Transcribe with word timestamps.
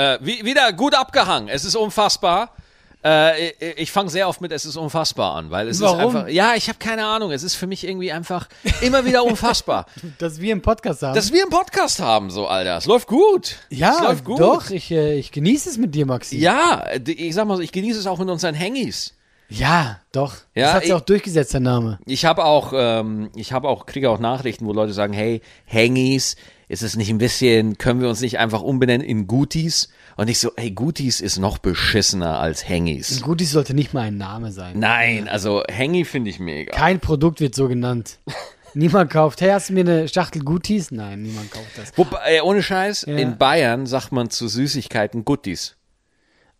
äh, 0.00 0.18
wie, 0.20 0.44
wieder 0.44 0.72
gut 0.72 0.94
abgehangen. 0.94 1.48
Es 1.48 1.64
ist 1.64 1.76
unfassbar. 1.76 2.50
Äh, 3.02 3.48
ich 3.48 3.54
ich 3.78 3.92
fange 3.92 4.10
sehr 4.10 4.28
oft 4.28 4.42
mit 4.42 4.52
Es 4.52 4.66
ist 4.66 4.76
unfassbar 4.76 5.34
an, 5.34 5.50
weil 5.50 5.68
es 5.68 5.80
Warum? 5.80 5.98
ist 6.00 6.16
einfach. 6.16 6.28
Ja, 6.28 6.54
ich 6.54 6.68
habe 6.68 6.78
keine 6.78 7.06
Ahnung. 7.06 7.30
Es 7.32 7.42
ist 7.42 7.54
für 7.54 7.66
mich 7.66 7.86
irgendwie 7.86 8.12
einfach 8.12 8.48
immer 8.82 9.04
wieder 9.06 9.24
unfassbar. 9.24 9.86
Dass 10.18 10.40
wir 10.40 10.52
einen 10.52 10.60
Podcast 10.62 11.02
haben. 11.02 11.14
Dass 11.14 11.32
wir 11.32 11.42
einen 11.42 11.50
Podcast 11.50 12.00
haben, 12.00 12.30
so, 12.30 12.46
Alter. 12.46 12.76
Es 12.76 12.86
läuft 12.86 13.08
gut. 13.08 13.56
ja, 13.70 13.94
es 13.94 14.00
läuft 14.00 14.24
gut. 14.24 14.40
doch, 14.40 14.70
ich, 14.70 14.90
äh, 14.90 15.14
ich 15.18 15.32
genieße 15.32 15.70
es 15.70 15.78
mit 15.78 15.94
dir, 15.94 16.04
Maxi. 16.06 16.38
Ja, 16.38 16.84
ich 17.06 17.34
sag 17.34 17.46
mal 17.46 17.56
so, 17.56 17.62
ich 17.62 17.72
genieße 17.72 17.98
es 17.98 18.06
auch 18.06 18.18
mit 18.18 18.28
unseren 18.28 18.58
Hangis. 18.58 19.14
Ja, 19.48 19.98
doch. 20.12 20.34
Ja, 20.54 20.66
das 20.66 20.72
hat 20.74 20.80
sich 20.82 20.90
ich- 20.90 20.94
auch 20.94 21.00
durchgesetzt, 21.00 21.54
der 21.54 21.60
Name. 21.60 21.98
Ich 22.06 22.24
habe 22.24 22.44
auch, 22.44 22.72
ähm, 22.74 23.30
ich 23.34 23.52
habe 23.52 23.68
auch, 23.68 23.84
kriege 23.86 24.08
auch 24.10 24.18
Nachrichten, 24.20 24.66
wo 24.66 24.72
Leute 24.72 24.92
sagen, 24.92 25.12
hey, 25.12 25.40
Hangis, 25.66 26.36
ist 26.70 26.82
es 26.82 26.96
nicht 26.96 27.10
ein 27.10 27.18
bisschen, 27.18 27.78
können 27.78 28.00
wir 28.00 28.08
uns 28.08 28.20
nicht 28.20 28.38
einfach 28.38 28.62
umbenennen 28.62 29.04
in 29.04 29.26
Gutis? 29.26 29.88
Und 30.16 30.28
ich 30.30 30.38
so, 30.38 30.52
hey, 30.56 30.70
Gutis 30.70 31.20
ist 31.20 31.38
noch 31.38 31.58
beschissener 31.58 32.38
als 32.38 32.68
Hangis. 32.68 33.20
Gut, 33.22 33.40
dies 33.40 33.50
sollte 33.50 33.74
nicht 33.74 33.92
mal 33.92 34.02
ein 34.02 34.16
Name 34.18 34.52
sein. 34.52 34.78
Nein, 34.78 35.28
also 35.28 35.62
Hangy 35.68 36.04
finde 36.04 36.30
ich 36.30 36.38
mega. 36.38 36.72
Kein 36.72 37.00
Produkt 37.00 37.40
wird 37.40 37.56
so 37.56 37.66
genannt. 37.66 38.18
niemand 38.74 39.10
kauft. 39.10 39.40
Hey, 39.40 39.50
hast 39.50 39.68
du 39.70 39.72
mir 39.72 39.80
eine 39.80 40.06
Schachtel 40.08 40.42
Gutis? 40.42 40.92
Nein, 40.92 41.22
niemand 41.22 41.50
kauft 41.50 41.76
das. 41.76 41.92
Wobei, 41.98 42.36
äh, 42.36 42.40
ohne 42.40 42.62
Scheiß, 42.62 43.04
Ja. 43.08 43.16
in 43.16 43.36
Bayern 43.36 43.86
sagt 43.86 44.12
man 44.12 44.30
zu 44.30 44.46
Süßigkeiten 44.46 45.24
Guttis. 45.24 45.76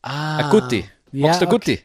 Ah, 0.02 0.38
Ah, 0.38 0.51
Gutti. 0.51 0.84
Ja, 1.12 1.30
du 1.38 1.45
okay. 1.45 1.46
Gutti? 1.46 1.80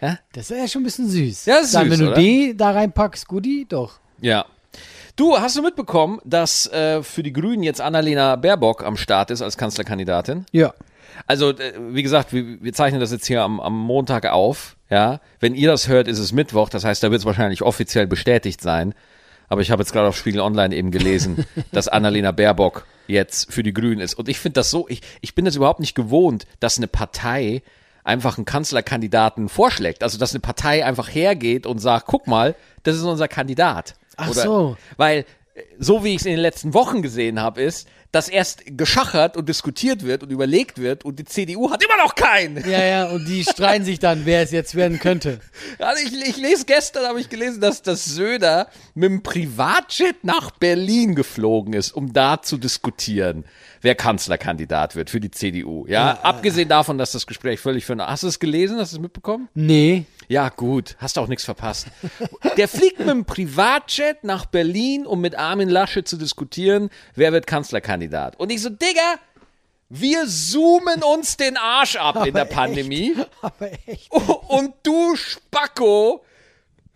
Ja? 0.00 0.18
Das 0.32 0.50
ist 0.50 0.56
ja 0.58 0.66
schon 0.66 0.82
ein 0.82 0.84
bisschen 0.84 1.08
süß. 1.08 1.46
Ja, 1.46 1.58
ist 1.58 1.74
Dann, 1.74 1.88
süß, 1.88 1.92
wenn 1.92 2.06
du 2.06 2.12
oder? 2.12 2.16
D 2.20 2.54
da 2.54 2.70
reinpackst, 2.72 3.28
Gutti, 3.28 3.66
doch. 3.68 4.00
Ja. 4.20 4.46
Du, 5.18 5.36
hast 5.36 5.56
du 5.56 5.62
mitbekommen, 5.62 6.20
dass 6.24 6.68
äh, 6.68 7.02
für 7.02 7.24
die 7.24 7.32
Grünen 7.32 7.64
jetzt 7.64 7.80
Annalena 7.80 8.36
Baerbock 8.36 8.84
am 8.84 8.96
Start 8.96 9.32
ist 9.32 9.42
als 9.42 9.56
Kanzlerkandidatin? 9.56 10.46
Ja. 10.52 10.72
Also, 11.26 11.50
äh, 11.50 11.72
wie 11.90 12.04
gesagt, 12.04 12.32
wir, 12.32 12.62
wir 12.62 12.72
zeichnen 12.72 13.00
das 13.00 13.10
jetzt 13.10 13.26
hier 13.26 13.42
am, 13.42 13.58
am 13.58 13.76
Montag 13.76 14.26
auf. 14.26 14.76
Ja, 14.90 15.20
wenn 15.40 15.56
ihr 15.56 15.72
das 15.72 15.88
hört, 15.88 16.06
ist 16.06 16.20
es 16.20 16.30
Mittwoch. 16.30 16.68
Das 16.68 16.84
heißt, 16.84 17.02
da 17.02 17.10
wird 17.10 17.18
es 17.18 17.26
wahrscheinlich 17.26 17.62
offiziell 17.62 18.06
bestätigt 18.06 18.60
sein. 18.60 18.94
Aber 19.48 19.60
ich 19.60 19.72
habe 19.72 19.82
jetzt 19.82 19.92
gerade 19.92 20.06
auf 20.06 20.16
Spiegel 20.16 20.40
Online 20.40 20.72
eben 20.72 20.92
gelesen, 20.92 21.44
dass 21.72 21.88
Annalena 21.88 22.30
Baerbock 22.30 22.86
jetzt 23.08 23.52
für 23.52 23.64
die 23.64 23.74
Grünen 23.74 24.00
ist. 24.00 24.14
Und 24.14 24.28
ich 24.28 24.38
finde 24.38 24.60
das 24.60 24.70
so, 24.70 24.86
ich, 24.88 25.00
ich 25.20 25.34
bin 25.34 25.44
das 25.44 25.56
überhaupt 25.56 25.80
nicht 25.80 25.96
gewohnt, 25.96 26.46
dass 26.60 26.76
eine 26.76 26.86
Partei 26.86 27.62
einfach 28.04 28.38
einen 28.38 28.44
Kanzlerkandidaten 28.44 29.48
vorschlägt. 29.48 30.04
Also, 30.04 30.16
dass 30.16 30.32
eine 30.32 30.40
Partei 30.40 30.86
einfach 30.86 31.12
hergeht 31.12 31.66
und 31.66 31.80
sagt, 31.80 32.06
guck 32.06 32.28
mal, 32.28 32.54
das 32.84 32.94
ist 32.94 33.02
unser 33.02 33.26
Kandidat. 33.26 33.96
Ach 34.18 34.32
so. 34.34 34.76
Weil, 34.96 35.24
äh, 35.54 35.62
so 35.78 36.04
wie 36.04 36.14
ich 36.14 36.20
es 36.20 36.26
in 36.26 36.32
den 36.32 36.40
letzten 36.40 36.74
Wochen 36.74 37.02
gesehen 37.02 37.40
habe, 37.40 37.62
ist, 37.62 37.88
dass 38.10 38.28
erst 38.28 38.62
geschachert 38.66 39.36
und 39.36 39.48
diskutiert 39.48 40.02
wird 40.02 40.22
und 40.22 40.30
überlegt 40.30 40.78
wird 40.78 41.04
und 41.04 41.18
die 41.18 41.24
CDU 41.24 41.70
hat 41.70 41.84
immer 41.84 42.02
noch 42.02 42.14
keinen. 42.14 42.56
Ja, 42.68 42.82
ja, 42.82 43.06
und 43.08 43.26
die 43.26 43.44
streiten 43.44 43.84
sich 43.84 43.98
dann, 43.98 44.24
wer 44.24 44.42
es 44.42 44.50
jetzt 44.50 44.74
werden 44.74 44.98
könnte. 44.98 45.40
Also 45.78 46.06
ich, 46.06 46.28
ich 46.28 46.36
lese 46.38 46.64
gestern, 46.64 47.06
habe 47.06 47.20
ich 47.20 47.28
gelesen, 47.28 47.60
dass 47.60 47.82
das 47.82 48.06
Söder 48.06 48.68
mit 48.94 49.10
dem 49.10 49.22
Privatjet 49.22 50.24
nach 50.24 50.50
Berlin 50.52 51.14
geflogen 51.14 51.74
ist, 51.74 51.92
um 51.92 52.12
da 52.12 52.40
zu 52.40 52.56
diskutieren, 52.56 53.44
wer 53.82 53.94
Kanzlerkandidat 53.94 54.96
wird 54.96 55.10
für 55.10 55.20
die 55.20 55.30
CDU. 55.30 55.86
Ja, 55.86 56.18
abgesehen 56.22 56.68
davon, 56.68 56.96
dass 56.96 57.12
das 57.12 57.26
Gespräch 57.26 57.60
völlig 57.60 57.84
für. 57.84 57.96
Hast 57.98 58.22
du 58.22 58.28
es 58.28 58.38
gelesen? 58.38 58.78
Hast 58.78 58.92
du 58.92 58.96
es 58.96 59.02
mitbekommen? 59.02 59.48
Nee. 59.54 60.04
Ja, 60.28 60.50
gut, 60.50 60.96
hast 60.98 61.18
auch 61.18 61.26
nichts 61.26 61.44
verpasst. 61.44 61.86
Der 62.58 62.68
fliegt 62.68 62.98
mit 62.98 63.08
dem 63.08 63.24
Privatjet 63.24 64.24
nach 64.24 64.44
Berlin, 64.44 65.06
um 65.06 65.20
mit 65.22 65.34
Armin 65.34 65.70
Lasche 65.70 66.04
zu 66.04 66.18
diskutieren, 66.18 66.90
wer 67.14 67.32
wird 67.32 67.46
Kanzlerkandidat. 67.46 67.97
Und 68.36 68.50
ich 68.50 68.62
so, 68.62 68.70
Digga, 68.70 69.18
wir 69.88 70.26
zoomen 70.26 71.02
uns 71.02 71.36
den 71.36 71.56
Arsch 71.56 71.96
ab 71.96 72.26
in 72.26 72.34
der 72.34 72.44
Pandemie. 72.44 73.14
Aber 73.42 73.70
echt. 73.86 74.10
Und 74.12 74.74
du, 74.82 75.16
Spacko, 75.16 76.24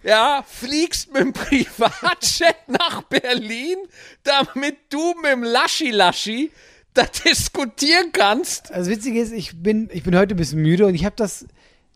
ja, 0.03 0.45
fliegst 0.47 1.13
mit 1.13 1.23
dem 1.23 1.33
Privatjet 1.33 2.57
nach 2.69 3.03
Berlin, 3.03 3.79
damit 4.25 4.77
du 4.91 5.15
mit 5.15 5.33
dem 5.33 5.43
Laschi-Laschi 5.43 6.51
da 6.95 7.05
diskutieren 7.05 8.13
kannst. 8.13 8.71
Das 8.71 8.89
Witzige 8.89 9.21
ist, 9.21 9.33
ich 9.33 9.63
bin, 9.63 9.89
ich 9.93 10.03
bin 10.03 10.17
heute 10.17 10.35
ein 10.35 10.37
bisschen 10.37 10.61
müde 10.61 10.87
und 10.87 10.95
ich 10.95 11.07
habe 11.07 11.17
das, 11.17 11.47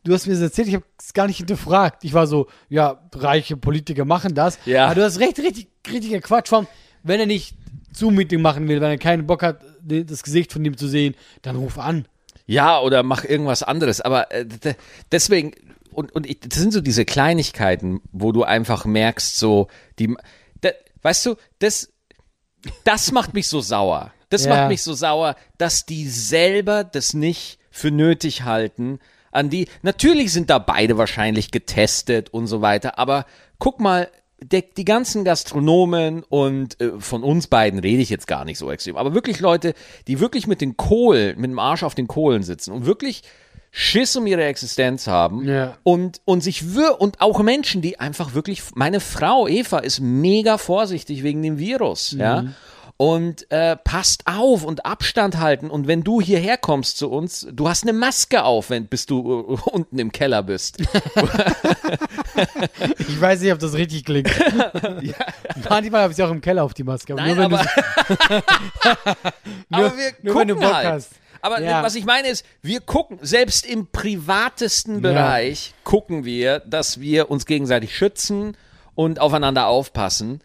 du 0.05 0.15
hast 0.15 0.27
mir 0.27 0.33
das 0.33 0.43
erzählt, 0.43 0.69
ich 0.69 0.75
habe 0.75 0.84
es 0.99 1.12
gar 1.12 1.27
nicht 1.27 1.37
hinterfragt. 1.37 2.05
Ich 2.05 2.15
war 2.15 2.27
so, 2.27 2.47
ja, 2.71 3.03
reiche 3.15 3.59
Politiker 3.59 4.06
machen 4.06 4.34
das. 4.34 4.59
Ja. 4.65 4.87
Aber 4.87 4.95
du 4.95 5.05
hast 5.05 5.21
recht, 5.21 5.39
richtig, 5.39 5.69
richtiger 5.91 6.21
Quatsch 6.21 6.49
vom, 6.49 6.66
wenn 7.03 7.21
er 7.21 7.27
nicht 7.27 7.55
Zoom-Meeting 7.97 8.41
machen 8.41 8.69
will, 8.69 8.81
wenn 8.81 8.91
er 8.91 8.99
keinen 8.99 9.27
Bock 9.27 9.43
hat, 9.43 9.61
das 9.83 10.23
Gesicht 10.23 10.53
von 10.53 10.65
ihm 10.65 10.77
zu 10.77 10.89
sehen, 10.89 11.15
dann 11.43 11.57
ruf 11.57 11.79
an. 11.79 12.07
Ja, 12.47 12.81
oder 12.81 13.03
mach 13.03 13.25
irgendwas 13.25 13.62
anderes. 13.62 14.01
Aber 14.01 14.31
äh, 14.33 14.47
deswegen, 15.11 15.53
und, 15.91 16.12
und 16.15 16.27
ich, 16.27 16.41
das 16.41 16.59
sind 16.61 16.73
so 16.73 16.81
diese 16.81 17.05
Kleinigkeiten, 17.05 18.01
wo 18.12 18.33
du 18.33 18.45
einfach 18.45 18.84
merkst, 18.84 19.37
so, 19.37 19.69
die, 19.99 20.15
da, 20.61 20.71
weißt 21.03 21.27
du, 21.27 21.34
das, 21.59 21.93
das 22.84 23.12
macht 23.12 23.34
mich 23.34 23.49
so 23.49 23.61
sauer. 23.61 24.13
Das 24.28 24.45
Ja. 24.45 24.55
macht 24.57 24.69
mich 24.69 24.83
so 24.83 24.93
sauer, 24.95 25.37
dass 25.59 25.87
die 25.87 26.09
selber 26.09 26.84
das 26.84 27.15
nicht 27.15 27.59
für 27.71 27.91
nötig 27.91 28.43
halten. 28.43 28.99
An 29.31 29.51
die, 29.51 29.69
natürlich 29.83 30.33
sind 30.33 30.51
da 30.51 30.59
beide 30.59 30.99
wahrscheinlich 30.99 31.51
getestet 31.51 32.31
und 32.31 32.47
so 32.47 32.61
weiter, 32.61 32.99
aber 32.99 33.27
guck 33.59 33.81
mal, 33.81 34.09
der, 34.43 34.63
die 34.63 34.85
ganzen 34.85 35.25
Gastronomen 35.25 36.23
und 36.23 36.81
äh, 36.81 36.93
von 36.99 37.23
uns 37.23 37.47
beiden 37.47 37.79
rede 37.81 38.03
ich 38.03 38.11
jetzt 38.11 38.27
gar 38.27 38.45
nicht 38.45 38.59
so 38.59 38.71
extrem, 38.71 38.97
aber 38.97 39.15
wirklich 39.15 39.41
Leute, 39.41 39.75
die 40.07 40.21
wirklich 40.21 40.47
mit 40.47 40.61
den 40.61 40.77
Kohlen, 40.77 41.41
mit 41.41 41.51
dem 41.51 41.59
Arsch 41.59 41.83
auf 41.83 41.95
den 41.95 42.07
Kohlen 42.07 42.43
sitzen 42.43 42.73
und 42.73 42.85
wirklich 42.87 43.23
Schiss 43.71 44.17
um 44.17 44.27
ihre 44.27 44.45
Existenz 44.45 45.07
haben 45.07 45.47
Ja. 45.47 45.77
und, 45.83 46.21
und 46.25 46.43
sich 46.43 46.75
wir 46.75 47.01
und 47.01 47.21
auch 47.21 47.41
Menschen, 47.43 47.83
die 47.83 48.01
einfach 48.01 48.35
wirklich, 48.35 48.63
meine 48.75 49.01
Frau 49.01 49.47
Eva 49.47 49.79
ist 49.79 50.01
mega 50.01 50.57
vorsichtig 50.59 51.23
wegen 51.23 51.43
dem 51.43 51.59
Virus, 51.59 52.13
ja. 52.13 52.45
Und 52.99 53.51
äh, 53.51 53.77
passt 53.77 54.23
auf 54.27 54.65
und 54.65 54.87
Abstand 54.87 55.37
halten. 55.39 55.69
Und 55.69 55.87
wenn 55.87 56.03
du 56.03 56.21
hierher 56.23 56.57
kommst 56.57 56.97
zu 56.97 57.11
uns, 57.11 57.47
du 57.53 57.69
hast 57.69 57.83
eine 57.83 57.93
Maske 57.93 58.43
auf, 58.43 58.71
wenn 58.71 58.87
bis 58.87 59.05
du 59.05 59.59
äh, 59.59 59.71
unten 59.71 59.99
im 59.99 60.12
Keller 60.12 60.43
bist. 60.43 60.79
Ich 62.99 63.21
weiß 63.21 63.41
nicht, 63.41 63.53
ob 63.53 63.59
das 63.59 63.75
richtig 63.75 64.05
klingt. 64.05 64.29
Manchmal 65.69 66.03
habe 66.03 66.12
ich 66.12 66.23
auch 66.23 66.31
im 66.31 66.41
Keller 66.41 66.65
auf 66.65 66.75
die 66.75 66.84
Maske. 66.84 67.15
Aber 67.15 67.23
Nein, 67.23 67.37
nur 67.37 67.45
wenn 67.51 67.55
aber, 67.55 67.65
nur, 69.69 69.87
aber 69.87 69.97
wir 69.97 70.13
nur 70.23 70.34
wenn 70.34 70.49
du 70.49 70.55
gucken 70.55 70.69
Bock 70.69 70.75
halt. 70.75 70.89
hast. 70.89 71.11
Aber 71.41 71.61
Ja. 71.63 71.83
was 71.83 71.95
ich 71.95 72.05
meine 72.05 72.28
ist, 72.28 72.45
wir 72.63 72.81
gucken, 72.81 73.19
selbst 73.23 73.67
im 73.67 73.87
privatesten 73.91 74.97
Ja. 74.97 75.01
Bereich 75.01 75.75
gucken 75.84 76.25
wir, 76.25 76.61
dass 76.61 77.01
wir 77.01 77.31
uns 77.31 77.47
gegenseitig 77.47 77.97
schützen 77.97 78.57
und 78.95 79.21
aufeinander 79.21 79.67
aufpassen. 79.67 80.41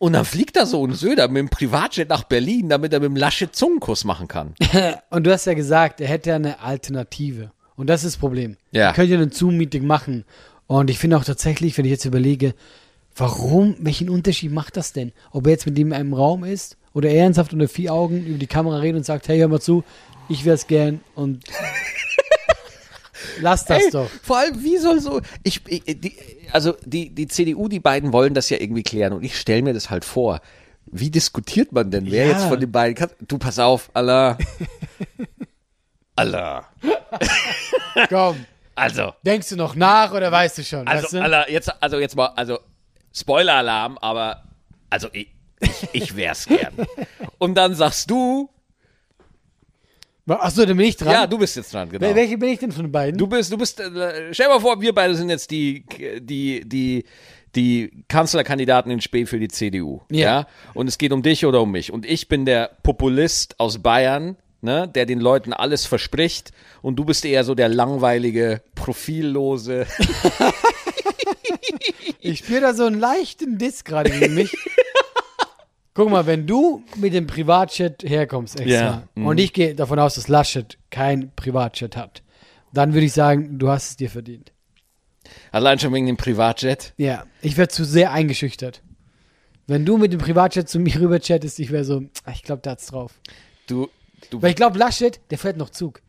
Und 0.00 0.14
dann 0.14 0.24
fliegt 0.24 0.56
da 0.56 0.64
so 0.64 0.86
ein 0.86 0.94
Söder 0.94 1.28
mit 1.28 1.36
dem 1.36 1.50
Privatjet 1.50 2.08
nach 2.08 2.24
Berlin, 2.24 2.70
damit 2.70 2.94
er 2.94 3.00
mit 3.00 3.10
dem 3.10 3.16
Lasche 3.16 3.52
Zungenkuss 3.52 4.04
machen 4.04 4.28
kann. 4.28 4.54
Und 5.10 5.24
du 5.24 5.30
hast 5.30 5.44
ja 5.44 5.52
gesagt, 5.52 6.00
er 6.00 6.08
hätte 6.08 6.30
ja 6.30 6.36
eine 6.36 6.58
Alternative. 6.60 7.50
Und 7.76 7.88
das 7.88 8.02
ist 8.02 8.14
das 8.14 8.18
Problem. 8.18 8.56
Ja. 8.72 8.86
Er 8.88 8.92
könnte 8.94 9.12
ja 9.12 9.20
ein 9.20 9.30
Zoom-Meeting 9.30 9.86
machen. 9.86 10.24
Und 10.66 10.88
ich 10.88 10.98
finde 10.98 11.18
auch 11.18 11.24
tatsächlich, 11.24 11.76
wenn 11.76 11.84
ich 11.84 11.90
jetzt 11.90 12.06
überlege, 12.06 12.54
warum, 13.14 13.76
welchen 13.78 14.08
Unterschied 14.08 14.50
macht 14.50 14.78
das 14.78 14.94
denn? 14.94 15.12
Ob 15.32 15.46
er 15.46 15.52
jetzt 15.52 15.66
mit 15.66 15.78
ihm 15.78 15.88
in 15.88 15.92
einem 15.92 16.14
Raum 16.14 16.44
ist 16.44 16.78
oder 16.94 17.10
er 17.10 17.24
ernsthaft 17.24 17.52
unter 17.52 17.68
vier 17.68 17.92
Augen 17.92 18.24
über 18.24 18.38
die 18.38 18.46
Kamera 18.46 18.78
redet 18.78 19.00
und 19.00 19.04
sagt, 19.04 19.28
hey, 19.28 19.38
hör 19.38 19.48
mal 19.48 19.60
zu, 19.60 19.84
ich 20.30 20.46
wär's 20.46 20.66
gern 20.66 21.00
und 21.14 21.44
lass 23.40 23.64
das 23.64 23.84
Ey, 23.84 23.90
doch. 23.90 24.10
Vor 24.22 24.38
allem, 24.38 24.62
wie 24.62 24.76
soll 24.78 25.00
so. 25.00 25.20
Ich, 25.42 25.60
ich, 25.66 25.84
die, 26.00 26.16
also 26.52 26.74
die, 26.84 27.10
die 27.14 27.26
CDU, 27.28 27.68
die 27.68 27.80
beiden 27.80 28.12
wollen 28.12 28.34
das 28.34 28.50
ja 28.50 28.58
irgendwie 28.60 28.82
klären 28.82 29.12
und 29.12 29.22
ich 29.22 29.38
stelle 29.38 29.62
mir 29.62 29.72
das 29.74 29.90
halt 29.90 30.04
vor. 30.04 30.40
Wie 30.86 31.10
diskutiert 31.10 31.72
man 31.72 31.90
denn? 31.90 32.10
Wer 32.10 32.26
Ja. 32.26 32.32
jetzt 32.32 32.44
von 32.46 32.58
den 32.58 32.72
beiden 32.72 32.94
kann? 32.96 33.10
Du, 33.26 33.38
pass 33.38 33.58
auf, 33.58 33.90
Allah. 33.94 34.36
Allah. 36.16 36.66
Komm, 38.08 38.44
Also, 38.74 39.12
denkst 39.24 39.48
du 39.50 39.56
noch 39.56 39.74
nach 39.74 40.12
oder 40.12 40.30
weißt 40.32 40.58
du 40.58 40.64
schon? 40.64 40.86
also, 40.86 41.04
weißt 41.04 41.12
du? 41.14 41.22
Allah, 41.22 41.48
jetzt, 41.48 41.72
also 41.82 41.98
jetzt 41.98 42.16
mal, 42.16 42.26
also 42.36 42.58
Spoiler-Alarm, 43.14 43.98
aber 43.98 44.44
also 44.90 45.08
ich, 45.12 45.28
ich, 45.60 45.88
ich 45.92 46.16
wär's 46.16 46.46
gern. 46.46 46.72
Und 47.38 47.54
dann 47.54 47.74
sagst 47.74 48.10
du, 48.10 48.50
Achso, 50.28 50.64
dann 50.64 50.76
bin 50.76 50.86
ich 50.86 50.96
dran. 50.96 51.12
ja, 51.12 51.26
du 51.26 51.38
bist 51.38 51.56
jetzt 51.56 51.72
dran, 51.74 51.88
genau. 51.90 52.06
Wel- 52.06 52.14
Welche 52.14 52.38
bin 52.38 52.50
ich 52.50 52.58
denn 52.60 52.70
von 52.72 52.84
den 52.84 52.92
beiden? 52.92 53.18
Du 53.18 53.26
bist, 53.26 53.50
du 53.52 53.58
bist, 53.58 53.80
äh, 53.80 54.32
stell 54.32 54.48
mal 54.48 54.60
vor, 54.60 54.80
wir 54.80 54.94
beide 54.94 55.14
sind 55.14 55.28
jetzt 55.28 55.50
die, 55.50 55.84
die, 56.20 56.62
die, 56.68 57.04
die 57.56 58.04
Kanzlerkandidaten 58.08 58.92
in 58.92 59.00
Spee 59.00 59.26
für 59.26 59.40
die 59.40 59.48
CDU. 59.48 60.00
Ja. 60.10 60.18
Ja. 60.40 60.46
Und 60.74 60.86
es 60.88 60.98
geht 60.98 61.12
um 61.12 61.22
dich 61.22 61.44
oder 61.46 61.60
um 61.62 61.72
mich. 61.72 61.92
Und 61.92 62.06
ich 62.06 62.28
bin 62.28 62.44
der 62.44 62.70
Populist 62.84 63.58
aus 63.58 63.78
Bayern, 63.82 64.36
ne, 64.60 64.86
der 64.86 65.04
den 65.06 65.18
Leuten 65.20 65.52
alles 65.52 65.84
verspricht. 65.86 66.52
Und 66.82 66.96
du 66.96 67.04
bist 67.04 67.24
eher 67.24 67.42
so 67.42 67.54
der 67.56 67.68
langweilige, 67.68 68.62
profillose. 68.76 69.86
Ich 72.20 72.40
spüre 72.40 72.60
da 72.60 72.74
so 72.74 72.84
einen 72.84 72.98
leichten 73.00 73.58
Diss 73.58 73.84
gerade 73.84 74.10
gegen 74.10 74.34
mich. 74.34 74.52
Guck 75.94 76.08
mal, 76.10 76.26
wenn 76.26 76.46
du 76.46 76.84
mit 76.96 77.14
dem 77.14 77.26
Privatjet 77.26 78.02
herkommst 78.04 78.60
extra 78.60 78.72
Ja, 78.72 79.08
mhm. 79.14 79.26
und 79.26 79.38
ich 79.38 79.52
gehe 79.52 79.74
davon 79.74 79.98
aus, 79.98 80.14
dass 80.14 80.28
Laschet 80.28 80.78
kein 80.90 81.32
Privatjet 81.34 81.96
hat, 81.96 82.22
dann 82.72 82.94
würde 82.94 83.06
ich 83.06 83.12
sagen, 83.12 83.58
du 83.58 83.68
hast 83.68 83.90
es 83.90 83.96
dir 83.96 84.10
verdient. 84.10 84.52
Allein 85.50 85.78
schon 85.78 85.92
wegen 85.92 86.06
dem 86.06 86.16
Privatjet. 86.16 86.94
Ja, 86.96 87.24
ich 87.42 87.56
wäre 87.56 87.68
zu 87.68 87.84
sehr 87.84 88.12
eingeschüchtert. 88.12 88.82
Wenn 89.66 89.84
du 89.84 89.98
mit 89.98 90.12
dem 90.12 90.20
Privatjet 90.20 90.68
zu 90.68 90.78
mir 90.78 90.94
rüber 91.00 91.20
chattest, 91.20 91.58
ich 91.58 91.70
wäre 91.70 91.84
so, 91.84 92.02
ah, 92.24 92.32
ich 92.32 92.42
glaube, 92.42 92.62
da 92.62 92.70
hat's 92.70 92.86
drauf. 92.86 93.20
Du, 93.66 93.88
du 94.30 94.40
Weil 94.40 94.50
ich 94.50 94.56
glaube, 94.56 94.78
Laschet, 94.78 95.20
der 95.30 95.38
fährt 95.38 95.56
noch 95.56 95.70
Zug. 95.70 96.02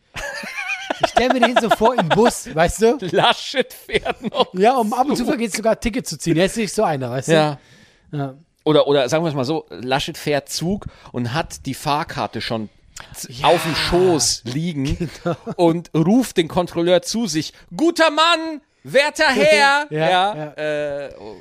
Ich 1.03 1.09
stelle 1.09 1.33
mir 1.33 1.47
den 1.47 1.57
so 1.59 1.69
vor 1.69 1.95
im 1.97 2.09
Bus, 2.09 2.53
weißt 2.53 2.81
du? 2.81 2.97
Laschet 3.11 3.73
fährt 3.73 4.21
noch. 4.31 4.53
Ja, 4.53 4.77
um 4.77 4.93
ab 4.93 5.07
und 5.07 5.15
zu 5.15 5.25
vergeht 5.25 5.53
sogar 5.53 5.79
Ticket 5.79 6.05
zu 6.05 6.17
ziehen. 6.17 6.37
Er 6.37 6.45
ist 6.45 6.57
nicht 6.57 6.73
so 6.73 6.83
einer, 6.83 7.09
weißt 7.09 7.29
du? 7.29 7.33
Ja. 7.33 7.59
Ja. 8.11 8.35
Oder, 8.63 8.87
oder 8.87 9.09
sagen 9.09 9.23
wir 9.23 9.29
es 9.29 9.35
mal 9.35 9.45
so, 9.45 9.65
Laschet 9.69 10.17
fährt 10.17 10.49
Zug 10.49 10.85
und 11.11 11.33
hat 11.33 11.65
die 11.65 11.73
Fahrkarte 11.73 12.41
schon 12.41 12.69
Ja. 13.29 13.47
auf 13.47 13.63
dem 13.63 13.75
Schoß 13.75 14.43
liegen 14.45 15.09
und 15.55 15.89
ruft 15.95 16.37
den 16.37 16.47
Kontrolleur 16.47 17.01
zu 17.01 17.25
sich, 17.27 17.53
guter 17.75 18.11
Mann, 18.11 18.61
werter 18.83 19.25
Herr. 19.33 19.87
Ja, 19.89 20.09
ja, 20.09 20.35
ja. 20.35 20.51
Äh, 21.07 21.13
oh. 21.19 21.35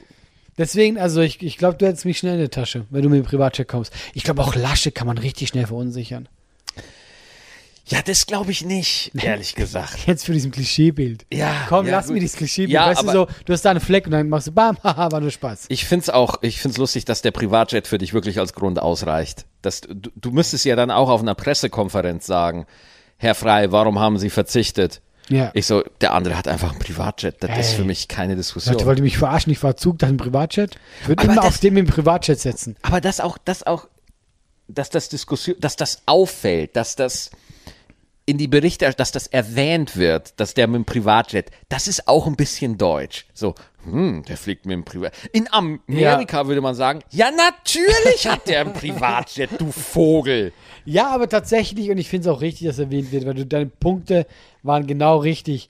Deswegen, 0.59 0.99
also 0.99 1.21
ich, 1.23 1.43
ich 1.43 1.57
glaube, 1.57 1.77
du 1.79 1.87
hättest 1.87 2.05
mich 2.05 2.19
schnell 2.19 2.35
in 2.35 2.41
der 2.41 2.51
Tasche, 2.51 2.85
wenn 2.91 3.03
du 3.03 3.09
mit 3.09 3.19
dem 3.19 3.27
Privatjet 3.27 3.67
kommst. 3.69 3.93
Ich 4.15 4.25
glaube, 4.25 4.43
auch 4.43 4.55
Laschet 4.55 4.95
kann 4.95 5.07
man 5.07 5.17
richtig 5.19 5.49
schnell 5.49 5.67
verunsichern. 5.67 6.29
Ja, 7.91 8.01
das 8.03 8.27
glaube 8.27 8.51
ich 8.53 8.65
nicht, 8.65 9.11
ehrlich 9.21 9.55
gesagt. 9.55 9.99
Jetzt 10.07 10.25
für 10.27 10.33
diesem 10.33 10.51
Klischeebild. 10.51 11.27
Ja, 11.33 11.53
Komm, 11.69 11.87
ja, 11.87 11.93
lass 11.93 12.07
gut. 12.07 12.15
mir 12.15 12.21
dieses 12.21 12.37
Klischeebild. 12.37 12.73
Ja, 12.75 12.87
weißt 12.87 13.03
du 13.03 13.11
so, 13.11 13.29
du 13.45 13.53
hast 13.53 13.63
da 13.65 13.71
einen 13.71 13.81
Fleck 13.81 14.07
und 14.07 14.13
dann 14.13 14.29
machst 14.29 14.47
du 14.47 14.53
bam, 14.53 14.79
haha, 14.85 15.11
war 15.13 15.21
nur 15.21 15.31
Spaß. 15.31 15.67
Ich 15.69 15.85
find's 15.85 16.09
auch, 16.09 16.37
ich 16.43 16.61
find's 16.61 16.79
lustig, 16.79 17.05
dass 17.05 17.23
der 17.23 17.31
Privatjet 17.33 17.87
für 17.87 17.99
dich 17.99 18.15
wirklich 18.15 18.39
als 18.39 18.53
Grund 18.53 18.81
ausreicht. 18.81 19.45
Das, 19.63 19.81
du, 19.83 20.11
du 20.15 20.31
müsstest 20.31 20.65
ja 20.65 20.77
dann 20.77 20.91
auch 20.91 21.09
auf 21.11 21.21
einer 21.21 21.35
Pressekonferenz 21.35 22.27
sagen, 22.27 22.67
Herr 23.19 23.35
Frei, 23.35 23.71
warum 23.73 23.99
haben 23.99 24.19
Sie 24.19 24.31
verzichtet? 24.31 25.01
Ja. 25.29 25.51
Ich 25.55 25.67
so, 25.67 25.85
der 26.01 26.13
andere 26.15 26.37
hat 26.37 26.49
einfach 26.49 26.71
einen 26.71 26.81
Privatjet. 26.81 27.37
Das 27.41 27.51
ist 27.59 27.71
Ey. 27.73 27.77
für 27.77 27.85
mich 27.85 28.09
keine 28.09 28.35
Diskussion. 28.35 28.73
Leute, 28.75 28.87
wollt 28.87 28.99
ihr 28.99 29.05
mich 29.05 29.19
verarschen? 29.19 29.53
Ich 29.53 29.59
fahr 29.61 29.77
Zug, 29.77 29.99
dann 29.99 30.11
ein 30.15 30.17
Privatjet. 30.17 30.77
Ich 31.03 31.09
würde 31.09 31.23
immer 31.25 31.37
das- 31.37 31.45
auf 31.45 31.59
dem 31.59 31.75
dem 31.77 31.87
Privatjet 31.87 32.41
setzen. 32.41 32.77
Aber 32.83 33.01
das 33.01 33.21
auch, 33.21 33.39
das 33.45 33.65
auch, 33.65 33.87
dass 34.67 34.91
das 34.91 35.09
Diskussion, 35.09 35.55
dass 35.61 35.77
das 35.77 36.03
auffällt, 36.07 36.75
dass 36.75 36.97
das 36.97 37.31
in 38.31 38.39
die 38.39 38.47
Berichte, 38.47 38.89
dass 38.97 39.11
das 39.11 39.27
erwähnt 39.27 39.97
wird, 39.97 40.39
dass 40.39 40.55
der 40.55 40.69
mit 40.69 40.77
dem 40.77 40.85
Privatjet, 40.85 41.51
das 41.69 41.89
ist 41.89 42.07
auch 42.07 42.29
ein 42.29 42.37
bisschen 42.37 42.79
deutsch. 42.79 43.27
So, 43.35 43.57
hm, 43.83 44.23
der 44.23 44.37
fliegt 44.37 44.67
mit 44.67 44.75
dem 44.75 44.85
Privatjet. 44.85 45.35
In 45.35 45.53
Amerika 45.53 46.47
würde 46.47 46.61
man 46.61 46.77
sagen, 46.77 47.01
ja 47.11 47.29
natürlich 47.33 48.29
hat 48.29 48.47
der 48.47 48.61
ein 48.61 48.73
Privatjet, 48.73 49.51
du 49.59 49.73
Vogel. 49.73 50.53
Ja, 50.85 51.09
aber 51.09 51.29
tatsächlich, 51.29 51.91
und 51.91 51.99
ich 51.99 52.09
finde 52.09 52.29
es 52.29 52.35
auch 52.35 52.41
richtig, 52.41 52.69
dass 52.69 52.79
erwähnt 52.79 53.11
wird, 53.11 53.27
weil 53.27 53.35
du, 53.35 53.45
deine 53.45 53.67
Punkte 53.67 54.29
waren 54.63 54.87
genau 54.87 55.19
richtig. 55.19 55.69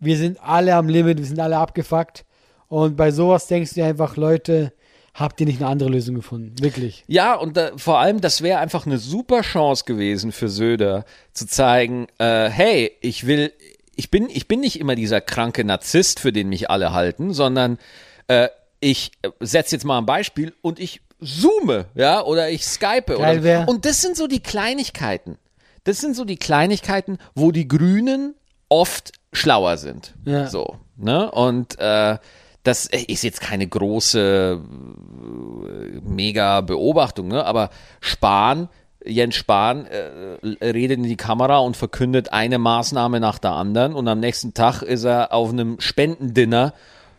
Wir 0.00 0.16
sind 0.16 0.42
alle 0.42 0.74
am 0.74 0.88
Limit, 0.88 1.18
wir 1.18 1.26
sind 1.26 1.38
alle 1.38 1.58
abgefuckt. 1.58 2.24
Und 2.66 2.96
bei 2.96 3.12
sowas 3.12 3.46
denkst 3.46 3.70
du 3.70 3.74
dir 3.76 3.86
einfach, 3.86 4.16
Leute, 4.16 4.72
habt 5.14 5.40
ihr 5.40 5.46
nicht 5.46 5.60
eine 5.60 5.70
andere 5.70 5.90
Lösung 5.90 6.14
gefunden? 6.14 6.54
Wirklich. 6.60 7.04
Ja, 7.06 7.34
und 7.34 7.56
da, 7.56 7.72
vor 7.76 7.98
allem, 7.98 8.20
das 8.20 8.42
wäre 8.42 8.58
einfach 8.58 8.86
eine 8.86 8.98
super 8.98 9.42
Chance 9.42 9.84
gewesen 9.84 10.32
für 10.32 10.48
Söder, 10.48 11.04
zu 11.32 11.46
zeigen, 11.46 12.06
äh, 12.18 12.48
hey, 12.48 12.92
ich 13.00 13.26
will, 13.26 13.52
ich 13.96 14.10
bin, 14.10 14.28
ich 14.30 14.48
bin 14.48 14.60
nicht 14.60 14.80
immer 14.80 14.94
dieser 14.94 15.20
kranke 15.20 15.64
Narzisst, 15.64 16.20
für 16.20 16.32
den 16.32 16.48
mich 16.48 16.70
alle 16.70 16.92
halten, 16.92 17.32
sondern 17.32 17.78
äh, 18.28 18.48
ich 18.80 19.12
setze 19.40 19.76
jetzt 19.76 19.84
mal 19.84 19.98
ein 19.98 20.06
Beispiel 20.06 20.54
und 20.62 20.80
ich 20.80 21.00
zoome, 21.22 21.86
ja, 21.94 22.22
oder 22.22 22.50
ich 22.50 22.64
skype 22.66 23.14
Geil 23.14 23.40
oder 23.40 23.64
so. 23.64 23.70
Und 23.70 23.84
das 23.84 24.00
sind 24.00 24.16
so 24.16 24.26
die 24.26 24.40
Kleinigkeiten. 24.40 25.36
Das 25.84 25.98
sind 26.00 26.16
so 26.16 26.24
die 26.24 26.36
Kleinigkeiten, 26.36 27.18
wo 27.34 27.52
die 27.52 27.68
Grünen 27.68 28.34
oft 28.68 29.12
schlauer 29.32 29.76
sind. 29.76 30.14
Ja. 30.24 30.46
So, 30.46 30.76
ne? 30.96 31.30
Und 31.30 31.78
äh, 31.78 32.18
das 32.62 32.86
ist 32.86 33.22
jetzt 33.22 33.40
keine 33.40 33.66
große 33.66 34.60
mega 36.02 36.60
Beobachtung, 36.60 37.28
ne? 37.28 37.44
aber 37.44 37.70
Spahn, 38.00 38.68
Jens 39.04 39.34
Spahn 39.34 39.86
äh, 39.86 40.64
redet 40.64 40.98
in 40.98 41.04
die 41.04 41.16
Kamera 41.16 41.58
und 41.58 41.76
verkündet 41.76 42.32
eine 42.32 42.58
Maßnahme 42.58 43.18
nach 43.18 43.38
der 43.38 43.52
anderen 43.52 43.94
und 43.94 44.06
am 44.08 44.20
nächsten 44.20 44.52
Tag 44.52 44.82
ist 44.82 45.04
er 45.04 45.32
auf 45.32 45.50
einem 45.50 45.80
Spendendinner 45.80 46.74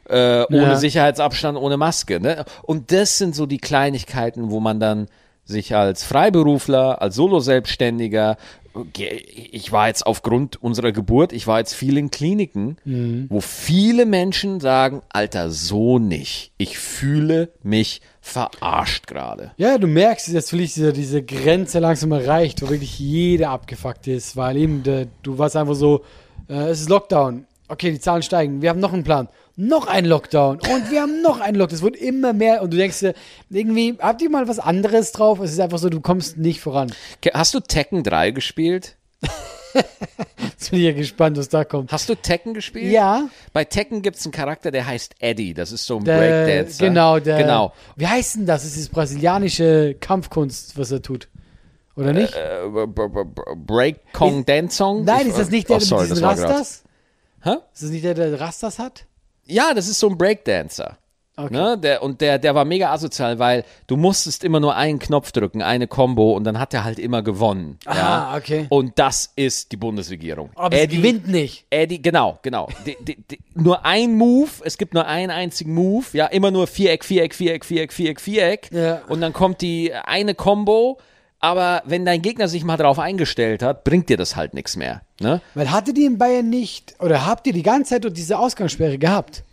äh, 0.08 0.44
ohne 0.50 0.64
Ja. 0.64 0.76
Sicherheitsabstand, 0.76 1.58
ohne 1.58 1.78
Maske. 1.78 2.20
Ne? 2.20 2.46
Und 2.64 2.92
das 2.92 3.18
sind 3.18 3.36
so 3.36 3.46
die 3.46 3.60
Kleinigkeiten, 3.60 4.52
wo 4.52 4.60
man 4.60 4.80
dann 4.80 5.08
sich 5.44 5.76
als 5.76 6.04
Freiberufler, 6.04 7.02
als 7.02 7.16
Solo-Selbstständiger, 7.16 8.38
ich 8.94 9.72
war 9.72 9.88
jetzt 9.88 10.06
aufgrund 10.06 10.62
unserer 10.64 10.94
Geburt, 10.94 11.34
ich 11.34 11.46
war 11.46 11.60
jetzt 11.60 11.74
viel 11.74 11.98
in 11.98 12.10
Kliniken, 12.10 12.78
wo 13.30 13.42
viele 13.42 14.06
Menschen 14.06 14.62
sagen, 14.62 15.02
Alter, 15.10 15.50
so 15.52 16.00
nicht. 16.00 16.54
Ich 16.58 16.78
fühle 16.78 17.52
mich 17.64 18.02
verarscht 18.22 19.08
gerade. 19.08 19.52
Ja, 19.58 19.78
du 19.78 19.88
merkst, 19.88 20.34
dass 20.34 20.50
vielleicht 20.50 20.78
diese, 20.78 20.94
diese 20.94 21.22
Grenze 21.24 21.80
langsam 21.80 22.12
erreicht, 22.14 22.62
wo 22.62 22.70
wirklich 22.70 22.98
jeder 23.00 23.50
abgefuckt 23.50 24.08
ist, 24.08 24.38
weil 24.38 24.56
eben 24.56 24.84
der, 24.84 25.08
du 25.24 25.38
warst 25.38 25.58
einfach 25.58 25.76
so, 25.76 26.06
äh, 26.48 26.70
es 26.70 26.82
ist 26.82 26.90
Lockdown. 26.90 27.46
Okay, 27.68 27.92
die 27.92 28.00
Zahlen 28.00 28.22
steigen. 28.22 28.62
Wir 28.62 28.70
haben 28.70 28.80
noch 28.80 28.94
einen 28.94 29.04
Plan. 29.04 29.28
Noch 29.57 29.88
ein 29.88 30.06
Lockdown. 30.06 30.59
Und 30.59 30.89
wir 30.92 31.01
haben 31.01 31.21
noch 31.21 31.39
einen 31.39 31.56
Lockdown. 31.57 31.75
Es 31.77 31.83
wird 31.83 31.95
immer 31.98 32.33
mehr. 32.33 32.62
Und 32.62 32.71
du 32.74 32.77
denkst 32.77 33.00
dir, 33.00 33.13
irgendwie, 33.50 33.98
habt 34.00 34.21
ihr 34.21 34.30
mal 34.30 34.48
was 34.48 34.59
anderes 34.59 35.12
drauf? 35.12 35.39
Es 35.39 35.51
ist 35.51 35.59
einfach 35.59 35.77
so, 35.77 35.89
du 35.89 36.00
kommst 36.01 36.38
nicht 36.38 36.62
voran. 36.62 36.92
Hast 37.33 37.53
du 37.53 37.59
Tekken 37.59 38.03
3 38.03 38.31
gespielt? 38.31 38.95
Jetzt 39.74 40.71
bin 40.71 40.80
ich 40.80 40.86
ja 40.86 40.92
gespannt, 40.94 41.38
was 41.38 41.48
da 41.50 41.63
kommt. 41.63 41.92
Hast 41.92 42.09
du 42.09 42.15
Tekken 42.15 42.53
gespielt? 42.53 42.92
Ja, 42.92 43.30
Bei 43.53 43.63
Tekken 43.63 44.01
gibt 44.01 44.18
es 44.18 44.25
einen 44.25 44.31
Charakter, 44.33 44.69
der 44.71 44.86
heißt 44.86 45.15
Eddie. 45.19 45.53
Das 45.53 45.71
ist 45.71 45.86
so 45.86 45.98
ein 45.98 46.03
der, 46.03 46.18
Breakdancer. 46.18 46.86
genau, 46.88 47.19
der, 47.19 47.38
Genau. 47.38 47.74
Wie 47.95 48.07
heißt 48.07 48.36
denn 48.36 48.45
das? 48.45 48.63
Es 48.65 48.75
ist 48.77 48.89
brasilianische 48.92 49.95
Kampfkunst, 50.00 50.77
was 50.77 50.92
er 50.92 51.01
tut. 51.01 51.30
Oder 51.95 52.13
nicht? 52.13 52.33
Äh, 52.33 52.68
b- 52.88 53.25
Break 53.65 54.12
Kong 54.13 54.45
Dance 54.45 54.75
Song? 54.77 55.03
Nein, 55.03 55.27
ist 55.27 55.38
das 55.38 55.50
nicht 55.50 55.69
der 55.69 55.77
oh, 55.77 55.80
sorry, 55.80 56.03
mit 56.03 56.12
diesen 56.12 56.24
das 56.24 56.38
war 56.39 56.48
grad- 56.48 56.50
Rastas? 56.59 56.83
Hä? 57.44 57.50
Ist 57.74 57.83
das 57.83 57.89
nicht 57.89 58.03
der, 58.06 58.13
der 58.13 58.39
Rastas 58.39 58.80
hat? 58.80 59.06
Ja, 59.51 59.74
das 59.74 59.88
ist 59.88 60.00
so 60.00 60.09
ein 60.09 60.18
Breakdancer. 60.18 60.98
Okay. 61.38 61.53
Ne? 61.53 61.77
Der, 61.77 62.03
und 62.03 62.21
der, 62.21 62.39
der 62.39 62.56
war 62.56 62.65
mega 62.65 62.92
asozial, 62.92 63.39
weil 63.39 63.63
du 63.88 63.95
musstest 63.95 64.44
immer 64.44 64.59
nur 64.59 64.75
einen 64.75 65.00
Knopf 65.00 65.31
drücken, 65.31 65.62
eine 65.62 65.88
Combo 65.88 66.33
und 66.33 66.44
dann 66.44 66.59
hat 66.59 66.74
er 66.74 66.83
halt 66.83 67.00
immer 67.00 67.21
gewonnen. 67.21 67.80
Aha, 67.86 67.98
ja? 67.98 68.38
okay. 68.38 68.65
Und 68.69 69.00
das 69.00 69.31
ist 69.36 69.71
die 69.71 69.77
Bundesregierung. 69.77 70.51
Aber 70.56 70.77
sie 70.77 70.88
gewinnt 70.88 71.27
nicht. 71.27 71.65
Eddie, 71.69 72.01
genau, 72.01 72.38
genau. 72.41 72.67
Die, 72.86 72.98
die, 73.01 73.15
die, 73.15 73.39
nur 73.55 73.86
ein 73.86 74.15
Move, 74.17 74.50
es 74.63 74.77
gibt 74.77 74.93
nur 74.93 75.08
einen 75.08 75.31
einzigen 75.31 75.74
Move, 75.74 76.05
ja, 76.13 76.25
immer 76.27 76.51
nur 76.51 76.67
Viereck, 76.67 77.05
Viereck, 77.05 77.34
Viereck, 77.34 77.65
Viereck, 77.65 77.93
Viereck, 77.93 78.22
Viereck. 78.22 78.70
Ja. 78.72 79.01
Und 79.08 79.22
dann 79.22 79.34
kommt 79.34 79.62
die 79.62 79.93
eine 79.93 80.36
Combo, 80.36 81.00
aber 81.41 81.81
wenn 81.86 82.05
dein 82.05 82.21
Gegner 82.21 82.48
sich 82.48 82.63
mal 82.63 82.77
darauf 82.77 83.00
eingestellt 83.00 83.63
hat, 83.63 83.83
bringt 83.83 84.10
dir 84.10 84.17
das 84.17 84.36
halt 84.36 84.53
nichts 84.53 84.77
mehr. 84.77 85.01
Ne? 85.19 85.41
Weil 85.55 85.71
hatte 85.71 85.93
die 85.93 86.05
in 86.05 86.17
Bayern 86.17 86.50
nicht, 86.50 86.95
oder 87.00 87.25
habt 87.25 87.48
ihr 87.48 87.53
die 87.53 87.63
ganze 87.63 88.00
Zeit 88.00 88.17
diese 88.17 88.38
Ausgangssperre 88.38 89.00
gehabt? 89.00 89.43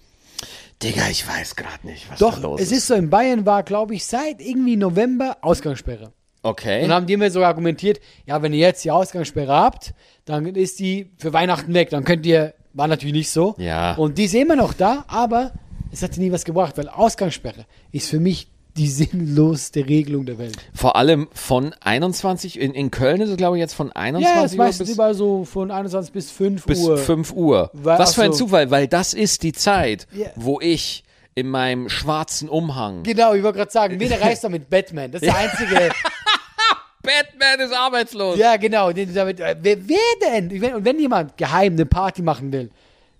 Digga, 0.82 1.08
ich 1.10 1.26
weiß 1.26 1.56
gerade 1.56 1.84
nicht, 1.86 2.08
was 2.10 2.18
da 2.18 2.26
Doch, 2.26 2.40
los 2.40 2.60
es 2.60 2.70
ist 2.70 2.86
so, 2.86 2.94
in 2.94 3.10
Bayern 3.10 3.46
war, 3.46 3.62
glaube 3.62 3.94
ich, 3.94 4.04
seit 4.04 4.40
irgendwie 4.40 4.76
November 4.76 5.38
Ausgangssperre. 5.40 6.12
Okay. 6.42 6.84
Und 6.84 6.92
haben 6.92 7.06
die 7.06 7.16
mir 7.16 7.30
sogar 7.30 7.48
argumentiert, 7.48 8.00
ja, 8.26 8.40
wenn 8.42 8.52
ihr 8.52 8.60
jetzt 8.60 8.84
die 8.84 8.90
Ausgangssperre 8.90 9.52
habt, 9.52 9.92
dann 10.24 10.46
ist 10.46 10.78
die 10.78 11.10
für 11.18 11.32
Weihnachten 11.32 11.74
weg. 11.74 11.90
Dann 11.90 12.04
könnt 12.04 12.24
ihr, 12.26 12.54
war 12.74 12.86
natürlich 12.86 13.14
nicht 13.14 13.30
so. 13.30 13.56
Ja. 13.58 13.94
Und 13.94 14.18
die 14.18 14.24
ist 14.24 14.34
immer 14.34 14.54
noch 14.54 14.72
da, 14.72 15.04
aber 15.08 15.52
es 15.90 16.02
hat 16.02 16.16
nie 16.16 16.30
was 16.30 16.44
gebracht, 16.44 16.76
weil 16.76 16.88
Ausgangssperre 16.88 17.64
ist 17.90 18.08
für 18.08 18.20
mich 18.20 18.48
die 18.78 18.88
sinnlosste 18.88 19.86
Regelung 19.88 20.24
der 20.24 20.38
Welt. 20.38 20.56
Vor 20.74 20.96
allem 20.96 21.28
von 21.32 21.74
21, 21.80 22.58
in, 22.58 22.72
in 22.72 22.90
Köln 22.90 23.20
ist 23.20 23.28
es 23.30 23.36
glaube 23.36 23.56
ich 23.56 23.60
jetzt 23.60 23.74
von 23.74 23.92
21 23.92 24.34
Ja, 24.36 24.44
es 24.44 24.52
ist 24.52 24.58
Uhr 24.58 24.64
meistens 24.64 24.86
bis, 24.88 24.94
überall 24.94 25.14
so 25.14 25.44
von 25.44 25.70
21 25.70 26.12
bis 26.12 26.30
5 26.30 26.64
bis 26.64 26.78
Uhr. 26.80 26.96
5 26.96 27.32
Uhr. 27.32 27.70
Weil- 27.74 27.98
Was 27.98 28.14
für 28.14 28.22
ein 28.22 28.32
so. 28.32 28.38
Zufall, 28.46 28.70
weil 28.70 28.86
das 28.88 29.12
ist 29.14 29.42
die 29.42 29.52
Zeit, 29.52 30.06
Ja. 30.12 30.28
wo 30.36 30.60
ich 30.60 31.04
in 31.34 31.48
meinem 31.48 31.88
schwarzen 31.88 32.48
Umhang. 32.48 33.02
Genau, 33.04 33.34
ich 33.34 33.42
wollte 33.42 33.58
gerade 33.58 33.70
sagen, 33.70 34.00
wen 34.00 34.10
erreichst 34.10 34.42
du 34.44 34.48
mit 34.48 34.68
Batman? 34.70 35.10
Das 35.12 35.22
ist 35.22 35.28
der 35.28 35.36
einzige. 35.38 35.90
Batman 37.02 37.60
ist 37.66 37.72
arbeitslos. 37.74 38.38
ja, 38.38 38.56
genau. 38.56 38.92
Damit, 38.92 39.40
äh, 39.40 39.56
wer, 39.60 39.76
wer 39.88 39.96
denn? 40.40 40.74
Und 40.74 40.84
wenn 40.84 40.98
jemand 40.98 41.36
geheim 41.36 41.74
eine 41.74 41.86
Party 41.86 42.22
machen 42.22 42.52
will, 42.52 42.70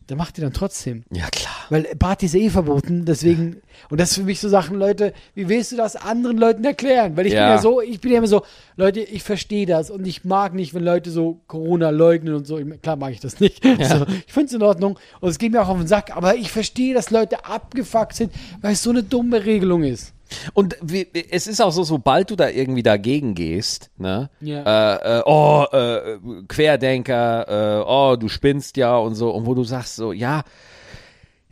dann 0.09 0.17
macht 0.17 0.39
die 0.39 0.41
dann 0.41 0.55
trotzdem. 0.55 1.05
Ja, 1.13 1.29
klar. 1.29 1.55
Weil 1.69 1.83
Party 1.99 2.27
ist 2.27 2.35
ja 2.35 2.41
eh 2.41 2.49
verboten, 2.49 3.05
deswegen, 3.05 3.61
und 3.91 4.01
das 4.01 4.11
ist 4.11 4.17
für 4.17 4.23
mich 4.23 4.41
so 4.41 4.49
Sachen, 4.49 4.79
Leute, 4.79 5.13
wie 5.35 5.51
willst 5.51 5.71
du 5.71 5.77
das 5.77 5.97
anderen 5.97 6.39
Leuten 6.39 6.65
erklären? 6.65 7.15
Weil 7.15 7.27
ich 7.27 7.33
bin 7.33 7.43
Ja. 7.43 7.51
ja 7.51 7.59
so, 7.59 7.83
ich 7.83 8.01
bin 8.01 8.13
ja 8.13 8.19
immer 8.19 8.27
so, 8.27 8.43
Leute, 8.77 9.01
ich 9.01 9.23
verstehe 9.23 9.67
das 9.67 9.91
und 9.91 10.07
ich 10.07 10.25
mag 10.25 10.55
nicht, 10.55 10.73
wenn 10.73 10.83
Leute 10.83 11.11
so 11.11 11.41
Corona 11.47 11.91
leugnen 11.91 12.35
und 12.35 12.47
so. 12.47 12.57
Ich, 12.59 12.81
klar 12.81 12.97
mag 12.97 13.13
ich 13.13 13.21
das 13.21 13.39
nicht. 13.39 13.63
So, 13.89 14.07
ich 14.27 14.33
finde 14.33 14.47
es 14.47 14.53
in 14.55 14.63
Ordnung 14.63 14.99
und 15.21 15.29
es 15.29 15.39
geht 15.39 15.53
mir 15.53 15.61
auch 15.63 15.69
auf 15.69 15.79
den 15.79 15.87
Sack, 15.87 16.17
aber 16.17 16.37
ich 16.37 16.51
verstehe, 16.51 16.95
dass 16.95 17.11
Leute 17.11 17.45
abgefuckt 17.45 18.15
sind, 18.15 18.33
weil 18.63 18.73
es 18.73 18.83
so 18.83 18.91
eine 18.91 19.03
dumme 19.03 19.45
Regelung 19.45 19.85
ist. 19.85 20.15
Und 20.53 20.77
wie, 20.83 21.07
es 21.31 21.47
ist 21.47 21.61
auch 21.61 21.71
so, 21.73 21.83
sobald 21.85 22.31
du 22.31 22.37
da 22.37 22.49
irgendwie 22.49 22.83
dagegen 22.83 23.35
gehst, 23.35 23.91
ne? 23.97 24.31
Ja. 24.41 24.95
Äh, 24.97 25.19
äh, 25.19 25.23
oh, 25.25 25.65
äh, 25.73 26.19
Querdenker, 26.49 27.81
äh, 27.81 27.85
oh, 27.87 28.17
du 28.17 28.29
spinnst 28.29 28.77
ja 28.77 28.97
und 28.97 29.15
so, 29.15 29.31
und 29.31 29.47
wo 29.47 29.55
du 29.55 29.65
sagst 29.65 29.97
so, 29.97 30.13
ja, 30.13 30.43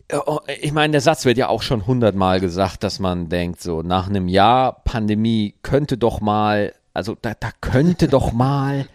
äh, 0.09 0.19
oh, 0.27 0.41
ich 0.61 0.73
meine, 0.73 0.93
der 0.93 1.01
Satz 1.01 1.25
wird 1.25 1.39
ja 1.39 1.49
auch 1.49 1.63
schon 1.63 1.87
hundertmal 1.87 2.41
gesagt, 2.41 2.83
dass 2.85 2.99
man 2.99 3.29
denkt, 3.29 3.61
so 3.63 3.83
nach 3.83 4.09
einem 4.09 4.29
Jahr 4.29 4.83
Pandemie 4.85 5.55
könnte 5.63 5.97
doch 5.99 6.21
mal, 6.21 6.75
also 6.95 7.17
da, 7.21 7.33
da 7.39 7.51
könnte 7.61 8.09
doch 8.09 8.33
mal, 8.33 8.87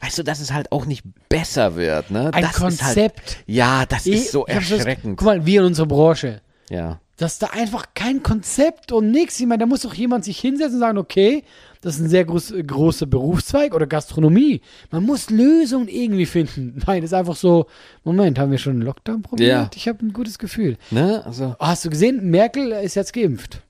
weißt 0.00 0.18
du, 0.18 0.22
dass 0.22 0.40
es 0.40 0.52
halt 0.52 0.72
auch 0.72 0.86
nicht 0.86 1.04
besser 1.28 1.76
wird, 1.76 2.10
ne? 2.10 2.30
Ein 2.34 2.42
das 2.42 2.52
halt, 2.60 2.78
Konzept. 2.78 3.38
ja, 3.46 3.86
das 3.86 4.06
ist 4.06 4.32
so 4.32 4.46
Ich 4.46 4.54
hab 4.54 4.60
das- 4.62 4.70
erschreckend. 4.72 5.16
Guck 5.18 5.26
mal, 5.26 5.46
wir 5.46 5.60
in 5.60 5.66
unserer 5.68 5.86
Branche. 5.86 6.40
Ja. 6.68 7.00
Dass 7.16 7.38
da 7.38 7.48
einfach 7.52 7.86
kein 7.94 8.22
Konzept 8.22 8.90
und 8.92 9.10
nichts. 9.10 9.38
Ich 9.38 9.46
meine, 9.46 9.60
da 9.60 9.66
muss 9.66 9.82
doch 9.82 9.94
jemand 9.94 10.24
sich 10.24 10.38
hinsetzen 10.40 10.74
und 10.74 10.80
sagen, 10.80 10.98
okay, 10.98 11.44
das 11.80 11.94
ist 11.96 12.00
ein 12.00 12.08
sehr 12.08 12.24
groß, 12.24 12.54
großer 12.66 13.06
Berufszweig 13.06 13.72
oder 13.74 13.86
Gastronomie. 13.86 14.62
Man 14.90 15.04
muss 15.04 15.30
Lösungen 15.30 15.86
irgendwie 15.88 16.26
finden. 16.26 16.82
Nein, 16.86 17.02
das 17.02 17.10
ist 17.10 17.14
einfach 17.14 17.36
so, 17.36 17.66
Moment, 18.02 18.38
haben 18.38 18.50
wir 18.50 18.58
schon 18.58 18.72
einen 18.74 18.82
Lockdown 18.82 19.22
probiert? 19.22 19.48
Ja. 19.48 19.70
Ich 19.74 19.86
habe 19.86 20.04
ein 20.04 20.12
gutes 20.12 20.38
Gefühl. 20.38 20.76
Ne? 20.90 21.22
Also 21.24 21.54
Oh, 21.58 21.66
hast 21.66 21.84
du 21.84 21.90
gesehen, 21.90 22.30
Merkel 22.30 22.72
ist 22.72 22.94
jetzt 22.96 23.12
geimpft. 23.12 23.60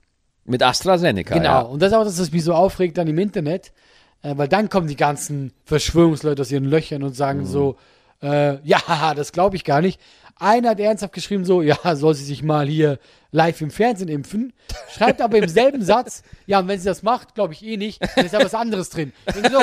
mit 0.45 0.63
AstraZeneca. 0.63 1.33
Genau. 1.35 1.45
Ja. 1.49 1.59
Und 1.61 1.81
das 1.81 1.91
ist 1.91 1.97
auch 1.97 2.03
das, 2.03 2.19
was 2.19 2.31
mich 2.31 2.43
so 2.43 2.53
aufregt 2.53 2.97
dann 2.97 3.07
im 3.07 3.17
Internet. 3.19 3.71
Äh, 4.23 4.37
weil 4.37 4.47
dann 4.47 4.69
kommen 4.69 4.87
die 4.87 4.95
ganzen 4.95 5.51
Verschwörungsleute 5.65 6.41
aus 6.41 6.51
ihren 6.51 6.65
Löchern 6.65 7.03
und 7.03 7.15
sagen 7.15 7.41
Mhm. 7.41 7.45
so, 7.45 7.75
äh, 8.23 8.57
ja, 8.65 9.13
das 9.15 9.33
glaube 9.33 9.55
ich 9.55 9.63
gar 9.65 9.81
nicht. 9.81 9.99
Einer 10.37 10.71
hat 10.71 10.79
ernsthaft 10.79 11.13
geschrieben 11.13 11.45
so, 11.45 11.61
ja, 11.61 11.77
soll 11.95 12.13
sie 12.13 12.25
sich 12.25 12.43
mal 12.43 12.67
hier 12.67 12.99
live 13.31 13.61
im 13.61 13.71
Fernsehen 13.71 14.09
impfen. 14.09 14.53
Schreibt 14.93 15.21
aber 15.21 15.37
im 15.37 15.47
selben 15.47 15.81
Satz, 15.81 16.23
ja, 16.45 16.59
und 16.59 16.67
wenn 16.67 16.79
sie 16.79 16.85
das 16.85 17.03
macht, 17.03 17.35
glaube 17.35 17.53
ich 17.53 17.63
eh 17.65 17.77
nicht, 17.77 18.01
dann 18.15 18.25
ist 18.25 18.33
da 18.33 18.39
was 18.43 18.53
anderes 18.53 18.89
drin. 18.89 19.13
So, 19.33 19.61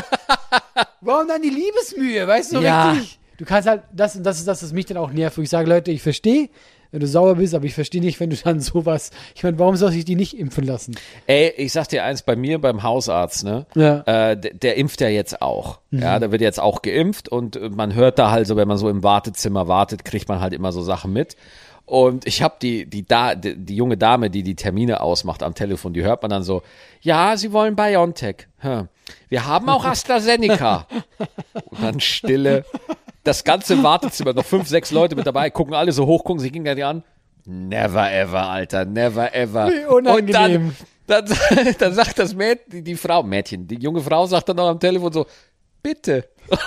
warum 1.00 1.28
dann 1.28 1.42
die 1.42 1.50
Liebesmühe, 1.50 2.26
weißt 2.26 2.52
du, 2.54 2.60
Ja. 2.60 2.92
richtig? 2.92 3.18
Du 3.38 3.44
kannst 3.44 3.68
halt, 3.68 3.82
das, 3.92 4.20
das 4.22 4.38
ist 4.38 4.46
das, 4.46 4.62
was 4.62 4.72
mich 4.72 4.86
dann 4.86 4.98
auch 4.98 5.10
nervt, 5.10 5.36
wo 5.36 5.42
ich 5.42 5.50
sage, 5.50 5.68
Leute, 5.68 5.90
ich 5.90 6.00
verstehe, 6.02 6.48
wenn 6.92 7.00
du 7.00 7.06
sauer 7.06 7.37
bist, 7.37 7.54
aber 7.54 7.64
ich 7.64 7.75
verstehe 7.75 8.00
nicht, 8.00 8.20
wenn 8.20 8.30
du 8.30 8.37
dann 8.37 8.61
sowas, 8.61 9.11
ich 9.34 9.42
meine, 9.42 9.58
warum 9.58 9.76
soll 9.76 9.90
sich 9.90 10.04
die 10.04 10.14
nicht 10.14 10.38
impfen 10.38 10.64
lassen? 10.64 10.94
Ey, 11.26 11.52
ich 11.56 11.72
sag 11.72 11.88
dir 11.88 12.04
eins, 12.04 12.22
bei 12.22 12.37
mir 12.37 12.61
beim 12.61 12.82
Hausarzt, 12.82 13.44
ne? 13.44 13.66
Ja. 13.75 14.02
Äh, 14.02 14.37
der, 14.37 14.54
der 14.54 14.76
impft 14.76 15.00
ja 15.00 15.08
jetzt 15.08 15.42
auch. 15.42 15.80
Ja, 15.90 16.18
der 16.18 16.30
wird 16.30 16.40
jetzt 16.40 16.61
auch 16.61 16.82
geimpft 16.82 17.28
und 17.28 17.56
äh, 17.56 17.70
man 17.70 17.94
hört 17.94 18.18
da 18.18 18.30
halt 18.30 18.46
so, 18.46 18.56
wenn 18.56 18.68
man 18.68 18.78
so 18.78 18.88
im 18.88 19.02
Wartezimmer 19.02 19.68
wartet, 19.68 20.04
kriegt 20.04 20.28
man 20.28 20.40
halt 20.40 20.52
immer 20.52 20.72
so 20.72 20.82
Sachen 20.82 21.12
mit. 21.12 21.37
Und 21.84 22.26
ich 22.26 22.42
habe 22.42 22.54
die, 22.62 22.87
die, 22.87 23.06
da, 23.06 23.34
die, 23.34 23.56
die 23.56 23.76
junge 23.76 23.96
Dame, 23.96 24.30
die 24.30 24.42
die 24.42 24.54
Termine 24.54 25.00
ausmacht 25.00 25.42
am 25.42 25.54
Telefon, 25.54 25.92
die 25.92 26.02
hört 26.02 26.22
man 26.22 26.30
dann 26.30 26.42
so, 26.42 26.62
ja, 27.00 27.37
sie 27.37 27.52
wollen 27.52 27.75
BioNTech. 27.76 28.46
Hm. 28.58 28.88
Wir 29.28 29.46
haben 29.46 29.68
auch 29.68 29.84
AstraZeneca. 29.87 30.87
und 31.64 31.82
dann 31.82 32.00
Stille. 32.00 32.64
Das 33.24 33.44
ganze 33.44 33.80
Wartezimmer, 33.82 34.32
noch 34.32 34.44
fünf, 34.44 34.68
sechs 34.68 34.90
Leute 34.90 35.14
mit 35.14 35.26
dabei, 35.26 35.50
gucken 35.50 35.74
alle 35.74 35.92
so 35.92 36.06
hoch, 36.06 36.24
gucken 36.24 36.40
sich 36.40 36.52
gegenseitig 36.52 36.84
an. 36.84 37.04
Never 37.44 38.10
ever, 38.10 38.48
Alter, 38.48 38.84
never 38.84 39.32
ever. 39.34 39.68
Wie 39.68 39.84
unangenehm. 39.84 40.68
Und 40.68 40.76
dann, 41.06 41.26
dann, 41.26 41.74
dann 41.78 41.94
sagt 41.94 42.18
das 42.18 42.34
Mädchen, 42.34 42.70
die, 42.70 42.82
die 42.82 42.96
Frau, 42.96 43.22
Mädchen, 43.22 43.66
die 43.66 43.76
junge 43.76 44.00
Frau 44.00 44.26
sagt 44.26 44.48
dann 44.48 44.56
noch 44.56 44.68
am 44.68 44.80
Telefon 44.80 45.12
so, 45.12 45.26
bitte. 45.82 46.28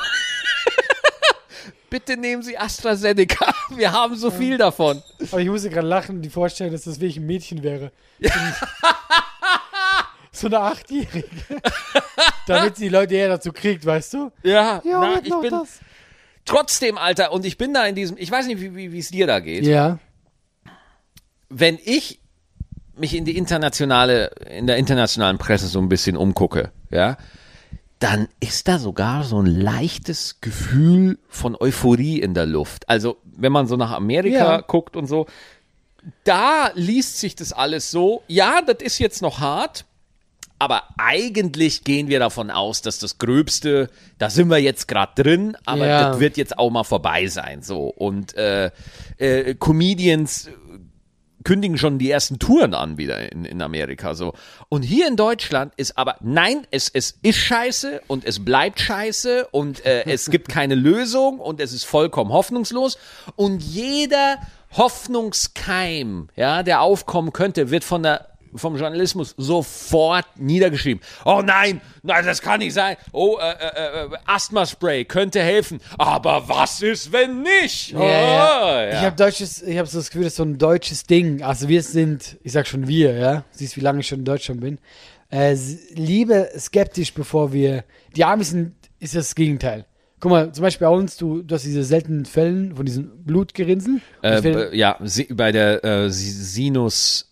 bitte 1.90 2.18
nehmen 2.18 2.42
Sie 2.42 2.58
AstraZeneca. 2.58 3.54
Wir 3.76 3.92
haben 3.92 4.16
so 4.16 4.32
viel 4.32 4.58
davon. 4.58 5.02
Aber 5.32 5.42
ich 5.42 5.50
musste 5.50 5.70
gerade 5.70 5.88
lachen 5.88 6.18
und 6.18 6.22
die 6.22 6.30
vorstellen, 6.30 6.72
dass 6.72 6.84
das 6.84 7.00
wirklich 7.00 7.18
ein 7.18 7.26
Mädchen 7.26 7.64
wäre. 7.64 7.92
so 10.32 10.48
eine 10.48 10.60
Achtjährige. 10.60 11.24
Damit 12.48 12.78
sie 12.78 12.86
die 12.86 12.90
Leute 12.90 13.16
eher 13.16 13.30
dazu 13.30 13.54
kriegt, 13.54 13.86
weißt 13.86 14.14
du? 14.14 14.32
Ja, 14.44 14.82
Ja, 14.84 15.00
na, 15.00 15.20
ich 15.24 15.30
bin 15.30 15.52
das. 15.52 15.80
Trotzdem, 16.46 16.98
Alter, 16.98 17.32
und 17.32 17.46
ich 17.46 17.58
bin 17.58 17.74
da 17.74 17.86
in 17.86 17.96
diesem, 17.96 18.18
ich 18.18 18.30
weiß 18.32 18.48
nicht, 18.48 18.62
wie, 18.62 18.92
wie 18.92 18.98
es 19.00 19.10
dir 19.10 19.28
da 19.28 19.40
geht. 19.40 19.66
Ja. 19.66 20.00
wenn 21.50 21.78
ich 21.84 22.20
mich 22.98 23.16
in 23.16 23.26
die 23.26 23.38
internationale, 23.38 24.28
in 24.50 24.68
der 24.68 24.78
internationalen 24.78 25.38
Presse 25.38 25.68
so 25.68 25.80
ein 25.80 25.90
bisschen 25.90 26.16
umgucke, 26.18 26.72
ja, 26.92 27.18
dann 28.00 28.28
ist 28.40 28.68
da 28.68 28.78
sogar 28.80 29.24
so 29.24 29.42
ein 29.42 29.46
leichtes 29.46 30.40
Gefühl 30.42 31.18
von 31.28 31.56
Euphorie 31.60 32.20
in 32.20 32.34
der 32.34 32.46
Luft. 32.46 32.88
Also, 32.90 33.18
wenn 33.24 33.52
man 33.52 33.68
so 33.68 33.76
nach 33.78 33.92
Amerika 33.92 34.38
Ja. 34.56 34.62
guckt 34.62 34.96
und 34.96 35.08
so, 35.08 35.28
da 36.24 36.72
liest 36.76 37.20
sich 37.20 37.36
das 37.36 37.52
alles 37.52 37.92
so, 37.92 38.22
ja, 38.28 38.62
das 38.62 38.78
ist 38.82 39.00
jetzt 39.00 39.22
noch 39.22 39.40
hart, 39.40 39.86
aber 40.66 40.84
eigentlich 40.98 41.84
gehen 41.84 42.08
wir 42.10 42.20
davon 42.20 42.50
aus, 42.52 42.82
dass 42.82 43.00
das 43.00 43.18
Gröbste, 43.20 43.90
da 44.18 44.30
sind 44.30 44.50
wir 44.50 44.58
jetzt 44.58 44.88
gerade 44.88 45.22
drin, 45.24 45.56
aber 45.66 45.86
Ja. 45.88 46.10
das 46.10 46.20
wird 46.20 46.36
jetzt 46.38 46.58
auch 46.58 46.72
mal 46.72 46.84
vorbei 46.84 47.28
sein. 47.28 47.62
So. 47.62 47.88
Und 47.88 48.36
äh, 48.36 48.72
äh, 49.18 49.54
Comedians 49.56 50.50
kündigen 51.44 51.78
schon 51.78 52.00
die 52.00 52.10
ersten 52.10 52.40
Touren 52.40 52.74
an 52.74 52.98
wieder 52.98 53.32
in, 53.32 53.46
in 53.46 53.62
Amerika 53.62 54.16
so. 54.16 54.34
Und 54.68 54.82
hier 54.82 55.08
in 55.08 55.16
Deutschland 55.16 55.72
ist 55.78 55.96
aber, 55.96 56.16
nein, 56.22 56.66
es, 56.72 56.90
es 56.92 57.20
ist 57.22 57.38
scheiße 57.38 58.02
und 58.08 58.26
es 58.26 58.44
bleibt 58.44 58.80
scheiße 58.80 59.48
und 59.52 59.86
äh, 59.86 60.06
es 60.08 60.26
gibt 60.32 60.50
keine 60.50 60.74
Lösung 60.74 61.40
und 61.40 61.62
es 61.62 61.72
ist 61.72 61.84
vollkommen 61.86 62.32
hoffnungslos. 62.34 62.98
Und 63.36 63.62
jeder 63.62 64.40
Hoffnungskeim, 64.72 66.30
ja, 66.36 66.64
der 66.64 66.82
aufkommen 66.82 67.32
könnte, 67.32 67.70
wird 67.70 67.84
von 67.84 68.02
der 68.04 68.28
vom 68.56 68.76
Journalismus 68.76 69.34
sofort 69.38 70.26
niedergeschrieben. 70.38 71.02
Oh 71.26 71.42
nein, 71.44 71.82
nein, 72.04 72.26
das 72.26 72.42
kann 72.42 72.60
nicht 72.60 72.74
sein. 72.74 72.98
Oh, 73.12 73.38
äh, 73.38 73.52
äh, 73.52 74.06
äh, 74.06 74.18
Asthma-Spray 74.26 75.06
könnte 75.06 75.42
helfen. 75.42 75.80
Aber 75.98 76.48
was 76.48 76.82
ist, 76.82 77.12
wenn 77.12 77.42
nicht? 77.42 77.92
Ja, 77.92 78.00
oh, 78.00 78.04
ja. 78.04 78.84
ja. 78.84 78.90
Ich 78.90 79.06
habe 79.06 79.16
deutsches, 79.16 79.62
ich 79.62 79.78
habe 79.78 79.88
so 79.88 79.98
das 79.98 80.10
Gefühl, 80.10 80.24
das 80.24 80.34
ist 80.34 80.38
so 80.38 80.44
ein 80.44 80.58
deutsches 80.58 81.04
Ding. 81.04 81.44
Also 81.44 81.68
wir 81.68 81.82
sind, 81.84 82.38
ich 82.44 82.52
sag 82.52 82.68
schon 82.68 82.88
wir, 82.88 83.14
ja. 83.14 83.44
Siehst, 83.52 83.78
wie 83.78 83.82
lange 83.82 84.00
ich 84.00 84.08
schon 84.08 84.20
in 84.20 84.26
Deutschland 84.26 84.62
bin. 84.62 84.80
Äh, 85.32 85.56
lieber 85.94 86.48
skeptisch, 86.58 87.14
bevor 87.14 87.52
wir. 87.52 87.84
Die 88.16 88.24
Amis 88.24 88.52
sind, 88.52 88.74
ist 89.00 89.16
das 89.16 89.36
Gegenteil. 89.36 89.86
Guck 90.26 90.32
mal, 90.32 90.52
zum 90.52 90.64
Beispiel 90.64 90.88
bei 90.88 90.92
uns, 90.92 91.18
du, 91.18 91.44
du 91.44 91.54
hast 91.54 91.66
diese 91.66 91.84
seltenen 91.84 92.26
Fällen 92.26 92.74
von 92.76 92.84
diesen 92.84 93.12
Blutgerinnsel. 93.26 94.02
Äh, 94.24 94.76
ja, 94.76 94.98
bei 95.36 95.52
der 95.52 95.84
äh, 95.86 96.10
Si- 96.10 96.32
Sinusvene 96.32 97.28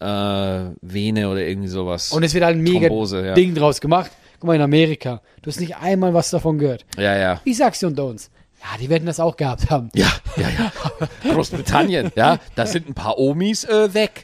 äh, 1.22 1.26
oder 1.26 1.40
irgendwie 1.42 1.70
sowas. 1.70 2.12
und 2.12 2.22
es 2.22 2.36
wird 2.36 2.46
halt 2.46 2.58
ein 2.58 2.62
mega 2.62 2.88
Thrombose, 2.88 3.26
ja. 3.26 3.34
Ding 3.34 3.56
draus 3.56 3.82
gemacht. 3.82 4.12
Guck 4.40 4.46
mal, 4.48 4.56
in 4.56 4.62
Amerika, 4.62 5.24
du 5.42 5.48
hast 5.50 5.60
nicht 5.60 5.76
einmal 5.78 6.14
was 6.14 6.30
davon 6.30 6.60
gehört. 6.60 6.86
ja, 6.96 7.18
ja. 7.18 7.42
Ich 7.46 7.58
sag's 7.58 7.80
dir 7.80 7.88
unter 7.88 8.06
uns. 8.06 8.30
Ja, 8.64 8.78
die 8.80 8.90
werden 8.90 9.06
das 9.06 9.20
auch 9.20 9.36
gehabt 9.36 9.70
haben. 9.70 9.90
Ja, 9.94 10.08
ja, 10.38 10.48
ja. 10.48 11.32
Großbritannien, 11.34 12.14
ja, 12.16 12.40
da 12.56 12.66
sind 12.66 12.88
ein 12.88 12.94
paar 12.94 13.20
Omis 13.20 13.66
äh, 13.66 13.94
weg. 13.94 14.24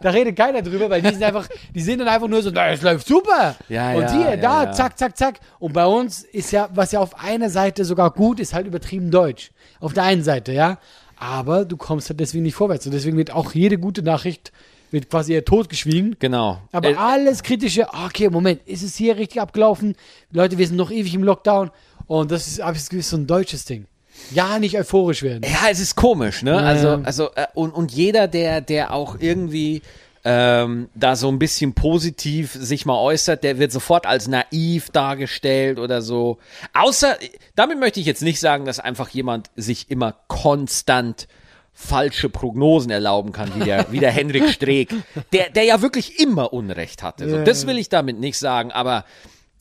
Da 0.00 0.10
redet 0.10 0.36
keiner 0.36 0.62
drüber, 0.62 0.90
weil 0.90 1.00
die 1.00 1.10
sind 1.10 1.22
einfach, 1.22 1.46
die 1.74 1.80
sind 1.80 2.00
dann 2.00 2.08
einfach 2.08 2.26
nur 2.28 2.42
so, 2.42 2.50
na, 2.50 2.68
es 2.70 2.82
läuft 2.82 3.06
super. 3.06 3.54
Ja, 3.68 3.92
und 3.92 4.02
ja, 4.02 4.12
hier, 4.12 4.30
ja, 4.30 4.36
da, 4.36 4.64
ja. 4.64 4.72
zack, 4.72 4.98
zack, 4.98 5.16
zack. 5.16 5.40
Und 5.58 5.72
bei 5.72 5.86
uns 5.86 6.24
ist 6.24 6.50
ja, 6.50 6.68
was 6.74 6.92
ja 6.92 7.00
auf 7.00 7.22
einer 7.22 7.50
Seite 7.50 7.84
sogar 7.84 8.10
gut 8.10 8.40
ist, 8.40 8.52
halt 8.52 8.66
übertrieben 8.66 9.10
Deutsch. 9.10 9.52
Auf 9.80 9.92
der 9.92 10.02
einen 10.02 10.22
Seite, 10.22 10.52
ja. 10.52 10.78
Aber 11.18 11.64
du 11.64 11.76
kommst 11.76 12.10
halt 12.10 12.20
deswegen 12.20 12.42
nicht 12.42 12.56
vorwärts. 12.56 12.84
Und 12.86 12.92
deswegen 12.92 13.16
wird 13.16 13.30
auch 13.30 13.52
jede 13.52 13.78
gute 13.78 14.02
Nachricht 14.02 14.52
wird 14.90 15.10
quasi 15.10 15.32
eher 15.32 15.44
totgeschwiegen. 15.44 16.16
Genau. 16.18 16.58
Aber 16.72 16.90
Äh, 16.90 16.94
alles 16.94 17.42
kritische, 17.42 17.88
okay, 18.06 18.28
Moment, 18.30 18.60
ist 18.66 18.82
es 18.82 18.96
hier 18.96 19.16
richtig 19.16 19.40
abgelaufen? 19.40 19.96
Leute, 20.30 20.58
wir 20.58 20.66
sind 20.66 20.76
noch 20.76 20.90
ewig 20.90 21.14
im 21.14 21.24
Lockdown. 21.24 21.70
Und 22.06 22.30
das 22.30 22.46
ist, 22.46 22.58
das 22.58 22.88
Gefühl, 22.88 23.02
so 23.02 23.16
ein 23.16 23.26
deutsches 23.26 23.64
Ding. 23.64 23.86
Ja, 24.32 24.58
nicht 24.58 24.78
euphorisch 24.78 25.22
werden. 25.22 25.42
Ja, 25.44 25.68
es 25.70 25.80
ist 25.80 25.94
komisch, 25.94 26.42
ne? 26.42 26.52
Ja. 26.52 26.58
Also, 26.58 26.88
also 27.02 27.30
äh, 27.34 27.46
und, 27.54 27.72
und 27.72 27.92
jeder, 27.92 28.28
der, 28.28 28.60
der 28.60 28.92
auch 28.92 29.16
irgendwie 29.20 29.82
ähm, 30.24 30.88
da 30.96 31.14
so 31.14 31.28
ein 31.28 31.38
bisschen 31.38 31.74
positiv 31.74 32.52
sich 32.52 32.84
mal 32.84 32.98
äußert, 32.98 33.44
der 33.44 33.58
wird 33.58 33.70
sofort 33.70 34.06
als 34.06 34.26
naiv 34.26 34.90
dargestellt 34.90 35.78
oder 35.78 36.02
so. 36.02 36.38
Außer, 36.74 37.16
damit 37.54 37.78
möchte 37.78 38.00
ich 38.00 38.06
jetzt 38.06 38.22
nicht 38.22 38.40
sagen, 38.40 38.64
dass 38.64 38.80
einfach 38.80 39.08
jemand 39.10 39.50
sich 39.54 39.90
immer 39.90 40.16
konstant 40.26 41.28
falsche 41.72 42.28
Prognosen 42.28 42.90
erlauben 42.90 43.32
kann, 43.32 43.52
wie 43.54 43.64
der, 43.64 43.92
wie 43.92 44.00
der 44.00 44.10
Henrik 44.10 44.48
Streeck, 44.48 44.94
der, 45.32 45.50
der 45.50 45.62
ja 45.62 45.82
wirklich 45.82 46.18
immer 46.18 46.52
Unrecht 46.52 47.04
hatte. 47.04 47.28
So, 47.28 47.44
das 47.44 47.66
will 47.66 47.78
ich 47.78 47.88
damit 47.88 48.18
nicht 48.18 48.38
sagen, 48.38 48.72
aber 48.72 49.04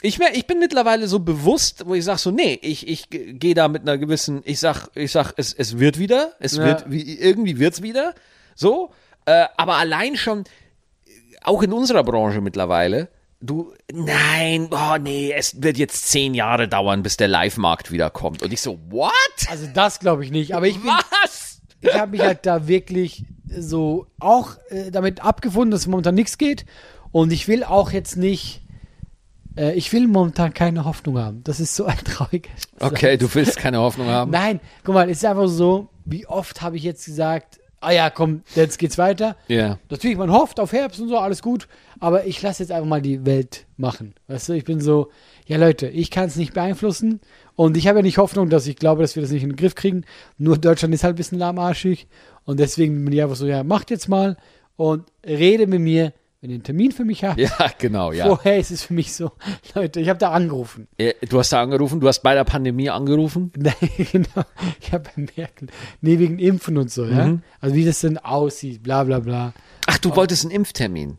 ich, 0.05 0.19
mer- 0.19 0.33
ich 0.35 0.45
bin 0.47 0.59
mittlerweile 0.59 1.07
so 1.07 1.19
bewusst, 1.19 1.83
wo 1.85 1.93
ich 1.95 2.03
sage 2.05 2.19
so, 2.19 2.31
nee, 2.31 2.59
ich, 2.61 2.87
ich 2.87 3.09
gehe 3.09 3.53
da 3.53 3.67
mit 3.67 3.81
einer 3.83 3.97
gewissen, 3.97 4.41
ich 4.45 4.59
sag, 4.59 4.87
ich 4.95 5.11
sag, 5.11 5.33
es, 5.37 5.53
es 5.53 5.79
wird 5.79 5.99
wieder, 5.99 6.33
es 6.39 6.57
Ja. 6.57 6.65
wird, 6.65 6.91
wie, 6.91 7.17
irgendwie 7.19 7.59
wird's 7.59 7.81
wieder, 7.81 8.13
so, 8.55 8.91
äh, 9.25 9.45
aber 9.57 9.75
allein 9.75 10.15
schon, 10.15 10.43
auch 11.43 11.61
in 11.63 11.73
unserer 11.73 12.03
Branche 12.03 12.41
mittlerweile, 12.41 13.09
du, 13.41 13.73
nein, 13.93 14.69
oh 14.71 14.97
nee, 14.99 15.31
es 15.35 15.61
wird 15.61 15.77
jetzt 15.77 16.07
zehn 16.07 16.33
Jahre 16.33 16.67
dauern, 16.67 17.03
bis 17.03 17.17
der 17.17 17.27
Live-Markt 17.27 17.91
wiederkommt. 17.91 18.41
Und 18.41 18.51
ich 18.51 18.61
so, 18.61 18.79
what? 18.89 19.11
Also 19.49 19.67
das 19.73 19.99
glaube 19.99 20.23
ich 20.25 20.31
nicht. 20.31 20.55
Aber 20.55 20.67
ich 20.67 20.79
bin, 20.81 20.89
Was? 21.21 21.61
ich 21.81 21.93
habe 21.93 22.11
mich 22.11 22.21
halt 22.21 22.45
da 22.47 22.67
wirklich 22.67 23.23
so 23.47 24.07
auch 24.19 24.53
äh, 24.69 24.89
damit 24.89 25.23
abgefunden, 25.23 25.69
dass 25.71 25.85
momentan 25.85 26.15
nichts 26.15 26.37
geht. 26.39 26.65
Und 27.11 27.31
ich 27.31 27.47
will 27.47 27.63
auch 27.63 27.91
jetzt 27.91 28.15
nicht, 28.17 28.61
äh, 29.57 29.73
ich 29.73 29.91
will 29.93 30.07
momentan 30.07 30.53
keine 30.53 30.85
Hoffnung 30.85 31.17
haben. 31.17 31.43
Das 31.43 31.59
ist 31.59 31.75
so 31.75 31.85
ein 31.85 31.97
trauriger 32.03 32.49
Okay, 32.79 33.17
du 33.17 33.33
willst 33.33 33.57
keine 33.57 33.79
Hoffnung 33.79 34.07
haben. 34.07 34.31
Nein, 34.31 34.59
guck 34.83 34.95
mal, 34.95 35.09
es 35.09 35.17
ist 35.17 35.25
einfach 35.25 35.47
so, 35.47 35.89
wie 36.05 36.25
oft 36.27 36.61
habe 36.61 36.77
ich 36.77 36.83
jetzt 36.83 37.05
gesagt, 37.05 37.59
ah 37.81 37.91
ja, 37.91 38.09
komm, 38.09 38.41
jetzt 38.55 38.79
geht's 38.79 38.97
weiter. 38.97 39.35
Ja. 39.47 39.77
Natürlich, 39.89 40.17
man 40.17 40.31
hofft 40.31 40.59
auf 40.59 40.71
Herbst 40.71 40.99
und 40.99 41.09
so, 41.09 41.17
alles 41.17 41.41
gut, 41.41 41.67
aber 41.99 42.25
ich 42.25 42.41
lasse 42.41 42.63
jetzt 42.63 42.71
einfach 42.71 42.87
mal 42.87 43.01
die 43.01 43.25
Welt 43.25 43.65
machen. 43.77 44.15
Weißt 44.27 44.49
du, 44.49 44.53
ich 44.53 44.63
bin 44.63 44.81
so, 44.81 45.11
ja 45.45 45.57
Leute, 45.57 45.87
ich 45.87 46.09
kann 46.09 46.25
es 46.25 46.35
nicht 46.35 46.53
beeinflussen 46.53 47.19
und 47.55 47.77
ich 47.77 47.87
habe 47.87 47.99
ja 47.99 48.03
nicht 48.03 48.17
Hoffnung, 48.17 48.49
dass 48.49 48.67
ich 48.67 48.75
glaube, 48.75 49.01
dass 49.03 49.15
wir 49.15 49.21
das 49.21 49.31
nicht 49.31 49.43
in 49.43 49.49
den 49.49 49.55
Griff 49.55 49.75
kriegen. 49.75 50.03
Nur 50.37 50.57
Deutschland 50.57 50.93
ist 50.93 51.03
halt 51.03 51.13
ein 51.13 51.17
bisschen 51.17 51.37
lahmarschig 51.39 52.07
und 52.45 52.59
deswegen 52.59 53.03
bin 53.05 53.13
ich 53.13 53.21
einfach 53.21 53.35
so, 53.35 53.45
ja, 53.45 53.63
macht 53.63 53.91
jetzt 53.91 54.09
mal 54.09 54.37
und 54.77 55.03
rede 55.25 55.67
mit 55.67 55.81
mir, 55.81 56.13
wenn 56.45 56.51
ihr 56.51 56.55
einen 56.55 56.63
Termin 56.63 56.91
für 56.91 57.05
mich 57.05 57.23
habt. 57.23 57.39
Ja, 57.39 57.49
genau, 57.79 58.11
ja. 58.11 58.27
Vorher 58.27 58.59
ist 58.59 58.69
es 58.69 58.83
für 58.83 58.93
mich 58.93 59.15
so, 59.15 59.31
Leute, 59.75 59.99
ich 59.99 60.09
habe 60.09 60.19
da 60.19 60.29
angerufen. 60.29 60.87
Du 61.27 61.39
hast 61.39 61.51
da 61.51 61.61
angerufen, 61.61 61.99
du 61.99 62.07
hast 62.07 62.19
bei 62.19 62.35
der 62.35 62.43
Pandemie 62.43 62.91
angerufen. 62.91 63.51
Nein, 63.57 63.73
genau. 64.11 64.45
Ich 64.79 64.93
habe 64.93 65.09
bei 65.15 65.27
Merkel, 65.35 65.69
nee, 66.01 66.19
wegen 66.19 66.37
Impfen 66.37 66.77
und 66.77 66.91
so, 66.91 67.05
ja. 67.05 67.25
Mhm. 67.25 67.41
Also 67.59 67.75
wie 67.75 67.83
das 67.83 68.01
denn 68.01 68.19
aussieht, 68.19 68.83
bla 68.83 69.03
bla 69.03 69.19
bla. 69.19 69.53
Ach, 69.87 69.97
du 69.97 70.15
wolltest 70.15 70.45
einen 70.45 70.51
Impftermin. 70.51 71.17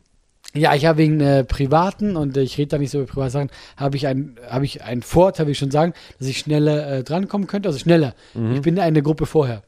Ja, 0.55 0.75
ich 0.75 0.87
habe 0.87 0.99
wegen 0.99 1.21
äh, 1.21 1.43
privaten 1.43 2.17
und 2.17 2.37
äh, 2.37 2.43
ich 2.43 2.57
rede 2.57 2.69
da 2.69 2.79
nicht 2.79 2.91
so 2.91 2.99
über 2.99 3.13
private 3.13 3.31
Sachen, 3.31 3.51
habe 3.77 3.97
ich 3.97 4.07
ein 4.07 4.37
habe 4.49 4.65
ich 4.65 4.83
einen 4.85 5.03
Vorteil, 5.03 5.47
will 5.47 5.53
ich 5.53 5.59
schon 5.59 5.73
sagen, 5.73 5.93
dass 6.19 6.29
ich 6.29 6.39
schneller 6.39 6.89
äh, 6.89 7.03
drankommen 7.03 7.49
könnte, 7.49 7.69
also 7.69 7.79
schneller. 7.81 8.15
Ich 8.55 8.63
bin 8.63 8.79
eine 8.79 9.03
Gruppe 9.03 9.27
vorher. 9.27 9.63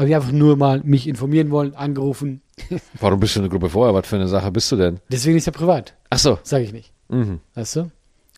Habe 0.00 0.08
ich 0.08 0.16
einfach 0.16 0.32
nur 0.32 0.56
mal 0.56 0.80
mich 0.82 1.06
informieren 1.06 1.50
wollen, 1.50 1.74
angerufen. 1.74 2.40
Warum 3.00 3.20
bist 3.20 3.36
du 3.36 3.40
eine 3.40 3.50
Gruppe 3.50 3.68
vorher? 3.68 3.94
Was 3.94 4.06
für 4.06 4.16
eine 4.16 4.28
Sache 4.28 4.50
bist 4.50 4.72
du 4.72 4.76
denn? 4.76 4.98
Deswegen 5.12 5.36
ist 5.36 5.46
ja 5.46 5.52
privat, 5.52 5.94
Ach 6.08 6.18
so. 6.18 6.38
sage 6.42 6.64
ich 6.64 6.72
nicht. 6.72 6.90
Mhm. 7.10 7.40
Weißt 7.54 7.76
du? 7.76 7.90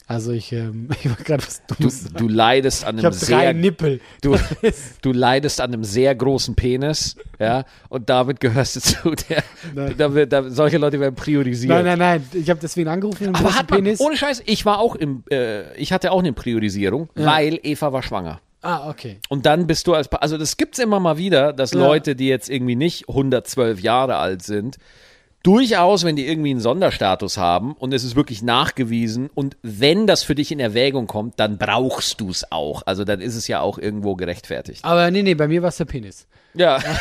Also 0.09 0.33
ich, 0.33 0.53
ähm, 0.53 0.89
ich 1.03 1.09
war 1.09 1.15
gerade 1.17 1.45
was 1.47 1.63
Du, 1.69 1.75
Dummes. 1.77 2.03
sagen. 2.03 2.17
du 2.19 2.27
leidest 2.29 2.85
an 2.85 2.99
ich 2.99 3.05
einem 3.05 3.15
habe 3.15 3.25
drei 3.25 3.41
sehr 3.43 3.55
Nippel. 3.55 4.01
du, 4.23 4.37
du 5.03 5.13
leidest 5.13 5.61
an 5.61 5.73
einem 5.73 5.85
sehr 5.85 6.13
großen 6.17 6.57
Penis, 6.57 7.15
ja, 7.39 7.65
und 7.89 8.11
damit 8.11 8.41
gehörst 8.41 8.75
du 8.75 8.81
zu 8.81 9.15
der, 9.29 9.45
da 9.97 10.13
wird, 10.15 10.33
da, 10.33 10.51
solche 10.51 10.79
Leute 10.79 10.99
werden 10.99 11.15
priorisiert. 11.15 11.71
Nein, 11.73 11.85
nein, 11.85 11.99
nein. 11.99 12.25
Ich 12.33 12.51
habe 12.51 12.59
deswegen 12.61 12.89
angerufen 12.89 13.33
Aber 13.37 13.55
hat 13.55 13.71
man, 13.71 13.85
Penis. 13.85 14.01
ohne 14.01 14.17
Scheiß, 14.17 14.43
ich 14.47 14.67
war 14.67 14.81
auch 14.81 14.97
im, 14.97 15.23
äh, 15.31 15.73
ich 15.77 15.93
hatte 15.93 16.11
auch 16.11 16.19
eine 16.19 16.33
Priorisierung, 16.33 17.09
weil 17.15 17.61
Eva 17.63 17.93
war 17.93 18.03
schwanger. 18.03 18.41
Ah, 18.63 18.89
okay. 18.89 19.19
Und 19.29 19.45
dann 19.45 19.67
bist 19.67 19.87
du 19.89 19.95
als, 19.95 20.09
Pa- 20.09 20.19
also 20.19 20.39
das 20.39 20.57
gibt's 20.57 20.79
immer 20.79 21.01
mal 21.01 21.19
wieder, 21.19 21.53
dass 21.53 21.73
Ja. 21.73 21.81
Leute, 21.81 22.15
die 22.17 22.29
jetzt 22.29 22.49
irgendwie 22.49 22.77
nicht 22.77 23.09
112 23.09 23.81
Jahre 23.81 24.17
alt 24.17 24.43
sind, 24.43 24.77
durchaus, 25.43 26.05
wenn 26.05 26.15
die 26.15 26.29
irgendwie 26.29 26.51
einen 26.53 26.61
Sonderstatus 26.61 27.37
haben 27.39 27.73
und 27.73 27.93
es 27.93 28.05
ist 28.05 28.15
wirklich 28.15 28.43
nachgewiesen 28.43 29.29
und 29.35 29.57
wenn 29.63 30.07
das 30.07 30.23
für 30.23 30.37
dich 30.37 30.53
in 30.53 30.61
Erwägung 30.61 31.09
kommt, 31.09 31.41
dann 31.41 31.59
brauchst 31.59 32.21
du 32.21 32.31
es 32.31 32.53
auch. 32.53 32.83
Also 32.87 33.03
dann 33.05 33.21
ist 33.21 33.35
es 33.35 33.49
ja 33.49 33.61
auch 33.61 33.79
irgendwo 33.79 34.15
gerechtfertigt. 34.15 34.85
Aber 34.85 35.11
nee, 35.11 35.23
nee, 35.23 35.35
bei 35.35 35.49
mir 35.49 35.61
war 35.63 35.71
es 35.71 35.79
der 35.79 35.87
Penis. 35.87 36.29
Ja. 36.55 36.79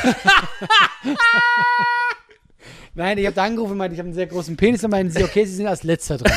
Nein, 2.93 3.17
ich 3.17 3.25
habe 3.25 3.35
da 3.35 3.43
angerufen 3.45 3.71
und 3.73 3.77
meinte, 3.77 3.93
ich 3.93 3.99
habe 3.99 4.07
einen 4.07 4.15
sehr 4.15 4.27
großen 4.27 4.57
Penis. 4.57 4.81
Dann 4.81 4.91
meinen 4.91 5.09
sie, 5.09 5.23
okay, 5.23 5.45
sie 5.45 5.55
sind 5.55 5.67
als 5.67 5.83
letzter 5.83 6.17
dran. 6.17 6.33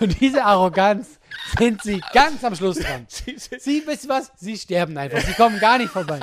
Und 0.00 0.20
diese 0.20 0.44
Arroganz 0.44 1.17
sind 1.58 1.82
sie 1.82 2.00
ganz 2.12 2.42
am 2.44 2.54
Schluss 2.54 2.78
dran. 2.78 3.06
Sie, 3.08 3.82
wisst 3.86 4.04
ihr 4.04 4.08
was? 4.10 4.30
Sie 4.36 4.56
sterben 4.56 4.96
einfach. 4.98 5.20
Sie 5.20 5.32
kommen 5.32 5.58
gar 5.60 5.78
nicht 5.78 5.90
vorbei. 5.90 6.20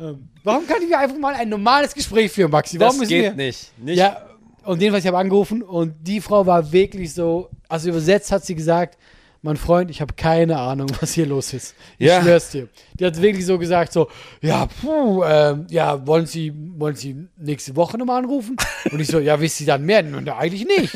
Ähm, 0.00 0.28
Warum 0.44 0.66
kann 0.66 0.82
ich 0.82 0.88
mir 0.88 0.98
einfach 0.98 1.16
mal 1.18 1.34
ein 1.34 1.48
normales 1.48 1.94
Gespräch 1.94 2.30
führen, 2.32 2.50
Maxi? 2.50 2.78
Warum 2.78 2.92
Das 2.92 3.00
müssen 3.00 3.10
wir? 3.10 3.22
geht 3.30 3.36
nicht. 3.36 3.78
nicht. 3.78 3.96
Ja, 3.98 4.22
und 4.64 4.80
jedenfalls, 4.80 5.04
ich 5.04 5.08
habe 5.08 5.18
angerufen 5.18 5.62
und 5.62 5.94
die 6.00 6.20
Frau 6.20 6.46
war 6.46 6.70
wirklich 6.72 7.12
so, 7.14 7.50
also 7.68 7.88
übersetzt 7.88 8.30
hat 8.30 8.44
sie 8.44 8.54
gesagt, 8.54 8.98
mein 9.40 9.56
Freund, 9.56 9.88
ich 9.90 10.00
habe 10.00 10.14
keine 10.14 10.58
Ahnung, 10.58 10.88
was 11.00 11.12
hier 11.12 11.24
los 11.26 11.52
ist. 11.52 11.74
Ich 11.96 12.06
Ja. 12.08 12.20
schwör's 12.20 12.50
dir. 12.50 12.68
Die 12.98 13.06
hat 13.06 13.20
wirklich 13.22 13.46
so 13.46 13.56
gesagt, 13.56 13.92
so, 13.92 14.08
ja, 14.42 14.66
puh, 14.80 15.22
ähm, 15.24 15.66
ja, 15.70 16.04
wollen 16.06 16.26
Sie, 16.26 16.52
wollen 16.76 16.96
Sie 16.96 17.16
nächste 17.36 17.74
Woche 17.76 17.96
nochmal 17.96 18.18
anrufen? 18.18 18.56
Und 18.90 18.98
ich 19.00 19.06
so, 19.06 19.20
ja, 19.20 19.40
wisst 19.40 19.58
Sie 19.58 19.64
dann 19.64 19.84
mehr? 19.84 20.00
Und 20.04 20.28
eigentlich 20.28 20.66
nicht. 20.66 20.92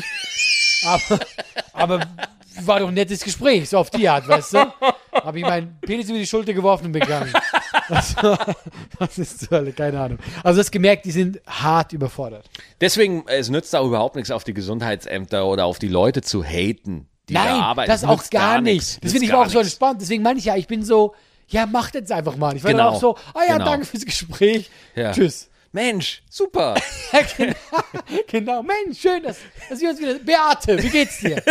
Aber, 0.85 1.19
aber 1.73 1.99
war 2.61 2.79
doch 2.79 2.87
ein 2.89 2.93
nettes 2.93 3.23
Gespräch, 3.23 3.69
so 3.69 3.77
auf 3.79 3.89
die 3.89 4.07
Art, 4.07 4.27
weißt 4.27 4.53
du? 4.53 4.73
Habe 5.13 5.39
ich 5.39 5.43
meinen 5.45 5.77
Penis 5.81 6.09
über 6.09 6.17
die 6.19 6.27
Schulter 6.27 6.53
geworfen 6.53 6.87
und 6.87 6.91
begangen. 6.91 7.33
Also, 7.89 8.37
was 8.99 9.17
ist 9.17 9.39
zur 9.41 9.49
Hölle? 9.57 9.73
Keine 9.73 9.99
Ahnung. 9.99 10.19
Also, 10.43 10.59
das 10.59 10.69
gemerkt, 10.71 11.05
die 11.05 11.11
sind 11.11 11.41
hart 11.47 11.93
überfordert. 11.93 12.45
Deswegen, 12.79 13.23
es 13.27 13.49
nützt 13.49 13.75
auch 13.75 13.85
überhaupt 13.85 14.15
nichts, 14.15 14.31
auf 14.31 14.43
die 14.43 14.53
Gesundheitsämter 14.53 15.45
oder 15.47 15.65
auf 15.65 15.79
die 15.79 15.87
Leute 15.87 16.21
zu 16.21 16.43
haten, 16.43 17.07
die 17.29 17.33
da 17.33 17.43
Nein, 17.45 17.61
arbeiten. 17.61 17.91
das 17.91 18.03
Es 18.03 18.07
auch 18.09 18.17
nützt 18.17 18.31
gar 18.31 18.61
nichts. 18.61 18.99
Das 19.01 19.11
finde 19.11 19.25
ich 19.25 19.31
gar 19.31 19.45
auch 19.45 19.49
so 19.49 19.59
entspannt. 19.59 20.01
Deswegen 20.01 20.23
meine 20.23 20.39
ich 20.39 20.45
ja, 20.45 20.55
ich 20.55 20.67
bin 20.67 20.83
so, 20.83 21.13
ja, 21.47 21.65
macht 21.65 21.95
jetzt 21.95 22.11
einfach 22.11 22.35
mal. 22.37 22.55
Ich 22.55 22.63
war 22.63 22.71
Genau. 22.71 22.85
dann 22.85 22.93
auch 22.95 22.99
so, 22.99 23.17
ah 23.33 23.41
ja, 23.47 23.53
Genau. 23.53 23.65
danke 23.65 23.85
fürs 23.85 24.05
Gespräch. 24.05 24.69
Ja. 24.95 25.11
Tschüss. 25.11 25.49
Mensch, 25.73 26.21
super. 26.29 26.75
Genau, 27.37 27.53
genau, 28.27 28.63
Mensch, 28.63 28.99
schön, 28.99 29.23
dass, 29.23 29.37
dass 29.69 29.81
wir 29.81 29.89
uns 29.89 29.99
wieder. 29.99 30.15
Beate, 30.19 30.81
wie 30.81 30.89
geht's 30.89 31.19
dir? 31.19 31.41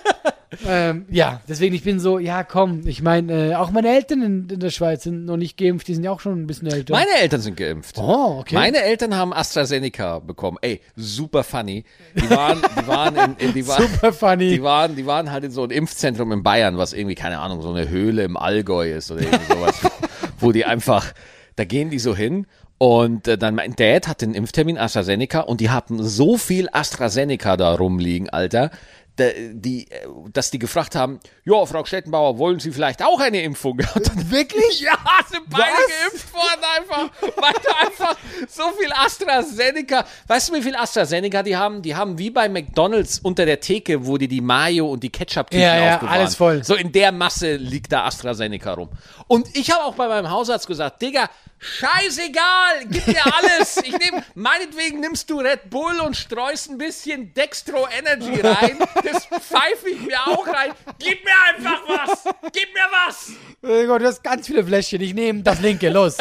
ähm, 0.66 1.04
ja, 1.10 1.40
deswegen, 1.48 1.74
ich 1.74 1.82
bin 1.82 2.00
so, 2.00 2.18
ja, 2.18 2.44
komm, 2.44 2.86
ich 2.86 3.02
meine, 3.02 3.50
äh, 3.50 3.54
auch 3.54 3.70
meine 3.70 3.88
Eltern 3.88 4.22
in, 4.22 4.48
in 4.48 4.60
der 4.60 4.70
Schweiz 4.70 5.02
sind 5.02 5.26
noch 5.26 5.36
nicht 5.36 5.58
geimpft, 5.58 5.86
die 5.88 5.94
sind 5.94 6.04
ja 6.04 6.10
auch 6.10 6.20
schon 6.20 6.40
ein 6.40 6.46
bisschen 6.46 6.68
älter. 6.68 6.94
Meine 6.94 7.10
Eltern 7.20 7.40
sind 7.42 7.56
geimpft. 7.58 7.98
oh, 7.98 8.38
okay. 8.40 8.54
Meine 8.54 8.82
Eltern 8.82 9.14
haben 9.14 9.34
AstraZeneca 9.34 10.20
bekommen. 10.20 10.56
Ey, 10.62 10.80
super 10.96 11.44
funny. 11.44 11.84
Die 12.14 12.30
waren, 12.30 12.62
die 12.80 12.86
waren 12.86 13.16
in, 13.16 13.48
in 13.48 13.54
die 13.54 13.66
waren, 13.66 13.82
Super 13.86 14.12
funny. 14.14 14.50
Die 14.50 14.62
waren, 14.62 14.96
die 14.96 15.06
waren 15.06 15.30
halt 15.30 15.44
in 15.44 15.50
so 15.50 15.62
einem 15.62 15.72
Impfzentrum 15.72 16.32
in 16.32 16.42
Bayern, 16.42 16.78
was 16.78 16.94
irgendwie, 16.94 17.16
keine 17.16 17.38
Ahnung, 17.38 17.60
so 17.60 17.70
eine 17.70 17.88
Höhle 17.88 18.24
im 18.24 18.36
Allgäu 18.38 18.90
ist 18.92 19.10
oder 19.10 19.22
irgendwie 19.22 19.52
sowas, 19.52 19.80
wo 20.38 20.52
die 20.52 20.64
einfach, 20.64 21.12
da 21.56 21.64
gehen 21.64 21.90
die 21.90 21.98
so 21.98 22.16
hin 22.16 22.46
und 22.78 23.26
äh, 23.28 23.36
dann 23.36 23.54
mein 23.54 23.74
Dad 23.76 24.08
hat 24.08 24.20
den 24.22 24.34
Impftermin 24.34 24.78
AstraZeneca 24.78 25.40
und 25.40 25.60
die 25.60 25.70
haben 25.70 26.02
so 26.02 26.36
viel 26.38 26.68
AstraZeneca 26.72 27.56
da 27.56 27.74
rumliegen, 27.74 28.30
Alter, 28.30 28.70
die, 29.18 29.90
äh, 29.90 30.06
dass 30.32 30.50
die 30.50 30.58
gefragt 30.58 30.94
haben, 30.94 31.18
ja, 31.44 31.66
Frau 31.66 31.84
Stettenbauer, 31.84 32.38
wollen 32.38 32.60
Sie 32.60 32.70
vielleicht 32.70 33.02
auch 33.02 33.20
eine 33.20 33.42
Impfung? 33.42 33.78
Und 33.94 34.06
dann, 34.08 34.30
Wirklich? 34.30 34.80
ja, 34.80 34.96
sind 35.28 35.42
beide 35.50 35.64
Was? 35.64 36.10
geimpft 36.10 36.32
worden 36.32 36.64
einfach, 36.78 37.10
weil 37.20 37.54
da 37.64 37.86
einfach 37.86 38.16
so 38.48 38.62
viel 38.78 38.92
AstraZeneca, 38.92 40.04
weißt 40.26 40.48
du, 40.50 40.54
wie 40.54 40.62
viel 40.62 40.76
AstraZeneca 40.76 41.42
die 41.42 41.56
haben? 41.56 41.82
Die 41.82 41.96
haben 41.96 42.18
wie 42.18 42.30
bei 42.30 42.48
McDonalds 42.48 43.18
unter 43.18 43.44
der 43.46 43.60
Theke, 43.60 44.06
wo 44.06 44.18
die 44.18 44.28
die 44.28 44.40
Mayo 44.40 44.88
und 44.88 45.02
die 45.02 45.10
Ketchup-Tüten 45.10 45.62
Ja, 45.62 45.76
ja, 45.76 45.94
aufbewahren. 45.96 46.20
alles 46.20 46.34
voll. 46.36 46.62
So 46.64 46.74
in 46.74 46.92
der 46.92 47.12
Masse 47.12 47.56
liegt 47.56 47.92
da 47.92 48.04
AstraZeneca 48.04 48.74
rum. 48.74 48.90
Und 49.26 49.48
ich 49.56 49.70
habe 49.72 49.84
auch 49.84 49.94
bei 49.94 50.06
meinem 50.08 50.30
Hausarzt 50.30 50.66
gesagt, 50.66 51.02
Digga, 51.02 51.28
scheißegal, 51.58 52.86
gib 52.88 53.06
mir 53.06 53.24
alles. 53.34 53.76
Ich 53.78 53.92
nehm, 53.92 54.22
meinetwegen 54.34 55.00
nimmst 55.00 55.28
du 55.30 55.40
Red 55.40 55.70
Bull 55.70 56.00
und 56.00 56.16
streust 56.16 56.70
ein 56.70 56.78
bisschen 56.78 57.32
Dextro 57.34 57.86
Energy 57.98 58.40
rein. 58.40 58.78
Das 59.04 59.26
pfeife 59.26 59.90
ich 59.90 60.00
mir 60.00 60.20
auch 60.26 60.46
rein. 60.46 60.72
Gib 60.98 61.24
mir 61.24 61.32
einfach 61.54 61.82
was. 61.88 62.24
Gib 62.52 62.72
mir 62.74 62.88
was. 63.06 63.32
Oh 63.62 63.86
Gott, 63.86 64.02
du 64.02 64.06
hast 64.06 64.22
ganz 64.22 64.46
viele 64.46 64.64
Fläschchen. 64.64 65.00
Ich 65.00 65.14
nehme 65.14 65.42
das 65.42 65.60
linke, 65.60 65.88
los. 65.88 66.16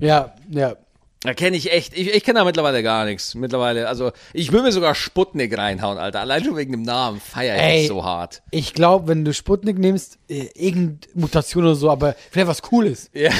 ja, 0.00 0.34
ja. 0.50 0.76
Da 1.20 1.34
kenne 1.34 1.56
ich 1.56 1.72
echt, 1.72 1.96
ich, 1.96 2.14
ich 2.14 2.24
kenne 2.24 2.40
da 2.40 2.44
mittlerweile 2.44 2.82
gar 2.82 3.04
nichts. 3.04 3.34
Mittlerweile, 3.34 3.88
also 3.88 4.12
ich 4.32 4.52
will 4.52 4.62
mir 4.62 4.70
sogar 4.70 4.94
Sputnik 4.94 5.56
reinhauen, 5.56 5.98
Alter. 5.98 6.20
Allein 6.20 6.44
schon 6.44 6.56
wegen 6.56 6.72
dem 6.72 6.82
Namen 6.82 7.20
feiere 7.20 7.56
ich 7.56 7.62
Ey. 7.62 7.86
so 7.86 8.04
hart. 8.04 8.42
Ich 8.50 8.74
glaube, 8.74 9.08
wenn 9.08 9.24
du 9.24 9.32
Sputnik 9.32 9.78
nimmst, 9.78 10.18
äh, 10.28 10.48
irgendeine 10.54 11.12
Mutation 11.14 11.64
oder 11.64 11.74
so, 11.74 11.90
aber 11.90 12.14
vielleicht 12.30 12.48
was 12.48 12.62
Cooles. 12.62 13.10
Ja. 13.12 13.30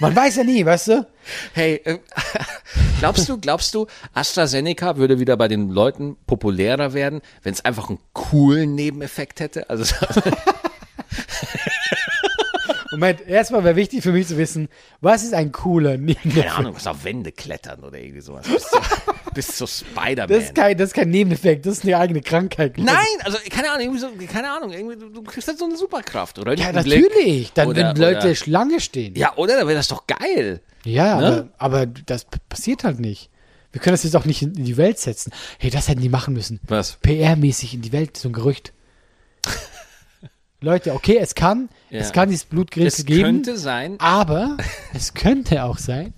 Man 0.00 0.16
weiß 0.16 0.36
ja 0.36 0.44
nie, 0.44 0.64
weißt 0.66 0.88
du? 0.88 1.06
Hey, 1.52 1.80
äh, 1.84 1.98
glaubst 2.98 3.28
du, 3.28 3.38
glaubst 3.38 3.72
du, 3.74 3.86
AstraZeneca 4.14 4.96
würde 4.96 5.20
wieder 5.20 5.36
bei 5.36 5.46
den 5.46 5.70
Leuten 5.70 6.16
populärer 6.26 6.92
werden, 6.92 7.20
wenn 7.42 7.52
es 7.52 7.64
einfach 7.64 7.88
einen 7.88 8.00
coolen 8.14 8.74
Nebeneffekt 8.74 9.38
hätte? 9.38 9.70
Also 9.70 9.94
Moment, 12.92 13.26
erstmal 13.26 13.64
wäre 13.64 13.74
wichtig 13.76 14.02
für 14.02 14.12
mich 14.12 14.28
zu 14.28 14.36
wissen, 14.38 14.68
was 15.00 15.24
ist 15.24 15.34
ein 15.34 15.50
cooler 15.50 15.92
keine 15.92 16.02
Nebeneffekt? 16.04 16.58
Ahnung, 16.58 16.74
was 16.76 16.86
auf 16.86 17.04
Wände 17.04 17.32
klettern 17.32 17.80
oder 17.82 17.98
irgendwie 17.98 18.20
sowas. 18.20 18.46
Bis 18.46 18.62
zu, 18.62 18.78
bis 19.34 19.46
zu 19.56 19.66
Spider-Man. 19.66 20.28
Das 20.28 20.44
ist, 20.44 20.54
kein, 20.54 20.76
das 20.78 20.88
ist 20.90 20.94
kein 20.94 21.10
Nebeneffekt, 21.10 21.66
das 21.66 21.78
ist 21.78 21.84
eine 21.84 21.96
eigene 21.98 22.20
Krankheit. 22.20 22.76
Nein, 22.78 22.96
also 23.24 23.38
keine 23.50 23.70
Ahnung, 23.70 23.80
irgendwie 23.96 24.00
so, 24.00 24.08
keine 24.32 24.50
Ahnung, 24.52 24.72
irgendwie, 24.72 24.96
du, 24.96 25.08
du 25.08 25.22
kriegst 25.22 25.48
halt 25.48 25.58
so 25.58 25.64
eine 25.64 25.76
Superkraft, 25.76 26.38
oder? 26.38 26.54
Ja, 26.54 26.70
natürlich. 26.72 27.52
Dann, 27.54 27.68
Oder- 27.68 27.88
wenn 27.94 27.96
Leute 27.96 28.18
oder- 28.26 28.34
Schlange 28.34 28.80
stehen. 28.80 29.14
Ja, 29.16 29.34
oder? 29.36 29.56
Da 29.58 29.66
wäre 29.66 29.76
das 29.78 29.88
doch 29.88 30.06
geil. 30.06 30.60
Ja, 30.84 31.18
Ne? 31.20 31.48
aber, 31.58 31.82
aber 31.82 31.86
das 31.86 32.26
passiert 32.48 32.84
halt 32.84 33.00
nicht. 33.00 33.30
Wir 33.72 33.80
können 33.80 33.94
das 33.94 34.02
jetzt 34.02 34.16
auch 34.16 34.26
nicht 34.26 34.42
in, 34.42 34.54
in 34.54 34.64
die 34.64 34.76
Welt 34.76 34.98
setzen. 34.98 35.32
Hey, 35.58 35.70
das 35.70 35.88
hätten 35.88 36.02
die 36.02 36.10
machen 36.10 36.34
müssen. 36.34 36.60
Was? 36.68 36.98
PR-mäßig 37.02 37.72
in 37.72 37.80
die 37.80 37.92
Welt, 37.92 38.18
so 38.18 38.28
ein 38.28 38.32
Gerücht. 38.34 38.74
Leute, 40.62 40.94
okay, 40.94 41.18
es 41.20 41.34
kann, 41.34 41.68
Ja. 41.90 42.00
es 42.00 42.12
kann 42.12 42.28
dieses 42.30 42.44
Blutgerinnel 42.46 42.88
Es 42.88 43.04
geben, 43.04 43.22
könnte 43.22 43.58
sein, 43.58 43.98
aber 44.00 44.56
es 44.94 45.12
könnte 45.12 45.64
auch 45.64 45.76
sein, 45.78 46.14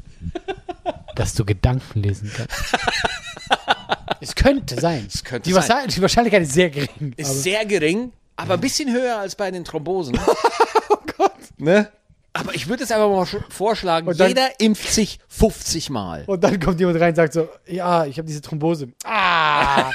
dass 1.17 1.35
du 1.35 1.45
Gedanken 1.45 2.03
lesen 2.03 2.31
kannst. 2.37 2.77
es 4.21 4.35
könnte 4.35 4.81
sein. 4.81 5.07
Es 5.13 5.25
könnte 5.25 5.49
die, 5.49 5.53
sein. 5.53 5.63
Wahrscheinlichkeit, 5.63 5.97
die 5.97 6.03
Wahrscheinlichkeit 6.03 6.43
ist 6.43 6.53
sehr 6.53 6.71
gering. 6.71 7.15
ist 7.17 7.43
sehr 7.43 7.65
gering, 7.67 8.13
aber 8.37 8.55
ein 8.55 8.61
bisschen 8.61 8.93
höher 8.93 9.19
als 9.19 9.35
bei 9.35 9.51
den 9.51 9.65
Thrombosen. 9.65 10.19
oh 10.91 10.97
Gott. 11.17 11.33
Ne? 11.57 11.89
Aber 12.33 12.55
ich 12.55 12.69
würde 12.69 12.83
es 12.83 12.91
einfach 12.91 13.09
mal 13.09 13.23
sch- 13.23 13.43
vorschlagen, 13.51 14.13
dann- 14.17 14.29
jeder 14.29 14.49
impft 14.61 14.93
sich 14.93 15.21
50 15.29 15.89
Mal. 15.91 16.25
Und 16.27 16.43
dann 16.43 16.59
kommt 16.61 16.81
jemand 16.81 17.01
rein 17.01 17.11
und 17.11 17.17
sagt 17.17 17.33
so, 17.33 17.49
ja, 17.67 18.05
ich 18.07 18.19
habe 18.19 18.27
diese 18.27 18.41
Thrombose. 18.43 18.89
Ah, 19.05 19.91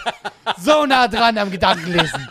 so 0.60 0.84
nah 0.84 1.06
dran 1.08 1.38
am 1.38 1.50
Gedankenlesen. 1.50 2.28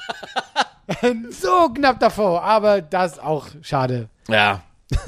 so 1.29 1.69
knapp 1.73 1.99
davor, 1.99 2.43
aber 2.43 2.81
das 2.81 3.19
auch 3.19 3.47
schade. 3.61 4.09
Ja. 4.27 4.63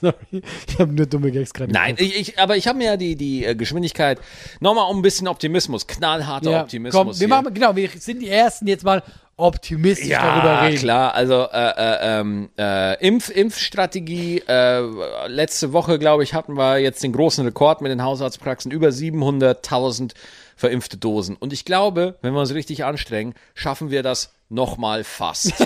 Sorry, 0.00 0.42
ich 0.68 0.78
habe 0.78 0.92
nur 0.92 1.06
dumme 1.06 1.32
Gags 1.32 1.52
gerade. 1.52 1.72
Nein, 1.72 1.96
ich, 1.98 2.16
ich, 2.16 2.38
aber 2.38 2.56
ich 2.56 2.68
habe 2.68 2.78
mir 2.78 2.84
ja 2.84 2.96
die, 2.96 3.16
die 3.16 3.44
äh, 3.44 3.56
Geschwindigkeit, 3.56 4.20
nochmal 4.60 4.88
um 4.90 4.98
ein 5.00 5.02
bisschen 5.02 5.26
Optimismus, 5.26 5.86
knallharter 5.88 6.50
ja, 6.50 6.62
Optimismus. 6.62 7.06
komm, 7.06 7.20
wir 7.20 7.28
machen, 7.28 7.52
genau, 7.52 7.74
wir 7.74 7.88
sind 7.98 8.22
die 8.22 8.28
Ersten, 8.28 8.68
jetzt 8.68 8.84
mal 8.84 9.02
optimistisch 9.38 10.08
darüber 10.08 10.52
Ja, 10.52 10.60
reden. 10.62 10.78
klar. 10.78 11.14
Also 11.14 11.46
äh, 11.52 11.70
äh, 11.70 12.20
ähm, 12.20 12.50
äh, 12.58 13.06
Impf, 13.06 13.30
Impfstrategie. 13.30 14.42
Äh, 14.46 14.80
letzte 15.28 15.72
Woche, 15.72 15.98
glaube 15.98 16.24
ich, 16.24 16.34
hatten 16.34 16.56
wir 16.56 16.78
jetzt 16.78 17.02
den 17.02 17.12
großen 17.12 17.44
Rekord 17.44 17.80
mit 17.80 17.90
den 17.90 18.02
Hausarztpraxen. 18.02 18.70
Über 18.72 18.88
700.000 18.88 20.12
verimpfte 20.56 20.96
Dosen. 20.96 21.36
Und 21.36 21.52
ich 21.52 21.64
glaube, 21.64 22.16
wenn 22.20 22.34
wir 22.34 22.40
uns 22.40 22.52
richtig 22.52 22.84
anstrengen, 22.84 23.34
schaffen 23.54 23.90
wir 23.90 24.02
das 24.02 24.32
nochmal 24.48 25.04
fast. 25.04 25.52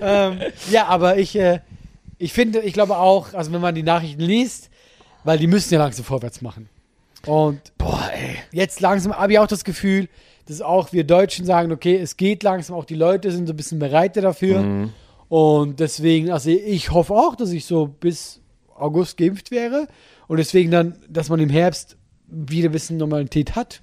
ähm, 0.00 0.40
ja, 0.70 0.86
aber 0.86 1.18
ich, 1.18 1.36
äh, 1.36 1.60
ich 2.18 2.32
finde, 2.32 2.60
ich 2.60 2.72
glaube 2.72 2.98
auch, 2.98 3.34
also 3.34 3.52
wenn 3.52 3.60
man 3.60 3.74
die 3.74 3.82
Nachrichten 3.82 4.22
liest, 4.22 4.70
weil 5.24 5.38
die 5.38 5.46
müssen 5.46 5.72
ja 5.74 5.80
langsam 5.80 6.04
vorwärts 6.04 6.40
machen. 6.40 6.68
Und 7.26 7.60
Boah, 7.76 8.10
ey. 8.12 8.36
jetzt 8.52 8.80
langsam 8.80 9.12
habe 9.16 9.32
ich 9.32 9.38
auch 9.38 9.46
das 9.46 9.64
Gefühl, 9.64 10.08
dass 10.46 10.62
auch 10.62 10.92
wir 10.92 11.04
Deutschen 11.04 11.44
sagen, 11.44 11.72
okay, 11.72 11.96
es 11.96 12.16
geht 12.16 12.42
langsam, 12.42 12.76
auch 12.76 12.84
die 12.84 12.94
Leute 12.94 13.30
sind 13.30 13.46
so 13.46 13.52
ein 13.52 13.56
bisschen 13.56 13.78
bereiter 13.78 14.22
dafür. 14.22 14.90
Und 15.28 15.80
deswegen, 15.80 16.30
also 16.30 16.48
ich 16.48 16.90
hoffe 16.90 17.12
auch, 17.12 17.36
dass 17.36 17.50
ich 17.50 17.66
so 17.66 17.86
bis 17.86 18.40
August 18.74 19.18
geimpft 19.18 19.50
wäre. 19.50 19.88
Und 20.26 20.38
deswegen 20.38 20.70
dann, 20.70 20.96
dass 21.08 21.28
man 21.28 21.40
im 21.40 21.50
Herbst 21.50 21.96
wieder 22.26 22.70
ein 22.70 22.72
bisschen 22.72 22.96
Normalität 22.96 23.56
hat. 23.56 23.82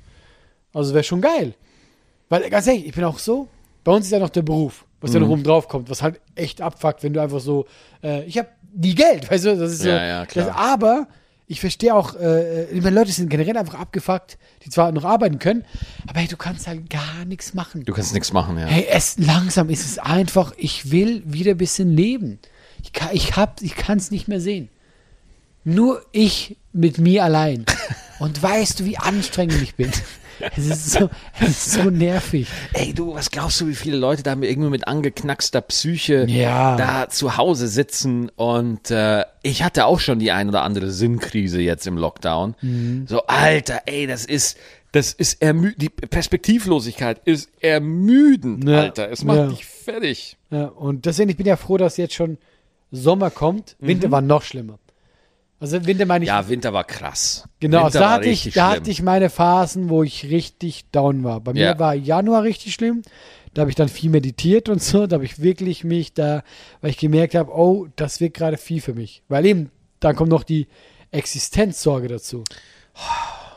Also 0.74 0.94
wäre 0.94 1.04
schon 1.04 1.22
geil. 1.22 1.54
Weil, 2.30 2.50
ganz 2.50 2.68
ehrlich, 2.68 2.88
ich 2.88 2.94
bin 2.94 3.04
auch 3.04 3.20
so, 3.20 3.48
bei 3.84 3.92
uns 3.92 4.06
ist 4.06 4.12
ja 4.12 4.20
noch 4.20 4.30
der 4.30 4.42
Beruf, 4.42 4.86
was 5.02 5.14
ja 5.14 5.20
noch 5.20 5.30
oben 5.30 5.44
drauf 5.44 5.68
kommt, 5.68 5.90
was 5.90 6.02
halt 6.02 6.20
echt 6.34 6.62
abfuckt, 6.62 7.04
wenn 7.04 7.14
du 7.14 7.22
einfach 7.22 7.40
so, 7.40 7.66
äh, 8.04 8.24
ich 8.24 8.38
habe 8.38 8.50
nie 8.74 8.96
Geld, 8.96 9.30
weißt 9.32 9.46
du, 9.46 9.58
das 9.58 9.74
ist 9.74 9.82
so. 9.84 9.90
Ja, 9.90 10.06
ja, 10.06 10.26
klar. 10.26 10.48
Das, 10.48 10.56
aber 10.56 11.08
ich 11.48 11.60
verstehe 11.60 11.94
auch, 11.94 12.16
äh, 12.16 12.66
ich 12.66 12.82
meine, 12.82 12.96
Leute 12.96 13.12
sind 13.12 13.30
generell 13.30 13.56
einfach 13.58 13.80
abgefuckt, 13.80 14.38
die 14.64 14.70
zwar 14.70 14.92
noch 14.92 15.06
arbeiten 15.06 15.38
können, 15.38 15.64
aber 16.08 16.20
hey, 16.20 16.28
du 16.28 16.38
kannst 16.38 16.66
halt 16.66 16.90
gar 16.90 17.26
nichts 17.26 17.54
machen. 17.54 17.86
Du 17.86 17.94
kannst 17.94 18.14
nichts 18.14 18.34
machen, 18.34 18.58
ja. 18.58 18.66
Hey, 18.66 18.88
es, 18.90 19.20
langsam 19.20 19.70
ist 19.70 19.86
es 19.86 20.00
einfach, 20.00 20.54
ich 20.58 20.92
will 20.92 21.22
wieder 21.26 21.52
ein 21.52 21.58
bisschen 21.58 21.96
leben. 21.96 22.40
Ich 22.84 22.94
kann 22.94 23.10
ich 23.14 23.36
hab, 23.36 23.62
ich 23.62 23.76
kann 23.76 23.98
es 23.98 24.10
nicht 24.10 24.28
mehr 24.28 24.42
sehen. 24.42 24.70
Nur 25.64 26.04
ich 26.12 26.58
mit 26.74 26.98
mir 26.98 27.24
allein. 27.24 27.66
Und 28.20 28.42
weißt 28.42 28.80
du, 28.80 28.86
wie 28.86 28.98
anstrengend 28.98 29.62
ich 29.62 29.76
bin? 29.76 29.92
Es 30.56 30.66
ist 30.66 30.92
so, 30.92 31.10
es 31.42 31.50
ist 31.50 31.72
so 31.74 31.90
nervig. 31.90 32.48
Ey, 32.74 32.94
du, 32.94 33.14
was 33.16 33.32
glaubst 33.32 33.60
du, 33.62 33.68
wie 33.68 33.76
viele 33.76 33.98
Leute 33.98 34.24
da 34.24 34.32
irgendwie 34.34 34.70
mit 34.70 34.88
angeknackster 34.88 35.62
Psyche 35.62 36.26
Ja. 36.30 36.76
da 36.78 37.10
zu 37.10 37.38
Hause 37.38 37.68
sitzen? 37.68 38.30
Und 38.36 38.92
äh, 38.92 39.24
ich 39.44 39.64
hatte 39.64 39.86
auch 39.86 40.00
schon 40.00 40.20
die 40.20 40.32
ein 40.32 40.50
oder 40.50 40.64
andere 40.64 40.92
Sinnkrise 40.92 41.62
jetzt 41.62 41.88
im 41.88 41.98
Lockdown. 41.98 42.56
Mhm. 42.62 43.06
So, 43.08 43.24
Alter, 43.28 43.82
ey, 43.86 44.08
das 44.08 44.26
ist, 44.26 44.58
das 44.92 45.14
ist 45.14 45.42
ermüdend. 45.42 45.82
Die 45.82 45.90
Perspektivlosigkeit 45.90 47.22
ist 47.26 47.50
ermüdend, 47.62 48.68
Ja. 48.68 48.82
Alter. 48.82 49.12
Es 49.12 49.24
macht 49.24 49.38
Ja. 49.38 49.48
dich 49.48 49.66
fertig. 49.66 50.38
Ja, 50.52 50.66
und 50.66 51.06
deswegen, 51.06 51.30
ich 51.30 51.38
bin 51.38 51.46
ja 51.46 51.58
froh, 51.58 51.78
dass 51.78 51.98
jetzt 51.98 52.14
schon 52.14 52.38
Sommer 52.92 53.30
kommt. 53.30 53.76
Winter 53.80 54.12
war 54.12 54.22
noch 54.22 54.44
schlimmer. 54.44 54.80
Also 55.60 55.86
Winter 55.86 56.06
meine 56.06 56.26
ich, 56.26 56.30
Ja, 56.30 56.48
Winter 56.50 56.74
war 56.74 56.84
krass. 56.84 57.48
genau, 57.60 57.86
also 57.86 58.00
da, 58.00 58.12
hatte 58.12 58.28
ich, 58.30 58.44
da 58.46 58.50
schlimm. 58.52 58.64
hatte 58.82 58.92
ich 58.92 59.02
meine 59.02 59.30
Phasen, 59.30 59.90
wo 59.90 60.04
ich 60.04 60.26
richtig 60.30 60.86
down 60.92 61.24
war. 61.24 61.40
Bei 61.40 61.54
mir 61.54 61.62
Ja. 61.64 61.80
war 61.80 61.94
Januar 61.96 62.44
richtig 62.44 62.74
schlimm. 62.74 63.04
Da 63.54 63.62
habe 63.62 63.70
ich 63.72 63.76
dann 63.76 63.88
viel 63.88 64.10
meditiert 64.10 64.68
und 64.68 64.84
so. 64.84 65.08
Da 65.08 65.16
habe 65.16 65.24
ich 65.26 65.42
wirklich 65.42 65.84
mich 65.86 66.14
da, 66.14 66.44
weil 66.82 66.90
ich 66.92 66.98
gemerkt 66.98 67.36
habe, 67.36 67.52
oh, 67.56 67.88
das 67.96 68.20
wird 68.20 68.34
gerade 68.34 68.58
viel 68.58 68.82
für 68.82 68.94
mich. 68.94 69.24
Weil 69.30 69.46
eben, 69.46 69.72
dann 70.02 70.16
kommt 70.18 70.30
noch 70.30 70.44
die 70.44 70.68
Existenzsorge 71.12 72.10
dazu. 72.10 72.44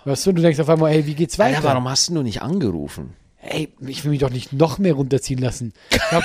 Weißt 0.04 0.24
du, 0.26 0.32
du 0.32 0.40
denkst 0.42 0.60
auf 0.60 0.68
einmal, 0.68 0.92
hey, 0.92 1.04
wie 1.06 1.14
geht's 1.14 1.38
weiter? 1.38 1.56
Alter, 1.56 1.68
warum 1.70 1.88
hast 1.88 2.08
du 2.08 2.22
nicht 2.22 2.42
angerufen? 2.42 3.14
Ey, 3.42 3.72
ich 3.86 4.04
will 4.04 4.12
mich 4.12 4.20
doch 4.20 4.30
nicht 4.30 4.52
noch 4.52 4.78
mehr 4.78 4.94
runterziehen 4.94 5.40
lassen. 5.40 5.72
Ich 5.90 6.00
hab, 6.12 6.22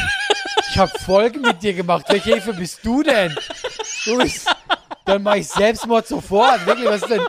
ich 0.73 0.79
hab 0.79 0.99
Folgen 1.01 1.41
mit 1.41 1.61
dir 1.61 1.73
gemacht. 1.73 2.05
Welche 2.09 2.31
Hilfe 2.33 2.53
bist 2.53 2.79
du 2.83 3.03
denn? 3.03 3.35
Du 4.05 4.17
bist, 4.17 4.47
dann 5.05 5.21
mache 5.21 5.37
ich 5.39 5.47
Selbstmord 5.47 6.07
sofort. 6.07 6.65
Wirklich, 6.65 6.87
was 6.89 7.01
ist 7.03 7.09
denn? 7.11 7.21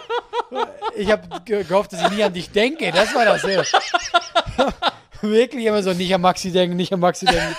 Ich 0.96 1.10
habe 1.10 1.22
gehofft, 1.44 1.92
dass 1.92 2.02
ich 2.02 2.10
nie 2.10 2.24
an 2.24 2.32
dich 2.32 2.50
denke. 2.50 2.90
Das 2.90 3.14
war 3.14 3.24
das. 3.26 3.42
Ja. 3.42 3.62
Wirklich 5.20 5.64
immer 5.66 5.82
so, 5.82 5.92
nicht 5.92 6.14
an 6.14 6.20
Maxi 6.20 6.52
denken, 6.52 6.76
nicht 6.76 6.92
an 6.92 7.00
Maxi 7.00 7.26
denken. 7.26 7.54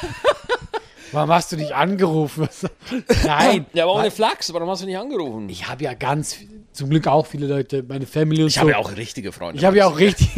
Warum 1.12 1.32
hast 1.32 1.52
du 1.52 1.56
nicht 1.56 1.72
angerufen? 1.72 2.48
Nein. 3.26 3.66
Ja, 3.74 3.84
aber 3.86 3.96
ohne 3.96 4.12
Flachs, 4.12 4.52
warum 4.54 4.70
hast 4.70 4.82
du 4.82 4.86
nicht 4.86 4.98
angerufen? 4.98 5.50
Ich 5.50 5.68
habe 5.68 5.84
ja 5.84 5.94
ganz, 5.94 6.38
zum 6.74 6.90
Glück 6.90 7.08
auch 7.08 7.26
viele 7.26 7.48
Leute, 7.48 7.84
meine 7.84 8.06
Family 8.06 8.42
und 8.42 8.48
Ich 8.50 8.56
so. 8.56 8.62
habe 8.62 8.72
ja 8.72 8.78
auch 8.78 8.96
richtige 8.96 9.32
Freunde. 9.32 9.60
ich 9.60 9.66
habe 9.66 9.78
ja 9.78 9.88
auch 9.88 9.98
richtig. 9.98 10.30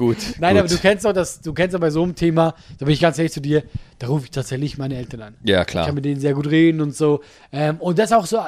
Gut. 0.00 0.16
Nein, 0.38 0.54
gut. 0.54 0.60
aber 0.60 0.68
du 0.68 0.78
kennst 0.78 1.04
doch 1.04 1.12
das, 1.12 1.42
du 1.42 1.52
kennst 1.52 1.74
doch 1.74 1.78
bei 1.80 1.90
so 1.90 2.02
einem 2.02 2.14
Thema, 2.14 2.54
da 2.78 2.86
bin 2.86 2.94
ich 2.94 3.00
ganz 3.00 3.18
ehrlich 3.18 3.32
zu 3.32 3.42
dir, 3.42 3.64
da 3.98 4.06
rufe 4.06 4.24
ich 4.24 4.30
tatsächlich 4.30 4.78
meine 4.78 4.96
Eltern 4.96 5.20
an. 5.20 5.34
Ja, 5.44 5.60
Ich 5.60 5.66
klar. 5.66 5.84
kann 5.84 5.94
mit 5.94 6.06
denen 6.06 6.18
sehr 6.18 6.32
gut 6.32 6.46
reden 6.50 6.80
und 6.80 6.96
so. 6.96 7.20
Ähm, 7.52 7.76
und 7.80 7.98
das 7.98 8.10
auch 8.10 8.24
so, 8.24 8.38
äh, 8.38 8.40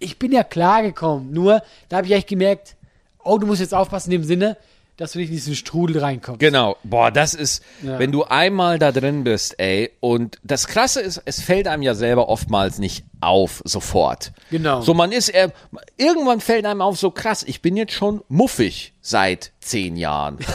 ich 0.00 0.18
bin 0.18 0.32
ja 0.32 0.42
klar 0.42 0.82
gekommen, 0.82 1.30
nur 1.32 1.62
da 1.88 1.98
habe 1.98 2.08
ich 2.08 2.12
echt 2.12 2.26
gemerkt, 2.26 2.74
oh, 3.22 3.38
du 3.38 3.46
musst 3.46 3.60
jetzt 3.60 3.72
aufpassen 3.72 4.10
in 4.10 4.22
dem 4.22 4.26
Sinne, 4.26 4.56
dass 4.96 5.12
du 5.12 5.18
nicht 5.18 5.28
in 5.30 5.34
diesen 5.34 5.54
Strudel 5.56 5.98
reinkommst. 5.98 6.38
Genau. 6.38 6.76
Boah, 6.84 7.10
das 7.10 7.34
ist, 7.34 7.62
Ja. 7.82 7.98
wenn 7.98 8.12
du 8.12 8.24
einmal 8.24 8.78
da 8.78 8.92
drin 8.92 9.24
bist, 9.24 9.58
ey. 9.58 9.90
Und 10.00 10.38
das 10.44 10.66
Krasse 10.68 11.00
ist, 11.00 11.20
es 11.24 11.40
fällt 11.40 11.66
einem 11.66 11.82
ja 11.82 11.94
selber 11.94 12.28
oftmals 12.28 12.78
nicht 12.78 13.04
auf, 13.20 13.60
sofort. 13.64 14.32
Genau. 14.50 14.82
So, 14.82 14.94
man 14.94 15.10
ist, 15.10 15.30
äh, 15.30 15.48
irgendwann 15.96 16.40
fällt 16.40 16.64
einem 16.66 16.80
auf, 16.82 16.96
so 16.98 17.10
krass, 17.10 17.42
ich 17.42 17.60
bin 17.62 17.76
jetzt 17.76 17.92
schon 17.92 18.22
muffig 18.28 18.92
seit 19.00 19.52
zehn 19.60 19.96
Jahren. 19.96 20.38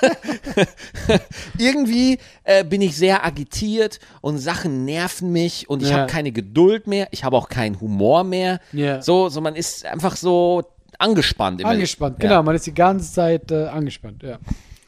Irgendwie 1.58 2.18
äh, 2.44 2.64
bin 2.64 2.82
ich 2.82 2.96
sehr 2.96 3.24
agitiert 3.24 3.98
und 4.20 4.38
Sachen 4.38 4.84
nerven 4.84 5.32
mich 5.32 5.68
und 5.68 5.82
ich 5.82 5.90
Ja. 5.90 5.98
habe 5.98 6.06
keine 6.10 6.32
Geduld 6.32 6.86
mehr, 6.86 7.08
ich 7.10 7.24
habe 7.24 7.36
auch 7.36 7.48
keinen 7.48 7.80
Humor 7.80 8.24
mehr. 8.24 8.60
Ja. 8.72 9.02
So, 9.02 9.28
so 9.28 9.40
man 9.40 9.54
ist 9.56 9.84
einfach 9.84 10.16
so 10.16 10.64
angespannt. 10.98 11.60
Immer. 11.60 11.70
Angespannt, 11.70 12.22
Ja. 12.22 12.28
genau, 12.28 12.42
man 12.42 12.54
ist 12.54 12.66
die 12.66 12.74
ganze 12.74 13.12
Zeit 13.12 13.50
äh, 13.50 13.66
angespannt, 13.66 14.22
ja. 14.22 14.38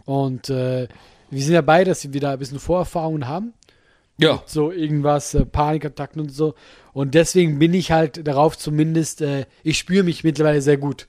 Und 0.05 0.51
äh, 0.51 0.89
wir 1.31 1.43
sind 1.43 1.55
ja 1.55 1.61
beide, 1.63 1.91
dass 1.91 2.13
wir 2.13 2.21
da 2.21 2.33
ein 2.33 2.39
bisschen 2.39 2.59
Vorerfahrungen 2.59 3.29
haben. 3.29 3.55
Ja. 4.19 4.43
so 4.45 4.71
irgendwas, 4.71 5.33
äh, 5.35 5.47
Panikattacken 5.47 6.21
und 6.21 6.29
so. 6.29 6.55
Und 6.93 7.15
deswegen 7.15 7.59
bin 7.59 7.73
ich 7.73 7.91
halt 7.91 8.27
darauf 8.27 8.59
zumindest, 8.59 9.23
äh, 9.23 9.47
ich 9.63 9.79
spüre 9.79 10.03
mich 10.05 10.25
mittlerweile 10.25 10.61
sehr 10.61 10.77
gut. 10.77 11.09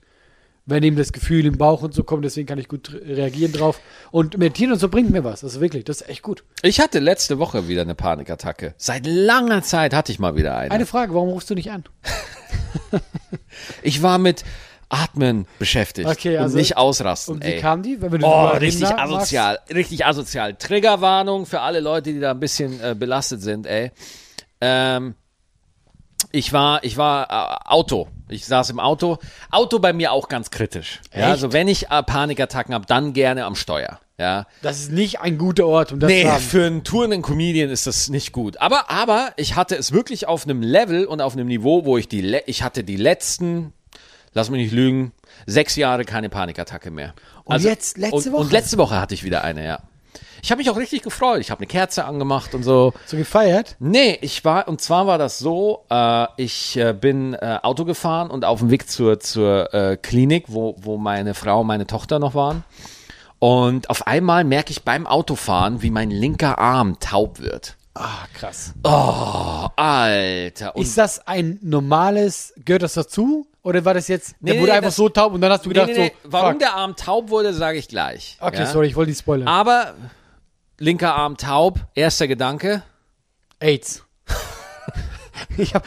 Wenn 0.68 0.84
eben 0.84 0.96
das 0.96 1.12
Gefühl 1.12 1.46
im 1.48 1.58
Bauch 1.58 1.82
und 1.82 1.94
so 1.94 2.04
kommt, 2.04 2.24
deswegen 2.24 2.48
kann 2.48 2.60
ich 2.60 2.70
gut 2.70 2.94
re- 2.94 3.18
reagieren 3.18 3.52
drauf. 3.52 3.82
Und 4.12 4.38
meditieren 4.38 4.72
und 4.72 4.80
so 4.80 4.88
bringt 4.88 5.10
mir 5.10 5.24
was. 5.26 5.44
Also 5.44 5.60
wirklich, 5.60 5.84
das 5.84 6.02
ist 6.02 6.08
echt 6.10 6.22
gut. 6.22 6.46
Ich 6.62 6.80
hatte 6.80 7.00
letzte 7.00 7.40
Woche 7.40 7.68
wieder 7.68 7.82
eine 7.82 7.96
Panikattacke. 7.96 8.76
Seit 8.78 9.06
langer 9.08 9.64
Zeit 9.64 9.94
hatte 9.94 10.12
ich 10.14 10.20
mal 10.20 10.36
wieder 10.38 10.56
eine. 10.56 10.72
Eine 10.72 10.86
Frage, 10.86 11.14
warum 11.16 11.30
rufst 11.30 11.50
du 11.50 11.56
nicht 11.56 11.72
an? 11.72 11.84
Ich 13.84 14.02
war 14.02 14.18
mit 14.18 14.44
Atmen 14.92 15.48
beschäftigt 15.60 16.08
Okay, 16.10 16.38
also- 16.38 16.54
und 16.56 16.60
nicht 16.60 16.78
ausrasten. 16.78 17.36
Und 17.36 17.44
wie 17.46 17.54
ey. 17.54 17.60
kam 17.60 17.82
die? 17.84 17.98
Oh, 18.22 18.48
richtig 18.48 18.82
magst? 18.90 19.00
asozial, 19.00 19.60
richtig 19.74 20.06
asozial. 20.06 20.56
Triggerwarnung 20.56 21.46
für 21.46 21.62
alle 21.62 21.80
Leute, 21.80 22.14
die 22.14 22.20
da 22.20 22.32
ein 22.32 22.40
bisschen 22.40 22.80
äh, 22.82 22.96
belastet 22.98 23.42
sind, 23.42 23.66
ey. 23.66 23.92
Ähm, 24.60 25.16
ich 26.32 26.54
war, 26.54 26.84
ich 26.84 26.98
war 26.98 27.30
äh, 27.30 27.70
Auto. 27.70 28.08
Ich 28.30 28.46
saß 28.46 28.70
im 28.70 28.80
Auto. 28.80 29.18
Auto 29.50 29.80
bei 29.80 29.92
mir 29.92 30.12
auch 30.12 30.30
ganz 30.30 30.52
kritisch. 30.52 31.02
Ja, 31.14 31.28
also 31.28 31.52
wenn 31.52 31.68
ich 31.68 31.90
äh, 31.90 32.04
Panikattacken 32.04 32.74
habe, 32.74 32.86
dann 32.86 33.14
gerne 33.14 33.46
am 33.46 33.56
Steuer. 33.56 34.00
Ja. 34.18 34.46
Das 34.62 34.80
ist 34.80 34.92
nicht 34.92 35.20
ein 35.20 35.38
guter 35.40 35.66
Ort, 35.66 35.92
um 35.92 36.00
das 36.00 36.10
Nee, 36.10 36.22
zu 36.24 36.32
haben. 36.32 36.42
für 36.44 36.66
einen 36.66 36.84
tourenden 36.84 37.22
Comedian 37.24 37.70
ist 37.72 37.88
das 37.88 38.08
nicht 38.10 38.32
gut. 38.32 38.62
Aber, 38.62 38.90
aber 38.92 39.32
ich 39.36 39.56
hatte 39.56 39.76
es 39.76 39.92
wirklich 39.92 40.28
auf 40.28 40.44
einem 40.46 40.62
Level 40.62 41.06
und 41.06 41.22
auf 41.22 41.34
einem 41.34 41.48
Niveau, 41.48 41.86
wo 41.86 41.98
ich 41.98 42.08
die, 42.08 42.40
ich 42.46 42.62
hatte 42.62 42.84
die 42.84 42.98
letzten, 42.98 43.74
lass 44.34 44.50
mich 44.50 44.62
nicht 44.62 44.74
lügen, 44.74 45.12
sechs 45.46 45.76
Jahre 45.76 46.06
keine 46.06 46.30
Panikattacke 46.30 46.92
mehr. 46.92 47.14
Und 47.44 47.62
jetzt, 47.62 47.98
letzte 47.98 48.16
und, 48.16 48.32
Woche? 48.34 48.42
Und 48.42 48.52
letzte 48.52 48.78
Woche 48.78 49.00
hatte 49.00 49.14
ich 49.14 49.24
wieder 49.24 49.44
eine, 49.44 49.66
ja. 49.66 49.80
Ich 50.44 50.50
habe 50.50 50.60
mich 50.60 50.70
auch 50.72 50.78
richtig 50.78 51.04
gefreut. 51.04 51.40
Ich 51.40 51.52
habe 51.52 51.60
eine 51.60 51.68
Kerze 51.68 52.06
angemacht 52.06 52.56
und 52.56 52.64
so. 52.64 52.94
So 53.06 53.16
gefeiert? 53.16 53.76
Nee, 53.80 54.18
ich 54.22 54.44
war, 54.44 54.68
und 54.68 54.82
zwar 54.82 55.06
war 55.06 55.20
das 55.20 55.38
so, 55.38 55.86
äh, 55.90 56.26
ich 56.38 56.78
äh, 56.78 56.94
bin 56.94 57.36
äh, 57.36 57.60
Auto 57.62 57.86
gefahren 57.86 58.32
und 58.32 58.44
auf 58.44 58.60
dem 58.60 58.72
Weg 58.72 58.90
zur, 58.90 59.20
zur 59.20 59.72
äh, 59.74 59.98
Klinik, 59.98 60.46
wo, 60.48 60.76
wo 60.80 60.98
meine 60.98 61.36
Frau 61.36 61.62
und 61.62 61.68
meine 61.68 61.86
Tochter 61.86 62.18
noch 62.18 62.34
waren. 62.34 62.64
Und 63.38 63.90
auf 63.90 64.08
einmal 64.08 64.44
merke 64.44 64.72
ich 64.72 64.84
beim 64.84 65.06
Autofahren, 65.06 65.82
wie 65.82 65.92
mein 65.92 66.10
linker 66.10 66.58
Arm 66.58 67.00
taub 67.00 67.40
wird. 67.40 67.76
Ah, 67.94 68.26
krass. 68.34 68.74
Oh, 68.84 69.68
Alter. 69.76 70.76
Und 70.76 70.82
Ist 70.82 70.98
das 70.98 71.28
ein 71.28 71.60
normales, 71.62 72.54
gehört 72.64 72.84
das 72.84 72.94
dazu? 72.94 73.48
Oder 73.64 73.86
war 73.86 73.94
das 73.94 74.08
jetzt, 74.08 74.36
Nee, 74.40 74.54
der 74.54 74.62
wurde 74.62 74.72
nee, 74.72 74.78
einfach 74.78 74.92
so 74.92 75.08
taub 75.10 75.34
und 75.34 75.42
dann 75.42 75.52
hast 75.52 75.66
du 75.66 75.70
nee, 75.70 75.74
gedacht 75.76 75.90
nee, 75.90 75.98
nee. 76.06 76.14
so, 76.24 76.32
warum 76.32 76.52
fuck. 76.54 76.60
der 76.60 76.74
Arm 76.74 76.96
taub 76.96 77.30
wurde, 77.30 77.54
sage 77.54 77.78
ich 77.78 77.88
gleich. 77.88 78.38
Okay, 78.40 78.58
ja? 78.60 78.66
sorry, 78.66 78.88
ich 78.88 78.96
wollte 78.96 79.12
nicht 79.12 79.20
spoilern. 79.20 79.48
Aber 79.48 79.94
linker 80.80 81.14
Arm 81.16 81.38
taub, 81.38 81.80
erster 81.94 82.28
Gedanke. 82.28 82.82
AIDS. 83.60 84.04
ich 85.58 85.76
hab, 85.76 85.84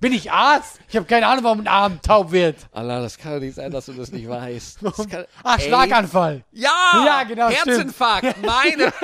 bin 0.00 0.12
ich 0.14 0.32
Arzt? 0.32 0.78
Ich 0.88 0.96
habe 0.96 1.04
keine 1.04 1.26
Ahnung, 1.26 1.44
warum 1.44 1.60
ein 1.60 1.68
Arm 1.68 2.00
taub 2.00 2.32
wird. 2.32 2.56
Allah, 2.72 3.02
das 3.02 3.18
kann 3.18 3.34
doch 3.34 3.40
nicht 3.40 3.56
sein, 3.56 3.70
dass 3.72 3.84
du 3.86 3.92
das 3.92 4.10
nicht 4.10 4.26
weißt. 4.26 4.78
Das 4.82 5.06
kann, 5.08 5.26
Ah, 5.42 5.56
Ey. 5.58 5.66
Schlaganfall. 5.66 6.44
Ja, 6.52 6.70
Ja, 7.04 7.24
genau, 7.24 7.50
stimmt. 7.50 7.66
Herzinfarkt, 7.76 8.36
meine. 8.42 8.90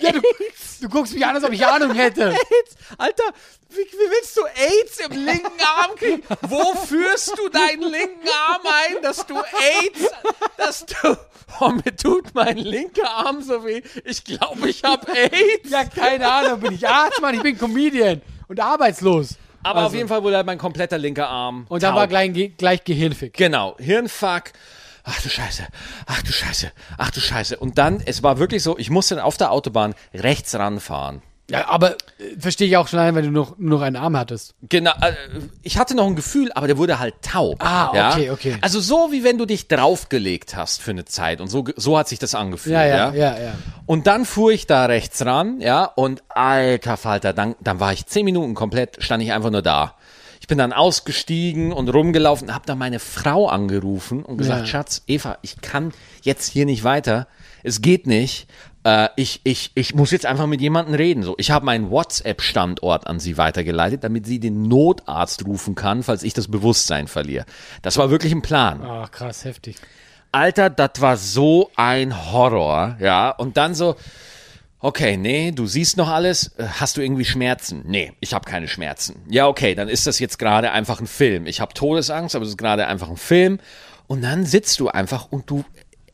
Ja, 0.00 0.12
du, 0.12 0.20
du 0.80 0.88
guckst 0.88 1.12
mich 1.14 1.24
an, 1.26 1.34
als 1.34 1.44
ob 1.44 1.52
ich 1.52 1.66
Ahnung 1.66 1.94
hätte. 1.94 2.28
AIDS. 2.30 2.76
Alter, 2.98 3.24
wie, 3.70 3.76
wie 3.78 4.10
willst 4.10 4.36
du 4.36 4.42
AIDS 4.46 5.00
im 5.00 5.24
linken 5.24 5.60
Arm 5.78 5.96
kriegen? 5.96 6.22
Wo 6.42 6.74
führst 6.74 7.36
du 7.36 7.48
deinen 7.48 7.82
linken 7.82 8.28
Arm 8.48 8.60
ein, 8.64 9.02
dass 9.02 9.26
du 9.26 9.34
AIDS, 9.36 10.10
dass 10.56 10.86
du, 10.86 11.16
oh, 11.60 11.70
mir 11.70 11.96
tut 11.96 12.34
mein 12.34 12.56
linker 12.58 13.10
Arm 13.10 13.42
so 13.42 13.64
weh. 13.64 13.82
Ich 14.04 14.24
glaube, 14.24 14.68
ich 14.68 14.84
habe 14.84 15.10
AIDS. 15.12 15.68
Ja, 15.70 15.84
keine 15.84 16.30
Ahnung, 16.30 16.60
bin 16.60 16.72
ich 16.72 16.86
Arzt, 16.88 17.20
Mann, 17.20 17.34
ich 17.34 17.42
bin 17.42 17.58
Comedian 17.58 18.22
und 18.48 18.60
arbeitslos. 18.60 19.34
Aber 19.64 19.80
auf 19.80 19.84
Also. 19.86 19.96
jeden 19.96 20.08
Fall 20.08 20.22
wurde 20.22 20.36
halt 20.36 20.46
mein 20.46 20.58
kompletter 20.58 20.96
linker 20.96 21.28
Arm 21.28 21.66
Und 21.68 21.82
dann 21.82 21.90
taub. 21.90 21.98
war 21.98 22.06
gleich, 22.06 22.52
gleich 22.56 22.84
Gehirnfick. 22.84 23.32
Genau, 23.34 23.74
Hirnfuck. 23.78 24.44
Ach 25.08 25.22
du 25.22 25.28
Scheiße, 25.28 25.62
ach 26.06 26.22
du 26.22 26.32
Scheiße, 26.32 26.72
ach 26.98 27.10
du 27.12 27.20
Scheiße. 27.20 27.56
Und 27.56 27.78
dann, 27.78 28.02
es 28.04 28.24
war 28.24 28.38
wirklich 28.38 28.64
so, 28.64 28.76
ich 28.76 28.90
musste 28.90 29.22
auf 29.22 29.36
der 29.36 29.52
Autobahn 29.52 29.94
rechts 30.12 30.54
ranfahren. 30.56 31.22
Ja, 31.48 31.68
aber 31.68 31.92
äh, 31.92 32.36
verstehe 32.40 32.66
ich 32.66 32.76
auch 32.76 32.88
schon 32.88 32.98
allein, 32.98 33.14
wenn 33.14 33.24
du 33.24 33.30
noch, 33.30 33.56
nur 33.56 33.78
noch 33.78 33.86
einen 33.86 33.94
Arm 33.94 34.16
hattest. 34.16 34.56
Genau, 34.68 34.90
äh, 35.00 35.12
ich 35.62 35.78
hatte 35.78 35.94
noch 35.94 36.08
ein 36.08 36.16
Gefühl, 36.16 36.50
aber 36.52 36.66
der 36.66 36.76
wurde 36.76 36.98
halt 36.98 37.14
taub. 37.22 37.64
Ah, 37.64 37.92
ja? 37.94 38.10
okay, 38.10 38.30
okay. 38.30 38.58
Also 38.62 38.80
so 38.80 39.12
wie 39.12 39.22
wenn 39.22 39.38
du 39.38 39.46
dich 39.46 39.68
draufgelegt 39.68 40.56
hast 40.56 40.82
für 40.82 40.90
eine 40.90 41.04
Zeit 41.04 41.40
und 41.40 41.46
so, 41.46 41.64
so 41.76 41.96
hat 41.96 42.08
sich 42.08 42.18
das 42.18 42.34
angefühlt. 42.34 42.74
Ja, 42.74 42.84
ja, 42.84 43.14
ja, 43.14 43.38
ja. 43.38 43.54
Und 43.86 44.08
dann 44.08 44.24
fuhr 44.24 44.50
ich 44.50 44.66
da 44.66 44.86
rechts 44.86 45.24
ran, 45.24 45.60
ja, 45.60 45.84
und 45.84 46.24
alter 46.30 46.96
Falter, 46.96 47.32
dann, 47.32 47.54
dann 47.60 47.78
war 47.78 47.92
ich 47.92 48.06
zehn 48.06 48.24
Minuten 48.24 48.54
komplett, 48.54 48.96
stand 49.04 49.22
ich 49.22 49.32
einfach 49.32 49.50
nur 49.50 49.62
da. 49.62 49.94
Ich 50.46 50.48
bin 50.48 50.58
dann 50.58 50.72
ausgestiegen 50.72 51.72
und 51.72 51.88
rumgelaufen, 51.88 52.54
habe 52.54 52.66
dann 52.66 52.78
meine 52.78 53.00
Frau 53.00 53.48
angerufen 53.48 54.22
und 54.22 54.36
gesagt, 54.38 54.60
Ja. 54.60 54.66
Schatz, 54.66 55.02
Eva, 55.08 55.38
ich 55.42 55.60
kann 55.60 55.92
jetzt 56.22 56.48
hier 56.52 56.66
nicht 56.66 56.84
weiter. 56.84 57.26
Es 57.64 57.82
geht 57.82 58.06
nicht. 58.06 58.46
Äh, 58.84 59.08
ich, 59.16 59.40
ich, 59.42 59.72
ich 59.74 59.96
muss 59.96 60.12
jetzt 60.12 60.24
einfach 60.24 60.46
mit 60.46 60.60
jemandem 60.60 60.94
reden. 60.94 61.24
So, 61.24 61.34
ich 61.38 61.50
habe 61.50 61.64
meinen 61.66 61.90
WhatsApp-Standort 61.90 63.08
an 63.08 63.18
sie 63.18 63.36
weitergeleitet, 63.38 64.04
damit 64.04 64.24
sie 64.24 64.38
den 64.38 64.68
Notarzt 64.68 65.44
rufen 65.44 65.74
kann, 65.74 66.04
falls 66.04 66.22
ich 66.22 66.32
das 66.32 66.46
Bewusstsein 66.46 67.08
verliere. 67.08 67.44
Das 67.82 67.96
war 67.96 68.10
wirklich 68.10 68.32
ein 68.32 68.42
Plan. 68.42 68.82
Ach, 68.84 69.10
krass, 69.10 69.44
heftig. 69.44 69.74
Alter, 70.30 70.70
das 70.70 71.00
war 71.00 71.16
so 71.16 71.72
ein 71.74 72.30
Horror, 72.30 72.96
ja. 73.00 73.30
Und 73.30 73.56
dann 73.56 73.74
so, 73.74 73.96
okay, 74.80 75.16
nee, 75.16 75.50
du 75.52 75.66
siehst 75.66 75.96
noch 75.96 76.08
alles. 76.08 76.48
Äh, 76.58 76.66
Hast 76.80 76.96
du 76.96 77.00
irgendwie 77.00 77.24
Schmerzen? 77.24 77.82
Nee, 77.86 78.12
ich 78.20 78.34
habe 78.34 78.48
keine 78.48 78.68
Schmerzen. 78.68 79.16
Ja, 79.28 79.46
okay, 79.48 79.74
dann 79.74 79.88
ist 79.88 80.06
das 80.06 80.18
jetzt 80.18 80.38
gerade 80.38 80.72
einfach 80.72 81.00
ein 81.00 81.06
Film. 81.06 81.46
Ich 81.46 81.60
habe 81.60 81.74
Todesangst, 81.74 82.34
aber 82.34 82.44
es 82.44 82.50
ist 82.50 82.58
gerade 82.58 82.86
einfach 82.86 83.08
ein 83.08 83.16
Film. 83.16 83.58
Und 84.06 84.22
dann 84.22 84.46
sitzt 84.46 84.78
du 84.80 84.88
einfach 84.88 85.30
und 85.30 85.50
du, 85.50 85.64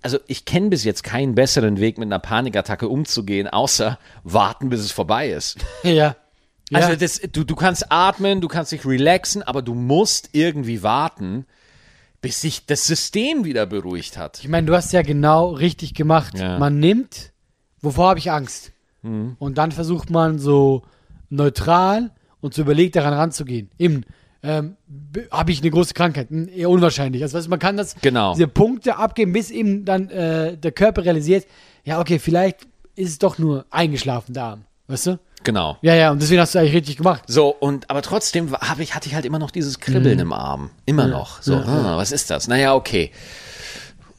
also 0.00 0.18
ich 0.26 0.44
kenne 0.44 0.70
bis 0.70 0.84
jetzt 0.84 1.04
keinen 1.04 1.34
besseren 1.34 1.78
Weg, 1.78 1.98
mit 1.98 2.06
einer 2.06 2.18
Panikattacke 2.18 2.88
umzugehen, 2.88 3.48
außer 3.48 3.98
warten, 4.24 4.70
bis 4.70 4.80
es 4.80 4.92
vorbei 4.92 5.30
ist. 5.30 5.58
Ja. 5.82 6.16
Also 6.72 6.90
ja. 6.90 6.96
das, 6.96 7.20
du, 7.20 7.44
du 7.44 7.54
kannst 7.54 7.92
atmen, 7.92 8.40
du 8.40 8.48
kannst 8.48 8.72
dich 8.72 8.86
relaxen, 8.86 9.42
aber 9.42 9.60
du 9.60 9.74
musst 9.74 10.30
irgendwie 10.32 10.82
warten, 10.82 11.44
bis 12.22 12.40
sich 12.40 12.64
das 12.64 12.86
System 12.86 13.44
wieder 13.44 13.66
beruhigt 13.66 14.16
hat. 14.16 14.38
Ich 14.40 14.48
meine, 14.48 14.66
du 14.66 14.74
hast 14.74 14.92
ja 14.92 15.02
genau 15.02 15.50
richtig 15.50 15.92
gemacht. 15.92 16.38
Ja. 16.38 16.58
Man 16.58 16.78
nimmt, 16.78 17.31
wovor 17.82 18.08
habe 18.10 18.18
ich 18.18 18.30
Angst? 18.30 18.72
Und 19.02 19.58
dann 19.58 19.72
versucht 19.72 20.10
man 20.10 20.38
so 20.38 20.82
neutral 21.28 22.10
und 22.40 22.54
so 22.54 22.62
überlegt 22.62 22.94
daran 22.96 23.14
ranzugehen. 23.14 23.68
Eben, 23.78 24.02
ähm, 24.44 24.76
habe 25.30 25.50
ich 25.52 25.60
eine 25.60 25.70
große 25.70 25.94
Krankheit? 25.94 26.30
Hm, 26.30 26.48
Eher 26.48 26.70
unwahrscheinlich. 26.70 27.22
Also 27.22 27.36
weißt, 27.38 27.48
man 27.48 27.58
kann 27.58 27.76
das, 27.76 27.96
Genau. 28.00 28.34
diese 28.34 28.48
Punkte 28.48 28.96
abgeben, 28.96 29.32
bis 29.32 29.50
eben 29.50 29.84
dann 29.84 30.08
äh, 30.10 30.56
der 30.56 30.72
Körper 30.72 31.04
realisiert, 31.04 31.46
ja, 31.84 32.00
okay, 32.00 32.18
vielleicht 32.18 32.60
ist 32.94 33.08
es 33.10 33.18
doch 33.18 33.38
nur 33.38 33.64
eingeschlafen, 33.70 34.34
der 34.34 34.44
Arm. 34.44 34.64
Weißt 34.88 35.06
du? 35.06 35.18
Genau. 35.44 35.78
Ja, 35.82 35.94
ja, 35.94 36.10
und 36.12 36.22
deswegen 36.22 36.40
hast 36.40 36.54
du 36.54 36.60
eigentlich 36.60 36.74
richtig 36.74 36.96
gemacht. 36.98 37.24
So, 37.26 37.48
und 37.48 37.90
aber 37.90 38.02
trotzdem 38.02 38.52
hab 38.52 38.78
ich, 38.78 38.94
hatte 38.94 39.08
ich 39.08 39.14
halt 39.16 39.24
immer 39.24 39.38
noch 39.40 39.50
dieses 39.50 39.80
Kribbeln 39.80 40.16
Mhm. 40.16 40.22
im 40.22 40.32
Arm. 40.32 40.70
Immer 40.86 41.08
noch. 41.08 41.42
So, 41.42 41.56
ah, 41.56 41.96
was 41.96 42.12
ist 42.12 42.30
das? 42.30 42.46
Naja, 42.46 42.74
okay. 42.74 43.10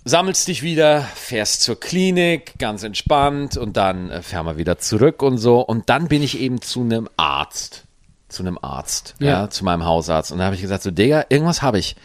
Sammelst 0.06 0.50
dich 0.50 0.64
wieder, 0.64 1.02
fährst 1.02 1.62
zur 1.62 1.80
Klinik, 1.80 2.54
ganz 2.60 2.84
entspannt 2.84 3.56
und 3.56 3.78
dann 3.78 4.10
äh, 4.12 4.22
fahren 4.22 4.46
wir 4.46 4.58
wieder 4.58 4.78
zurück 4.78 5.22
und 5.22 5.38
so. 5.38 5.62
Und 5.62 5.90
dann 5.90 6.08
bin 6.10 6.22
ich 6.22 6.38
eben 6.40 6.62
zu 6.62 6.82
einem 6.82 7.08
Arzt. 7.16 7.86
Zu 8.28 8.44
einem 8.44 8.60
Arzt, 8.62 9.16
ja, 9.20 9.28
Ja. 9.44 9.50
zu 9.50 9.64
meinem 9.64 9.86
Hausarzt. 9.86 10.32
Und 10.34 10.40
da 10.40 10.46
habe 10.46 10.56
ich 10.56 10.62
gesagt, 10.62 10.84
so, 10.84 10.92
Digga, 10.92 11.26
irgendwas 11.30 11.62
habe 11.62 11.80
ich. 11.80 11.96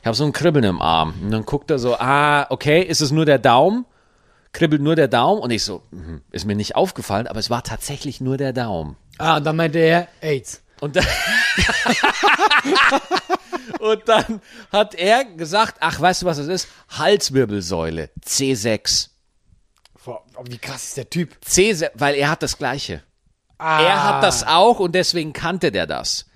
Ich 0.00 0.06
habe 0.06 0.14
so 0.16 0.24
ein 0.24 0.32
Kribbeln 0.32 0.64
im 0.64 0.82
Arm. 0.82 1.14
Und 1.22 1.30
dann 1.30 1.46
guckt 1.46 1.70
er 1.70 1.78
so, 1.78 1.96
ah, 1.96 2.46
okay, 2.50 2.82
ist 2.82 3.00
es 3.00 3.10
nur 3.10 3.24
der 3.24 3.38
Daumen? 3.38 3.86
Kribbelt 4.52 4.82
nur 4.82 4.94
der 4.96 5.08
Daumen? 5.08 5.40
Und 5.40 5.50
ich 5.50 5.64
so, 5.64 5.82
mhm, 5.92 6.20
ist 6.32 6.44
mir 6.44 6.56
nicht 6.56 6.76
aufgefallen, 6.76 7.26
aber 7.26 7.38
es 7.38 7.48
war 7.50 7.62
tatsächlich 7.62 8.20
nur 8.20 8.36
der 8.36 8.52
Daumen. 8.52 8.96
Ah, 9.18 9.38
und 9.38 9.44
dann 9.46 9.56
meinte 9.56 9.78
er, 9.78 10.08
AIDS. 10.20 10.62
Und 10.80 10.96
dann, 10.96 11.06
und 13.80 14.02
dann 14.06 14.40
hat 14.72 14.94
er 14.94 15.24
gesagt, 15.24 15.76
ach, 15.80 16.00
weißt 16.00 16.22
du, 16.22 16.26
was 16.26 16.38
es 16.38 16.48
ist? 16.48 16.68
Halswirbelsäule, 16.90 18.10
C6. 18.24 19.08
Boah, 20.04 20.22
wie 20.44 20.58
krass 20.58 20.84
ist 20.84 20.96
der 20.96 21.10
Typ? 21.10 21.36
C6, 21.44 21.90
weil 21.94 22.14
er 22.14 22.30
hat 22.30 22.42
das 22.42 22.58
Gleiche. 22.58 23.02
Ah. 23.58 23.82
Er 23.82 24.04
hat 24.04 24.22
das 24.22 24.46
auch 24.46 24.78
und 24.80 24.94
deswegen 24.94 25.32
kannte 25.32 25.72
der 25.72 25.86
das. 25.86 26.26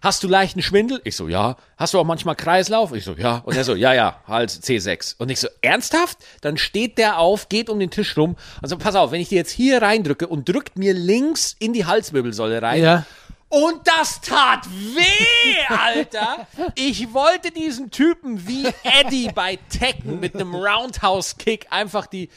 Hast 0.00 0.22
du 0.22 0.28
leichten 0.28 0.62
Schwindel? 0.62 1.00
Ich 1.04 1.16
so, 1.16 1.28
ja. 1.28 1.56
Hast 1.76 1.92
du 1.92 1.98
auch 1.98 2.04
manchmal 2.04 2.36
Kreislauf? 2.36 2.92
Ich 2.92 3.04
so, 3.04 3.14
ja. 3.14 3.38
Und 3.38 3.56
er 3.56 3.64
so, 3.64 3.74
ja, 3.74 3.92
ja, 3.92 4.22
Hals 4.28 4.62
C6. 4.62 5.16
Und 5.18 5.28
ich 5.30 5.40
so, 5.40 5.48
ernsthaft? 5.60 6.18
Dann 6.40 6.56
steht 6.56 6.98
der 6.98 7.18
auf, 7.18 7.48
geht 7.48 7.68
um 7.68 7.80
den 7.80 7.90
Tisch 7.90 8.16
rum 8.16 8.36
und 8.62 8.68
so, 8.68 8.78
pass 8.78 8.94
auf, 8.94 9.10
wenn 9.10 9.20
ich 9.20 9.28
dir 9.28 9.38
jetzt 9.38 9.50
hier 9.50 9.82
reindrücke 9.82 10.28
und 10.28 10.48
drückt 10.48 10.78
mir 10.78 10.94
links 10.94 11.56
in 11.58 11.72
die 11.72 11.84
Halswirbelsäule 11.84 12.62
rein, 12.62 12.82
Ja. 12.82 13.04
Und 13.48 13.80
das 13.86 14.20
tat 14.20 14.66
weh, 14.68 15.74
Alter. 15.74 16.46
Ich 16.74 17.14
wollte 17.14 17.50
diesen 17.50 17.90
Typen 17.90 18.46
wie 18.46 18.66
Eddie 18.82 19.30
bei 19.34 19.58
Tekken 19.70 20.20
mit 20.20 20.34
einem 20.34 20.54
Roundhouse-Kick 20.54 21.66
einfach 21.70 22.06
die. 22.06 22.28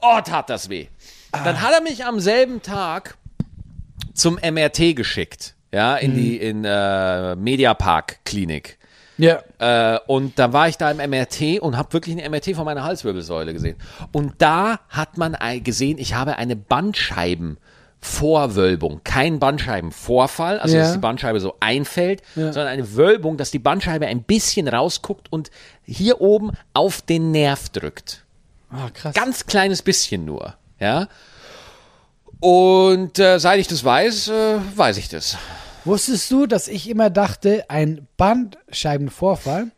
Oh, 0.00 0.20
tat 0.24 0.48
das 0.48 0.70
weh. 0.70 0.88
Dann 1.32 1.60
hat 1.60 1.72
er 1.72 1.82
mich 1.82 2.04
am 2.04 2.18
selben 2.18 2.62
Tag 2.62 3.18
zum 4.14 4.36
MRT 4.36 4.96
geschickt. 4.96 5.54
Ja, 5.72 5.96
in 5.96 6.14
die 6.14 6.36
in 6.36 6.64
äh, 6.64 7.34
Mediapark-Klinik. 7.34 8.78
Ja. 9.18 9.42
Äh, 9.58 9.98
und 10.06 10.38
da 10.38 10.52
war 10.52 10.68
ich 10.68 10.76
da 10.76 10.90
im 10.90 10.98
MRT 11.10 11.60
und 11.60 11.76
habe 11.76 11.92
wirklich 11.92 12.16
ein 12.16 12.30
MRT 12.30 12.54
von 12.54 12.64
meiner 12.64 12.84
Halswirbelsäule 12.84 13.52
gesehen. 13.52 13.76
Und 14.12 14.34
da 14.38 14.80
hat 14.88 15.18
man 15.18 15.36
gesehen, 15.62 15.98
ich 15.98 16.14
habe 16.14 16.36
eine 16.36 16.56
Bandscheibenvorwölbung, 18.04 19.00
kein 19.04 19.38
Bandscheibenvorfall, 19.38 20.58
also 20.58 20.76
Ja. 20.76 20.82
dass 20.82 20.92
die 20.92 20.98
Bandscheibe 20.98 21.40
so 21.40 21.54
einfällt, 21.60 22.22
sondern 22.34 22.66
eine 22.68 22.96
Wölbung, 22.96 23.36
dass 23.36 23.50
die 23.50 23.58
Bandscheibe 23.58 24.06
ein 24.06 24.22
bisschen 24.22 24.68
rausguckt 24.68 25.32
und 25.32 25.50
hier 25.84 26.20
oben 26.20 26.52
auf 26.74 27.02
den 27.02 27.30
Nerv 27.30 27.68
drückt. 27.70 28.24
Ah, 28.70 28.90
krass. 28.92 29.14
Ganz 29.14 29.46
kleines 29.46 29.82
bisschen 29.82 30.24
nur, 30.24 30.54
ja. 30.80 31.08
Und 32.40 33.18
äh, 33.18 33.38
seit 33.38 33.58
ich 33.60 33.68
das 33.68 33.84
weiß, 33.84 34.28
äh, 34.28 34.56
weiß 34.76 34.98
ich 34.98 35.08
das. 35.08 35.38
Wusstest 35.84 36.30
du, 36.30 36.46
dass 36.46 36.68
ich 36.68 36.88
immer 36.88 37.10
dachte, 37.10 37.64
ein 37.68 38.06
Bandscheibenvorfall 38.16 39.68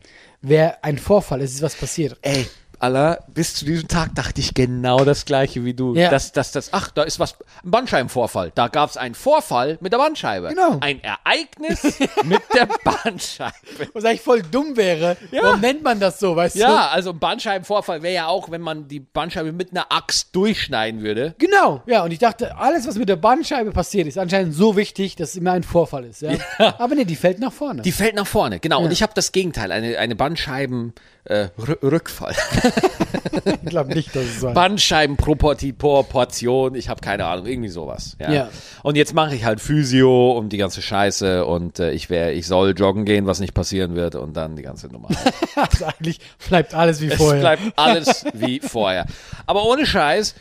wäre 0.40 0.82
ein 0.82 0.98
Vorfall, 0.98 1.40
es 1.42 1.54
ist 1.54 1.62
was 1.62 1.74
passiert? 1.74 2.16
Ey, 2.22 2.46
Allah, 2.78 3.18
bis 3.28 3.54
zu 3.54 3.64
diesem 3.64 3.88
Tag 3.88 4.14
dachte 4.14 4.40
ich 4.40 4.54
genau 4.54 5.04
das 5.04 5.24
gleiche 5.24 5.64
wie 5.64 5.74
du. 5.74 5.94
Ja. 5.94 6.10
Dass, 6.10 6.32
dass, 6.32 6.52
das, 6.52 6.72
ach, 6.72 6.90
da 6.90 7.02
ist 7.02 7.18
was, 7.18 7.34
ein 7.64 7.70
Bandscheibenvorfall. 7.70 8.52
Da 8.54 8.68
gab 8.68 8.90
es 8.90 8.96
einen 8.96 9.14
Vorfall 9.14 9.78
mit 9.80 9.92
der 9.92 9.98
Bandscheibe. 9.98 10.48
Genau. 10.48 10.78
Ein 10.80 11.00
Ereignis 11.02 11.98
mit 12.24 12.42
der 12.54 12.68
Bandscheibe. 12.84 13.54
Was 13.92 14.04
eigentlich 14.04 14.20
voll 14.20 14.42
dumm 14.42 14.76
wäre. 14.76 15.16
Ja. 15.30 15.42
Warum 15.42 15.60
nennt 15.60 15.82
man 15.82 16.00
das 16.00 16.20
so, 16.20 16.36
weißt 16.36 16.56
du? 16.56 16.60
Ja, 16.60 16.88
also 16.88 17.10
ein 17.10 17.18
Bandscheibenvorfall 17.18 18.02
wäre 18.02 18.14
ja 18.14 18.26
auch, 18.26 18.50
wenn 18.50 18.60
man 18.60 18.88
die 18.88 19.00
Bandscheibe 19.00 19.52
mit 19.52 19.70
einer 19.70 19.90
Axt 19.90 20.34
durchschneiden 20.34 21.02
würde. 21.02 21.34
Genau, 21.38 21.82
ja, 21.86 22.04
und 22.04 22.10
ich 22.10 22.18
dachte, 22.18 22.56
alles, 22.56 22.86
was 22.86 22.96
mit 22.96 23.08
der 23.08 23.16
Bandscheibe 23.16 23.72
passiert, 23.72 24.06
ist 24.06 24.18
anscheinend 24.18 24.54
so 24.54 24.76
wichtig, 24.76 25.16
dass 25.16 25.30
es 25.30 25.36
immer 25.36 25.52
ein 25.52 25.62
Vorfall 25.62 26.04
ist. 26.04 26.22
Ja? 26.22 26.32
Aber 26.78 26.94
nee, 26.94 27.04
die 27.04 27.16
fällt 27.16 27.38
nach 27.38 27.52
vorne. 27.52 27.82
Die 27.82 27.92
fällt 27.92 28.14
nach 28.14 28.26
vorne, 28.26 28.60
genau. 28.60 28.82
Und 28.82 28.92
ich 28.92 29.02
habe 29.02 29.12
das 29.14 29.32
Gegenteil, 29.32 29.72
eine, 29.72 29.98
eine 29.98 30.16
Bandscheiben-Rückfall. 30.16 32.34
ich 33.62 33.70
glaube 33.70 33.94
nicht, 33.94 34.14
dass 34.14 34.24
es 34.24 34.40
so 34.40 34.52
Bandscheibenproportion, 34.52 36.74
ich 36.74 36.88
habe 36.88 37.00
keine 37.00 37.26
Ahnung, 37.26 37.46
irgendwie 37.46 37.68
sowas. 37.68 38.16
Ja. 38.20 38.32
Ja. 38.32 38.48
Und 38.82 38.96
jetzt 38.96 39.14
mache 39.14 39.34
ich 39.34 39.44
halt 39.44 39.60
Physio 39.60 40.32
und 40.32 40.50
die 40.50 40.56
ganze 40.56 40.82
Scheiße 40.82 41.44
und 41.44 41.78
äh, 41.78 41.92
ich 41.92 42.10
wär, 42.10 42.34
ich 42.34 42.46
soll 42.46 42.74
joggen 42.76 43.04
gehen, 43.04 43.26
was 43.26 43.40
nicht 43.40 43.54
passieren 43.54 43.94
wird 43.94 44.14
und 44.14 44.36
dann 44.36 44.56
die 44.56 44.62
ganze 44.62 44.88
Nummer. 44.88 45.08
also 45.56 45.86
eigentlich 45.86 46.20
bleibt 46.48 46.74
alles 46.74 47.00
wie 47.00 47.06
es 47.06 47.14
vorher. 47.14 47.40
bleibt 47.40 47.62
alles 47.76 48.24
wie 48.34 48.60
vorher. 48.60 49.06
Aber 49.46 49.66
ohne 49.66 49.86
Scheiß, 49.86 50.34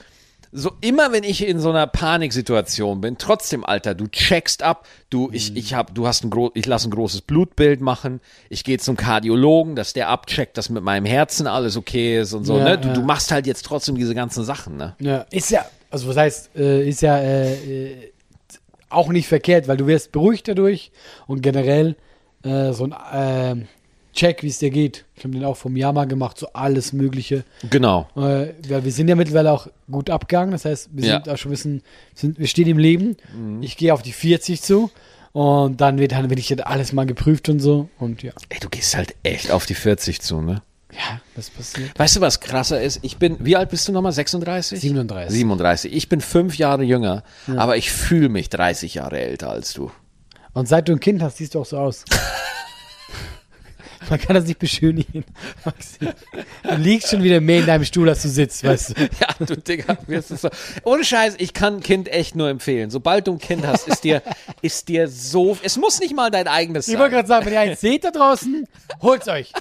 so 0.57 0.71
immer 0.81 1.11
wenn 1.11 1.23
ich 1.23 1.45
in 1.45 1.59
so 1.59 1.69
einer 1.69 1.85
Paniksituation 1.85 3.01
bin, 3.01 3.17
trotzdem, 3.17 3.65
Alter, 3.65 3.93
du 3.93 4.07
checkst 4.07 4.63
ab, 4.63 4.87
du, 5.09 5.29
ich, 5.33 5.51
Mhm. 5.51 5.57
ich 5.57 5.73
hab, 5.73 5.93
du 5.93 6.07
hast 6.07 6.23
ein 6.23 6.29
gro 6.29 6.49
ich 6.53 6.65
lasse 6.65 6.87
ein 6.87 6.91
großes 6.91 7.21
Blutbild 7.21 7.81
machen, 7.81 8.21
ich 8.49 8.63
gehe 8.63 8.77
zum 8.79 8.95
Kardiologen, 8.95 9.75
dass 9.75 9.93
der 9.93 10.07
abcheckt, 10.09 10.57
dass 10.57 10.69
mit 10.69 10.81
meinem 10.83 11.05
Herzen 11.05 11.45
alles 11.47 11.75
okay 11.77 12.19
ist 12.21 12.33
und 12.33 12.45
so, 12.45 12.57
Ja, 12.57 12.63
ne? 12.63 12.77
Du, 12.77 12.87
ja. 12.87 12.93
du 12.93 13.01
machst 13.01 13.31
halt 13.31 13.45
jetzt 13.47 13.65
trotzdem 13.65 13.95
diese 13.95 14.15
ganzen 14.15 14.43
Sachen, 14.45 14.77
ne? 14.77 14.95
Ja, 14.99 15.25
ist 15.31 15.51
ja, 15.51 15.65
also 15.91 16.07
was 16.07 16.15
heißt, 16.17 16.51
äh, 16.55 16.87
ist 16.87 17.01
ja 17.01 17.17
äh, 17.19 17.91
äh, 17.93 18.11
auch 18.89 19.09
nicht 19.09 19.27
verkehrt, 19.27 19.67
weil 19.67 19.77
du 19.77 19.87
wirst 19.87 20.11
beruhigt 20.13 20.47
dadurch 20.47 20.91
und 21.27 21.41
generell 21.41 21.95
äh, 22.43 22.71
so 22.71 22.85
ein 22.85 22.91
äh, 23.61 23.65
Check, 24.15 24.41
wie 24.43 24.47
es 24.47 24.59
dir 24.59 24.69
geht. 24.71 25.05
Ich 25.15 25.23
habe 25.23 25.33
den 25.33 25.43
auch 25.45 25.57
vom 25.57 25.73
mal 25.73 26.07
gemacht, 26.07 26.37
so 26.39 26.47
alles 26.53 26.93
Mögliche. 26.93 27.43
Genau. 27.69 28.07
Äh, 28.15 28.53
weil 28.69 28.83
wir 28.85 28.91
sind 28.91 29.07
ja 29.09 29.15
mittlerweile 29.15 29.51
auch 29.51 29.67
gut 29.91 30.09
abgegangen, 30.09 30.51
das 30.51 30.65
heißt, 30.65 30.89
wir 30.93 31.05
Ja. 31.05 31.13
sind 31.15 31.29
auch 31.29 31.37
schon 31.37 31.49
ein 31.49 31.53
bisschen, 31.53 31.83
sind, 32.13 32.39
wir 32.39 32.47
stehen 32.47 32.67
im 32.67 32.77
Leben. 32.77 33.17
Ich 33.61 33.77
gehe 33.77 33.93
auf 33.93 34.01
die 34.01 34.13
40 34.13 34.61
zu 34.61 34.89
und 35.33 35.81
dann 35.81 35.99
wird 35.99 36.13
dann 36.13 36.29
wirklich 36.29 36.65
alles 36.65 36.93
mal 36.93 37.05
geprüft 37.05 37.49
und 37.49 37.59
so 37.59 37.89
und 37.99 38.23
ja. 38.23 38.31
Ey, 38.49 38.59
du 38.61 38.69
gehst 38.69 38.95
halt 38.95 39.15
echt 39.23 39.51
auf 39.51 39.65
die 39.65 39.75
40 39.75 40.21
zu, 40.21 40.41
ne? 40.41 40.61
Ja, 40.93 41.19
das 41.35 41.49
passiert. 41.49 41.91
Weißt 41.99 42.15
du, 42.15 42.21
was 42.21 42.39
krasser 42.39 42.81
ist? 42.81 42.99
Ich 43.01 43.17
bin, 43.17 43.35
wie 43.41 43.57
alt 43.57 43.69
bist 43.69 43.85
du 43.85 43.91
nochmal? 43.91 44.13
36? 44.13 44.79
37. 44.79 45.35
37. 45.37 45.93
Ich 45.93 46.07
bin 46.07 46.21
fünf 46.21 46.57
Jahre 46.57 46.83
jünger, 46.83 47.23
aber 47.57 47.75
ich 47.75 47.91
fühle 47.91 48.29
mich 48.29 48.47
30 48.49 48.93
Jahre 48.93 49.19
älter 49.19 49.49
als 49.49 49.73
du. 49.73 49.91
Und 50.53 50.69
seit 50.69 50.87
du 50.87 50.93
ein 50.93 51.01
Kind 51.01 51.21
hast, 51.21 51.35
siehst 51.37 51.53
du 51.55 51.59
auch 51.59 51.65
so 51.65 51.77
aus. 51.77 52.05
Man 54.09 54.19
kann 54.19 54.35
das 54.35 54.45
nicht 54.45 54.59
beschönigen. 54.59 55.23
Maxi. 55.65 55.99
Du 56.63 56.75
liegst 56.75 57.09
schon 57.09 57.23
wieder 57.23 57.39
mehr 57.41 57.59
in 57.59 57.65
deinem 57.65 57.85
Stuhl, 57.85 58.07
als 58.09 58.21
du 58.21 58.29
sitzt, 58.29 58.63
weißt 58.63 58.89
du. 58.91 58.93
Ja, 59.19 59.45
du 59.45 59.57
Digga, 59.57 59.97
wirst 60.07 60.31
du 60.31 60.35
so. 60.35 60.49
Ohne 60.83 61.03
Scheiß, 61.03 61.35
ich 61.37 61.53
kann 61.53 61.75
ein 61.77 61.79
Kind 61.83 62.07
echt 62.09 62.35
nur 62.35 62.49
empfehlen. 62.49 62.89
Sobald 62.89 63.27
du 63.27 63.33
ein 63.33 63.39
Kind 63.39 63.65
hast, 63.65 63.87
ist 63.87 64.03
dir, 64.03 64.21
ist 64.61 64.87
dir 64.87 65.07
so, 65.07 65.57
es 65.63 65.77
muss 65.77 65.99
nicht 65.99 66.15
mal 66.15 66.31
dein 66.31 66.47
eigenes 66.47 66.87
Ich 66.87 66.93
wollte 66.97 67.11
sein. 67.15 67.25
gerade 67.25 67.27
sagen, 67.27 67.45
wenn 67.45 67.53
ihr 67.53 67.59
eins 67.59 67.81
seht 67.81 68.03
da 68.03 68.11
draußen, 68.11 68.65
holt's 69.01 69.27
euch. 69.27 69.51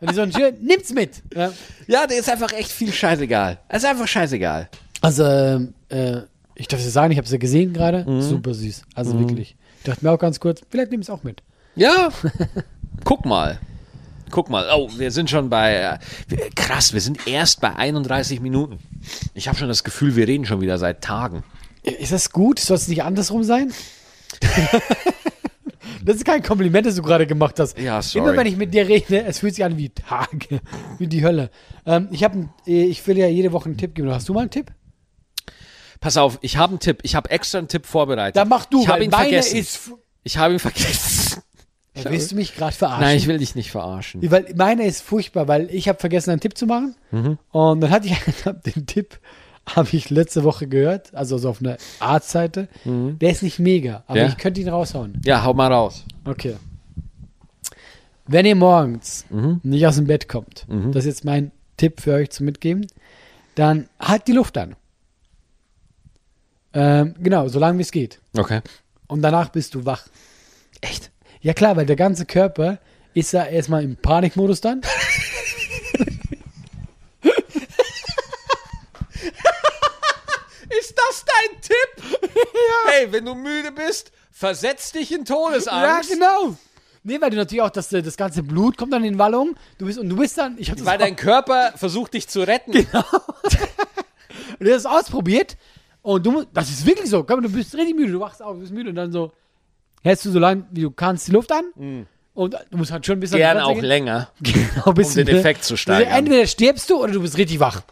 Wenn 0.00 0.10
ihr 0.10 0.14
so 0.14 0.20
ein 0.22 0.32
schön, 0.32 0.54
nimmt's 0.62 0.92
mit. 0.92 1.22
Ja. 1.34 1.52
Ja, 1.86 2.06
der 2.06 2.18
ist 2.18 2.30
einfach 2.30 2.52
echt 2.52 2.70
viel 2.70 2.92
scheißegal. 2.92 3.58
Es 3.68 3.82
ist 3.82 3.88
einfach 3.88 4.08
scheißegal. 4.08 4.68
Also, 5.00 5.24
ähm, 5.24 5.74
äh, 5.88 6.20
ich 6.54 6.68
darf 6.68 6.80
es 6.80 6.92
sagen, 6.92 7.10
ich 7.12 7.18
habe 7.18 7.24
es 7.26 7.32
ja 7.32 7.38
gesehen 7.38 7.72
gerade. 7.72 8.04
Super 8.22 8.54
süß. 8.54 8.82
Also 8.94 9.18
wirklich. 9.18 9.56
Ich 9.78 9.84
dachte 9.84 10.04
mir 10.04 10.12
auch 10.12 10.18
ganz 10.18 10.38
kurz, 10.40 10.60
vielleicht 10.68 10.90
nimm 10.90 11.00
es 11.00 11.08
auch 11.10 11.22
mit. 11.22 11.42
Ja, 11.74 12.10
guck 13.04 13.24
mal. 13.24 13.58
Guck 14.30 14.48
mal, 14.50 14.68
oh, 14.74 14.88
wir 14.96 15.10
sind 15.10 15.30
schon 15.30 15.50
bei, 15.50 15.74
äh, 15.74 16.50
krass, 16.54 16.92
wir 16.92 17.00
sind 17.00 17.26
erst 17.26 17.60
bei 17.60 17.74
31 17.74 18.40
Minuten. 18.40 18.78
Ich 19.34 19.48
habe 19.48 19.58
schon 19.58 19.68
das 19.68 19.84
Gefühl, 19.84 20.16
wir 20.16 20.26
reden 20.28 20.46
schon 20.46 20.60
wieder 20.60 20.78
seit 20.78 21.02
Tagen. 21.02 21.42
Ist 21.82 22.12
das 22.12 22.30
gut? 22.30 22.58
Soll 22.58 22.76
es 22.76 22.88
nicht 22.88 23.02
andersrum 23.02 23.42
sein? 23.42 23.72
das 26.04 26.16
ist 26.16 26.24
kein 26.24 26.42
Kompliment, 26.42 26.86
das 26.86 26.96
du 26.96 27.02
gerade 27.02 27.26
gemacht 27.26 27.58
hast. 27.58 27.78
Ja, 27.78 28.02
sorry. 28.02 28.28
Immer 28.28 28.38
wenn 28.38 28.46
ich 28.46 28.56
mit 28.56 28.74
dir 28.74 28.86
rede, 28.86 29.24
es 29.24 29.40
fühlt 29.40 29.54
sich 29.54 29.64
an 29.64 29.76
wie 29.78 29.88
Tage, 29.90 30.60
wie 30.98 31.06
die 31.06 31.24
Hölle. 31.24 31.50
Ähm, 31.86 32.08
ich, 32.10 32.24
hab, 32.24 32.34
äh, 32.66 32.84
ich 32.84 33.06
will 33.06 33.18
ja 33.18 33.26
jede 33.26 33.52
Woche 33.52 33.66
einen 33.66 33.78
Tipp 33.78 33.94
geben. 33.94 34.10
Hast 34.10 34.28
du 34.28 34.34
mal 34.34 34.40
einen 34.40 34.50
Tipp? 34.50 34.72
Pass 36.00 36.16
auf, 36.16 36.38
ich 36.40 36.56
habe 36.56 36.70
einen 36.70 36.80
Tipp. 36.80 37.00
Ich 37.02 37.14
habe 37.14 37.30
extra 37.30 37.58
einen 37.58 37.68
Tipp 37.68 37.86
vorbereitet. 37.86 38.36
Dann 38.36 38.48
mach 38.48 38.64
du, 38.64 38.82
Ich 38.82 38.88
habe 38.88 39.04
ihn 39.04 39.10
vergessen. 39.10 39.66
ich 40.22 40.38
habe 40.38 40.54
ihn 40.54 40.58
vergessen. 40.58 41.39
Äh, 42.06 42.10
Willst 42.10 42.32
du 42.32 42.36
mich 42.36 42.54
gerade 42.54 42.74
verarschen? 42.74 43.02
Nein, 43.04 43.16
ich 43.16 43.26
will 43.26 43.38
dich 43.38 43.54
nicht 43.54 43.70
verarschen. 43.70 44.28
Weil 44.30 44.52
meine 44.56 44.84
ist 44.86 45.02
furchtbar, 45.02 45.48
weil 45.48 45.68
ich 45.70 45.88
habe 45.88 45.98
vergessen, 45.98 46.30
einen 46.30 46.40
Tipp 46.40 46.56
zu 46.56 46.66
machen. 46.66 46.94
Mhm. 47.10 47.38
Und 47.50 47.80
dann 47.80 47.90
hatte 47.90 48.06
ich 48.08 48.16
den 48.74 48.86
Tipp, 48.86 49.18
habe 49.66 49.88
ich 49.92 50.10
letzte 50.10 50.42
Woche 50.44 50.66
gehört, 50.66 51.14
also 51.14 51.38
so 51.38 51.50
auf 51.50 51.60
einer 51.60 51.76
Arztseite. 52.00 52.68
Der 52.84 53.30
ist 53.30 53.42
nicht 53.42 53.58
mega, 53.58 54.04
aber 54.06 54.14
Mhm. 54.20 54.26
Ja? 54.26 54.28
ich 54.28 54.36
könnte 54.38 54.60
ihn 54.60 54.68
raushauen. 54.68 55.20
Ja, 55.24 55.44
hau 55.44 55.54
mal 55.54 55.72
raus. 55.72 56.04
Okay. 56.24 56.56
Wenn 58.26 58.46
ihr 58.46 58.56
morgens 58.56 59.24
Mhm. 59.30 59.60
nicht 59.62 59.86
aus 59.86 59.96
dem 59.96 60.06
Bett 60.06 60.28
kommt, 60.28 60.66
das 60.68 61.04
ist 61.04 61.06
jetzt 61.06 61.24
mein 61.24 61.50
Tipp 61.76 62.00
für 62.00 62.12
euch 62.14 62.30
zum 62.30 62.46
Mitgeben, 62.46 62.86
dann 63.54 63.88
halt 63.98 64.28
die 64.28 64.32
Luft 64.32 64.56
an. 64.58 64.76
Ähm, 66.72 67.14
genau, 67.18 67.48
solange 67.48 67.78
wie 67.78 67.82
es 67.82 67.90
geht. 67.90 68.20
Okay. 68.36 68.60
Und 69.08 69.22
danach 69.22 69.48
bist 69.48 69.74
du 69.74 69.84
wach. 69.84 70.06
Echt? 70.80 71.10
Ja 71.42 71.54
klar, 71.54 71.74
weil 71.76 71.86
der 71.86 71.96
ganze 71.96 72.26
Körper 72.26 72.78
ist 73.14 73.32
ja 73.32 73.44
erstmal 73.44 73.82
im 73.82 73.96
Panikmodus 73.96 74.60
dann. 74.60 74.82
Ist 80.78 80.94
das 80.96 81.24
dein 81.24 81.60
Tipp? 81.62 82.20
ja. 82.22 82.90
Hey, 82.92 83.10
wenn 83.10 83.24
du 83.24 83.34
müde 83.34 83.72
bist, 83.72 84.12
versetz 84.30 84.92
dich 84.92 85.12
in 85.12 85.24
Todesangst. 85.24 86.10
Ja, 86.10 86.14
genau. 86.14 86.56
Nee, 87.02 87.18
weil 87.20 87.30
du 87.30 87.36
natürlich 87.38 87.62
auch, 87.62 87.70
das, 87.70 87.88
das 87.88 88.16
ganze 88.18 88.42
Blut 88.42 88.76
kommt 88.76 88.92
dann 88.92 89.02
in 89.04 89.18
Wallung. 89.18 89.56
Du 89.78 89.86
bist, 89.86 89.98
und 89.98 90.10
du 90.10 90.16
bist 90.16 90.36
dann, 90.36 90.56
ich 90.58 90.70
das, 90.70 90.84
Weil 90.84 90.98
dein 90.98 91.16
Körper 91.16 91.72
versucht, 91.74 92.12
dich 92.12 92.28
zu 92.28 92.40
retten. 92.46 92.72
Genau. 92.72 93.04
du 94.58 94.72
hast 94.72 94.84
das 94.84 94.86
ausprobiert 94.86 95.56
und 96.02 96.26
du, 96.26 96.44
das 96.52 96.68
ist 96.68 96.84
wirklich 96.84 97.08
so. 97.08 97.24
Komm, 97.24 97.42
du 97.42 97.48
bist 97.48 97.74
richtig 97.74 97.96
müde, 97.96 98.12
du 98.12 98.20
wachst 98.20 98.42
auf, 98.42 98.54
du 98.54 98.60
bist 98.60 98.72
müde 98.72 98.90
und 98.90 98.96
dann 98.96 99.10
so, 99.10 99.32
hältst 100.02 100.24
du 100.24 100.30
so 100.30 100.38
lange, 100.38 100.64
wie 100.70 100.82
du 100.82 100.90
kannst, 100.90 101.28
die 101.28 101.32
Luft 101.32 101.50
an 101.52 102.06
und 102.34 102.54
du 102.70 102.76
musst 102.76 102.90
halt 102.92 103.04
schon 103.06 103.16
ein 103.16 103.20
bisschen 103.20 103.38
Gern 103.38 103.56
an 103.58 103.62
die 103.64 103.64
auch 103.64 103.72
Grenze 103.72 103.86
länger. 103.86 104.28
gehen. 104.40 104.68
Genau, 104.74 104.86
ein 104.86 104.94
bisschen, 104.94 105.20
um 105.22 105.26
den? 105.26 105.36
Effekt 105.36 105.64
zu 105.64 105.74
Also 105.74 105.76
steigern. 105.82 106.12
entweder 106.12 106.46
stirbst 106.46 106.88
du 106.90 107.02
oder 107.02 107.12
du 107.12 107.20
bist 107.22 107.36
richtig 107.36 107.60
wach. 107.60 107.82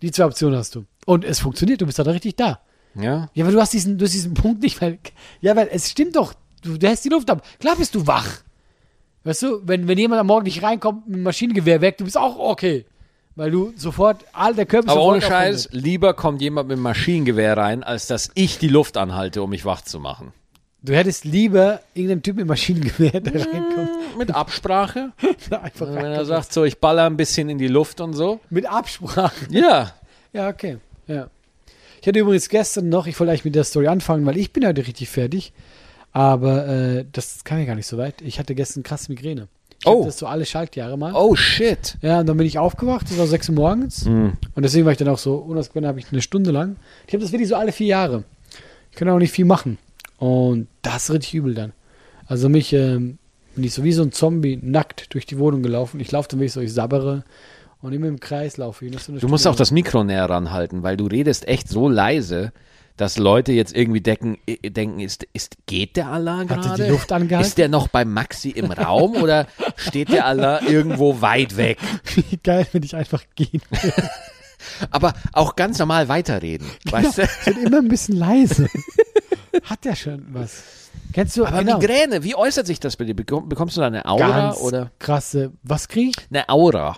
Die 0.00 0.10
zwei 0.10 0.24
Optionen 0.26 0.58
hast 0.58 0.74
du. 0.74 0.84
Und 1.06 1.24
es 1.24 1.40
funktioniert, 1.40 1.80
du 1.80 1.86
bist 1.86 1.98
dann 1.98 2.06
richtig 2.08 2.36
da. 2.36 2.60
Ja. 2.94 3.28
Ja, 3.34 3.44
aber 3.44 3.52
du 3.52 3.60
hast 3.60 3.72
diesen, 3.72 3.98
du 3.98 4.04
hast 4.04 4.12
diesen 4.12 4.34
Punkt 4.34 4.62
nicht, 4.62 4.80
weil, 4.82 4.98
ja, 5.40 5.54
weil 5.56 5.68
es 5.72 5.90
stimmt 5.90 6.16
doch, 6.16 6.34
du, 6.62 6.76
du 6.76 6.86
hältst 6.86 7.04
die 7.04 7.08
Luft 7.08 7.30
ab. 7.30 7.44
Klar 7.60 7.76
bist 7.76 7.94
du 7.94 8.06
wach. 8.06 8.28
Weißt 9.24 9.42
du, 9.42 9.60
wenn, 9.64 9.86
wenn 9.88 9.98
jemand 9.98 10.20
am 10.20 10.26
Morgen 10.26 10.44
nicht 10.44 10.62
reinkommt 10.62 11.06
mit 11.06 11.16
dem 11.16 11.22
Maschinengewehr 11.22 11.80
weg, 11.80 11.96
du 11.98 12.04
bist 12.04 12.18
auch 12.18 12.38
okay. 12.38 12.84
Weil 13.36 13.50
du 13.50 13.72
sofort, 13.76 14.24
all 14.32 14.54
der 14.54 14.66
Körper 14.66 14.86
ist 14.88 14.92
Aber 14.92 15.02
ohne 15.04 15.22
Scheiß, 15.22 15.66
Hunde. 15.70 15.78
lieber 15.78 16.12
kommt 16.14 16.42
jemand 16.42 16.68
mit 16.68 16.76
dem 16.76 16.82
Maschinengewehr 16.82 17.56
rein, 17.56 17.82
als 17.82 18.06
dass 18.06 18.30
ich 18.34 18.58
die 18.58 18.68
Luft 18.68 18.96
anhalte, 18.98 19.42
um 19.42 19.50
mich 19.50 19.64
wach 19.64 19.80
zu 19.82 19.98
machen. 20.00 20.32
Du 20.84 20.94
hättest 20.94 21.24
lieber 21.24 21.80
irgendeinen 21.94 22.22
Typ 22.22 22.36
mit 22.36 22.46
Maschinengewehr, 22.46 23.20
der 23.20 23.34
reinkommt. 23.46 23.90
Mit 24.18 24.34
Absprache. 24.34 25.12
Einfach 25.50 25.86
Wenn 25.88 26.06
er 26.06 26.24
sagt, 26.24 26.52
so, 26.52 26.64
ich 26.64 26.78
baller 26.78 27.06
ein 27.06 27.16
bisschen 27.16 27.48
in 27.48 27.58
die 27.58 27.68
Luft 27.68 28.00
und 28.00 28.14
so. 28.14 28.40
Mit 28.50 28.66
Absprache. 28.66 29.46
Ja. 29.50 29.92
Ja, 30.34 30.48
okay. 30.48 30.78
Ja. 31.08 31.28
Ich 32.00 32.08
hatte 32.08 32.18
übrigens 32.18 32.48
gestern 32.48 32.88
noch, 32.88 33.06
ich 33.06 33.20
wollte 33.20 33.32
eigentlich 33.32 33.44
mit 33.44 33.54
der 33.54 33.64
Story 33.64 33.86
anfangen, 33.88 34.24
weil 34.24 34.38
ich 34.38 34.50
bin 34.50 34.66
heute 34.66 34.86
richtig 34.86 35.10
fertig. 35.10 35.52
Aber 36.10 36.66
äh, 36.66 37.04
das 37.12 37.44
kann 37.44 37.58
ja 37.58 37.66
gar 37.66 37.74
nicht 37.74 37.86
so 37.86 37.98
weit. 37.98 38.22
Ich 38.22 38.38
hatte 38.38 38.54
gestern 38.54 38.82
krasse 38.82 39.12
Migräne. 39.12 39.48
Ich 39.80 39.86
Oh. 39.86 40.02
das 40.06 40.16
so 40.18 40.26
alle 40.26 40.46
Schaltjahre 40.46 40.96
mal. 40.96 41.12
Oh, 41.14 41.36
shit. 41.36 41.98
Ja, 42.00 42.20
und 42.20 42.26
dann 42.30 42.38
bin 42.38 42.46
ich 42.46 42.58
aufgewacht, 42.58 43.10
das 43.10 43.18
war 43.18 43.26
6 43.26 43.50
Uhr 43.50 43.54
morgens. 43.56 44.06
Und 44.06 44.38
deswegen 44.56 44.86
war 44.86 44.92
ich 44.92 44.98
dann 44.98 45.08
auch 45.08 45.18
so 45.18 45.34
unausgewogen, 45.34 45.86
habe 45.86 45.98
ich 45.98 46.06
eine 46.10 46.22
Stunde 46.22 46.50
lang. 46.50 46.76
Ich 47.06 47.12
habe 47.12 47.22
das 47.22 47.30
wirklich 47.30 47.50
so 47.50 47.56
alle 47.56 47.72
vier 47.72 47.88
Jahre. 47.88 48.24
Ich 48.90 48.96
kann 48.96 49.06
auch 49.10 49.18
nicht 49.18 49.32
viel 49.32 49.44
machen. 49.44 49.76
Und 50.22 50.68
das 50.82 51.08
ist 51.08 51.10
richtig 51.10 51.34
übel 51.34 51.52
dann. 51.52 51.72
Also 52.28 52.48
mich 52.48 52.72
ähm, 52.72 53.18
bin 53.56 53.64
ich 53.64 53.74
so 53.74 53.82
wie 53.82 53.90
so 53.90 54.02
ein 54.04 54.12
Zombie 54.12 54.56
nackt 54.62 55.12
durch 55.14 55.26
die 55.26 55.36
Wohnung 55.36 55.64
gelaufen. 55.64 55.98
Ich 55.98 56.12
laufe 56.12 56.28
dann 56.28 56.38
wirklich 56.38 56.52
so, 56.52 56.60
ich 56.60 56.72
sabbere 56.72 57.24
und 57.80 57.92
immer 57.92 58.06
im 58.06 58.20
Kreis 58.20 58.56
laufe 58.56 58.86
ich. 58.86 58.96
So 59.00 59.14
Du 59.16 59.26
musst 59.26 59.48
auch 59.48 59.56
das 59.56 59.72
Mikro 59.72 60.04
näher 60.04 60.30
ranhalten, 60.30 60.84
weil 60.84 60.96
du 60.96 61.06
redest 61.06 61.48
echt 61.48 61.68
so 61.68 61.88
leise, 61.88 62.52
dass 62.96 63.18
Leute 63.18 63.50
jetzt 63.50 63.74
irgendwie 63.74 64.00
denken, 64.00 64.38
äh, 64.46 64.70
denken 64.70 65.00
ist, 65.00 65.26
ist, 65.32 65.56
geht 65.66 65.96
der 65.96 66.06
Hat 66.06 66.24
er 66.24 66.44
gerade? 66.44 66.84
die 66.84 66.90
Luft 66.90 67.10
angehalten? 67.10 67.48
Ist 67.48 67.58
der 67.58 67.68
noch 67.68 67.88
bei 67.88 68.04
Maxi 68.04 68.50
im 68.50 68.70
Raum 68.70 69.16
oder 69.16 69.48
steht 69.74 70.10
der 70.12 70.26
Allah 70.26 70.62
irgendwo 70.62 71.20
weit 71.20 71.56
weg? 71.56 71.78
Wie 72.14 72.36
geil, 72.36 72.68
wenn 72.70 72.84
ich 72.84 72.94
einfach 72.94 73.24
gehen 73.34 73.60
würde. 73.70 74.08
Aber 74.92 75.14
auch 75.32 75.56
ganz 75.56 75.80
normal 75.80 76.06
weiterreden, 76.06 76.68
weißt 76.88 77.18
du? 77.18 77.22
Ich 77.22 77.44
bin 77.56 77.66
immer 77.66 77.78
ein 77.78 77.88
bisschen 77.88 78.14
leise. 78.14 78.68
Hat 79.64 79.84
der 79.84 79.94
schon 79.96 80.26
was? 80.32 80.62
Kennst 81.12 81.36
du, 81.36 81.44
Aber 81.46 81.58
genau, 81.58 81.78
Migräne, 81.78 82.22
wie 82.22 82.34
äußert 82.34 82.66
sich 82.66 82.80
das 82.80 82.96
bei 82.96 83.04
dir? 83.04 83.14
Bekomm- 83.14 83.48
Bekommst 83.48 83.76
du 83.76 83.80
da 83.80 83.86
eine 83.86 84.04
Aura 84.06 84.28
ganz 84.28 84.58
oder? 84.60 84.90
krasse, 84.98 85.52
was 85.62 85.88
krieg 85.88 86.16
ich? 86.16 86.26
Eine 86.30 86.48
Aura. 86.48 86.96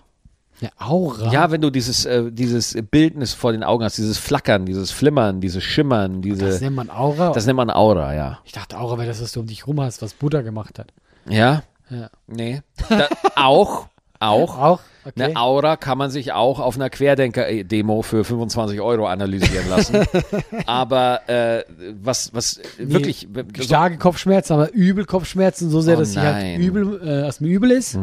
Eine 0.60 0.70
Aura? 0.78 1.32
Ja, 1.32 1.50
wenn 1.50 1.60
du 1.60 1.70
dieses, 1.70 2.04
äh, 2.04 2.30
dieses 2.30 2.76
Bildnis 2.90 3.34
vor 3.34 3.52
den 3.52 3.64
Augen 3.64 3.84
hast, 3.84 3.98
dieses 3.98 4.18
Flackern, 4.18 4.66
dieses 4.66 4.90
Flimmern, 4.92 5.40
dieses 5.40 5.64
Schimmern, 5.64 6.22
diese. 6.22 6.46
das 6.46 6.60
nennt 6.60 6.76
man 6.76 6.90
Aura. 6.90 7.32
Das 7.32 7.46
nennt 7.46 7.56
man 7.56 7.70
Aura, 7.70 8.14
ja. 8.14 8.38
ich 8.44 8.52
dachte 8.52 8.78
Aura 8.78 8.96
wäre 8.98 9.08
das, 9.08 9.20
was 9.20 9.32
du 9.32 9.40
um 9.40 9.46
dich 9.46 9.66
rum 9.66 9.80
hast, 9.80 10.00
was 10.00 10.14
Buddha 10.14 10.42
gemacht 10.42 10.78
hat. 10.78 10.92
Ja? 11.28 11.64
Ja. 11.90 12.08
Nee. 12.28 12.62
Da, 12.88 13.08
auch, 13.36 13.88
auch. 14.28 14.58
Auch? 14.58 14.80
Okay. 15.06 15.22
Eine 15.22 15.36
Aura 15.36 15.76
kann 15.76 15.98
man 15.98 16.10
sich 16.10 16.32
auch 16.32 16.58
auf 16.60 16.76
einer 16.76 16.88
Querdenker-Demo 16.88 18.00
für 18.00 18.24
25 18.24 18.80
Euro 18.80 19.06
analysieren 19.06 19.68
lassen. 19.68 19.98
Aber 20.66 21.28
äh, 21.28 21.62
was, 22.02 22.32
was 22.32 22.58
wirklich. 22.78 23.28
so- 23.56 23.62
Starke 23.62 23.98
Kopfschmerzen, 23.98 24.54
aber 24.54 24.72
übel 24.72 25.04
Kopfschmerzen, 25.04 25.68
so 25.68 25.82
sehr, 25.82 25.96
Oh 25.96 26.00
dass 26.00 26.12
ich 26.12 26.16
halt. 26.18 26.56
Hm. 26.56 26.62
übel, 26.62 27.00
äh, 27.02 27.20
dass 27.22 27.40
mir 27.42 27.48
übel 27.48 27.70
ist. 27.70 27.98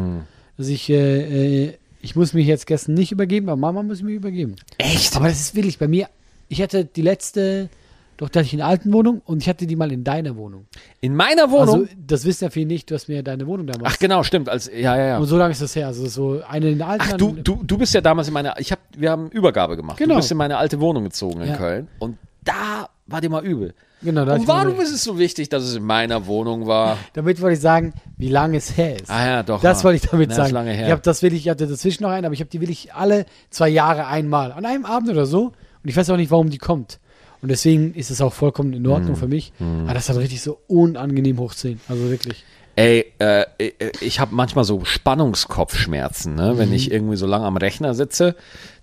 Dass 0.56 0.68
ich, 0.68 0.88
äh, 0.90 1.64
äh, 1.66 1.74
ich 2.00 2.14
muss 2.14 2.34
mich 2.34 2.46
jetzt 2.46 2.68
gestern 2.68 2.94
nicht 2.94 3.10
übergeben, 3.10 3.48
aber 3.48 3.56
Mama 3.60 3.82
muss 3.82 4.00
mich 4.02 4.14
übergeben. 4.14 4.54
Echt? 4.78 5.16
Aber 5.16 5.26
das 5.26 5.40
ist 5.40 5.56
wirklich 5.56 5.78
bei 5.80 5.88
mir. 5.88 6.08
Ich 6.48 6.62
hatte 6.62 6.84
die 6.84 7.02
letzte, 7.02 7.68
doch 8.16 8.28
da 8.28 8.40
hatte 8.40 8.46
ich 8.46 8.52
in 8.52 8.58
der 8.58 8.66
alten 8.66 8.92
Wohnung 8.92 9.22
und 9.24 9.42
ich 9.42 9.48
hatte 9.48 9.66
die 9.66 9.76
mal 9.76 9.90
in 9.90 10.04
deiner 10.04 10.36
Wohnung. 10.36 10.66
In 11.00 11.16
meiner 11.16 11.50
Wohnung? 11.50 11.82
Also 11.82 11.86
das 12.06 12.24
wissen 12.24 12.44
ja 12.44 12.50
viele 12.50 12.66
nicht, 12.66 12.90
du 12.90 12.94
hast 12.94 13.08
mir 13.08 13.22
deine 13.22 13.46
Wohnung 13.46 13.66
damals. 13.66 13.94
Ach 13.94 13.98
genau, 13.98 14.22
stimmt. 14.22 14.48
Als, 14.48 14.70
ja, 14.72 14.96
ja, 14.96 15.06
ja. 15.06 15.18
Und 15.18 15.26
so 15.26 15.36
lange 15.36 15.52
ist 15.52 15.62
das 15.62 15.74
her. 15.74 15.86
Also 15.86 16.06
so 16.06 16.42
eine 16.48 16.70
in 16.70 16.78
der 16.78 16.88
alten. 16.88 17.04
Ach, 17.12 17.16
du, 17.16 17.32
du, 17.32 17.62
du 17.64 17.78
bist 17.78 17.94
ja 17.94 18.00
damals 18.00 18.28
in 18.28 18.34
meiner, 18.34 18.58
ich 18.60 18.70
hab, 18.70 18.78
wir 18.96 19.10
haben 19.10 19.28
Übergabe 19.30 19.76
gemacht. 19.76 19.96
Genau. 19.98 20.14
Du 20.14 20.20
bist 20.20 20.30
in 20.30 20.36
meine 20.36 20.56
alte 20.58 20.80
Wohnung 20.80 21.04
gezogen 21.04 21.40
in 21.40 21.48
Ja. 21.48 21.56
Köln 21.56 21.88
und 21.98 22.18
da 22.44 22.88
war 23.06 23.20
dir 23.20 23.30
mal 23.30 23.44
übel. 23.44 23.74
Genau, 24.02 24.24
da 24.24 24.34
Und 24.34 24.48
warum 24.48 24.80
ist 24.80 24.92
es 24.92 25.04
so 25.04 25.18
wichtig, 25.18 25.48
dass 25.48 25.62
es 25.62 25.76
in 25.76 25.84
meiner 25.84 26.26
Wohnung 26.26 26.66
war? 26.66 26.98
Damit 27.12 27.40
wollte 27.40 27.54
ich 27.54 27.60
sagen, 27.60 27.92
wie 28.16 28.28
lange 28.28 28.56
es 28.56 28.76
her 28.76 29.00
ist. 29.00 29.10
Ah 29.10 29.26
ja, 29.26 29.42
doch. 29.42 29.60
Das 29.60 29.80
ja. 29.80 29.84
wollte 29.84 30.04
ich 30.04 30.10
damit 30.10 30.30
Na, 30.30 30.34
sagen. 30.34 30.46
Ist 30.46 30.52
lange 30.52 30.72
her. 30.72 30.86
Ich 30.86 30.92
habe 30.92 31.02
das 31.02 31.22
will 31.22 31.32
ich 31.32 31.48
hatte 31.48 31.68
dazwischen 31.68 32.02
noch 32.02 32.10
einen, 32.10 32.24
aber 32.24 32.34
ich 32.34 32.40
habe 32.40 32.50
die 32.50 32.60
will 32.60 32.70
ich 32.70 32.94
alle 32.94 33.26
zwei 33.50 33.68
Jahre 33.68 34.06
einmal 34.06 34.52
an 34.52 34.64
einem 34.66 34.84
Abend 34.84 35.10
oder 35.10 35.26
so. 35.26 35.46
Und 35.46 35.88
ich 35.88 35.96
weiß 35.96 36.10
auch 36.10 36.16
nicht, 36.16 36.30
warum 36.30 36.50
die 36.50 36.58
kommt. 36.58 36.98
Und 37.42 37.48
deswegen 37.48 37.92
ist 37.94 38.10
es 38.10 38.20
auch 38.20 38.32
vollkommen 38.32 38.72
in. 38.72 38.86
Ordnung 38.86 39.16
für 39.16 39.28
mich. 39.28 39.52
Aber 39.58 39.94
das 39.94 40.08
hat 40.08 40.16
richtig 40.16 40.40
so 40.40 40.60
unangenehm 40.68 41.38
hochziehen. 41.38 41.80
Also 41.88 42.08
wirklich. 42.08 42.44
Ey, 42.74 43.12
äh, 43.18 43.44
äh, 43.58 43.92
ich 44.00 44.18
habe 44.18 44.34
manchmal 44.34 44.64
so 44.64 44.82
Spannungskopfschmerzen, 44.84 46.34
ne? 46.34 46.54
Mhm. 46.54 46.58
wenn 46.58 46.72
ich 46.72 46.90
irgendwie 46.90 47.16
so 47.16 47.26
lange 47.26 47.44
am 47.44 47.58
Rechner 47.58 47.92
sitze, 47.92 48.34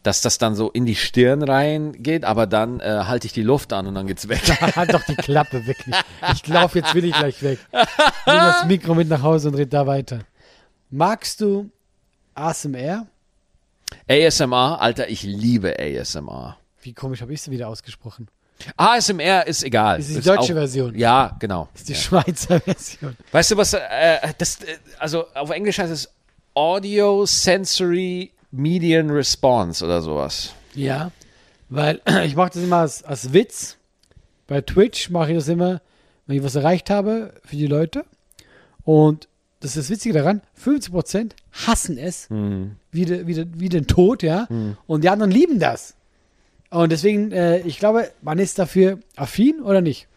dass 0.04 0.22
das 0.22 0.38
dann 0.38 0.54
so 0.54 0.70
in 0.70 0.86
die 0.86 0.96
Stirn 0.96 1.42
reingeht, 1.42 2.24
aber 2.24 2.46
dann 2.46 2.82
äh, 2.82 3.06
halte 3.06 3.26
ich 3.26 3.34
die 3.34 3.42
Luft 3.42 3.74
an 3.74 3.88
und 3.88 3.96
dann 3.96 4.06
geht's 4.06 4.30
weg. 4.30 4.42
Halt 4.76 4.94
doch 4.94 5.04
die 5.04 5.16
Klappe 5.16 5.66
wirklich. 5.66 5.96
Ich 6.34 6.48
laufe 6.48 6.80
jetzt 6.80 6.94
will 6.94 7.06
ich 7.06 7.14
gleich 7.14 7.42
weg. 7.42 7.58
Nimm 7.72 7.86
das 8.26 8.66
Mikro 8.66 8.94
mit 8.94 9.10
nach 9.10 9.24
Hause 9.24 9.48
und 9.48 9.56
red 9.56 9.74
da 9.74 9.88
weiter. 9.88 10.20
Magst 10.92 11.42
du 11.42 11.72
ASMR? 12.36 13.08
ASMR, 14.08 14.80
Alter, 14.80 15.10
ich 15.10 15.24
liebe 15.24 15.76
ASMR. 15.80 16.58
Wie 16.82 16.94
komisch 16.94 17.22
habe 17.22 17.34
ich 17.34 17.40
es 17.40 17.50
wieder 17.50 17.68
ausgesprochen? 17.68 18.28
ASMR 18.76 19.48
ist 19.48 19.64
egal. 19.64 19.98
Das 19.98 20.10
ist 20.10 20.18
die 20.18 20.28
deutsche 20.28 20.54
auch, 20.54 20.58
Version. 20.58 20.96
Ja, 20.96 21.36
genau. 21.40 21.70
Das 21.74 21.82
ist 21.82 21.90
die 21.90 21.96
Schweizer 21.96 22.60
Version. 22.60 23.16
Weißt 23.32 23.52
du 23.52 23.58
was, 23.58 23.74
äh, 23.74 23.80
das, 24.38 24.62
äh, 24.62 24.78
also 24.98 25.26
auf 25.34 25.50
Englisch 25.50 25.80
heißt 25.80 25.92
es 25.92 26.10
Audio 26.54 27.26
Sensory 27.26 28.32
Median 28.52 29.10
Response 29.10 29.84
oder 29.84 30.02
sowas. 30.02 30.54
Ja, 30.76 31.12
weil 31.70 32.02
ich 32.26 32.36
mache 32.36 32.52
das 32.54 32.64
immer 32.64 32.78
als, 32.78 33.04
als 33.04 33.34
Witz. 33.34 33.78
Bei 34.48 34.62
Twitch 34.62 35.10
mache 35.10 35.32
ich 35.32 35.38
das 35.38 35.48
immer, 35.48 35.82
wenn 36.26 36.38
ich 36.38 36.44
was 36.44 36.56
erreicht 36.56 36.90
habe 36.90 37.34
für 37.46 37.56
die 37.56 37.68
Leute. 37.68 38.04
Und 38.84 39.28
das 39.60 39.76
ist 39.76 39.78
das 39.86 39.90
Witzige 39.90 40.14
daran, 40.16 40.42
50% 40.64 41.32
hassen 41.52 41.98
es 41.98 42.30
wie, 42.30 43.06
de, 43.06 43.28
wie, 43.28 43.34
de, 43.34 43.46
wie 43.56 43.70
den 43.70 43.88
Tod, 43.88 44.24
ja. 44.24 44.48
Und 44.88 45.04
die 45.04 45.10
anderen 45.10 45.32
lieben 45.32 45.60
das. 45.60 45.96
Und 46.70 46.92
deswegen, 46.92 47.32
äh, 47.32 47.60
ich 47.60 47.80
glaube, 47.80 48.12
man 48.22 48.40
ist 48.40 48.60
dafür 48.60 49.00
affin 49.16 49.62
oder 49.62 49.82
nicht. 49.82 50.08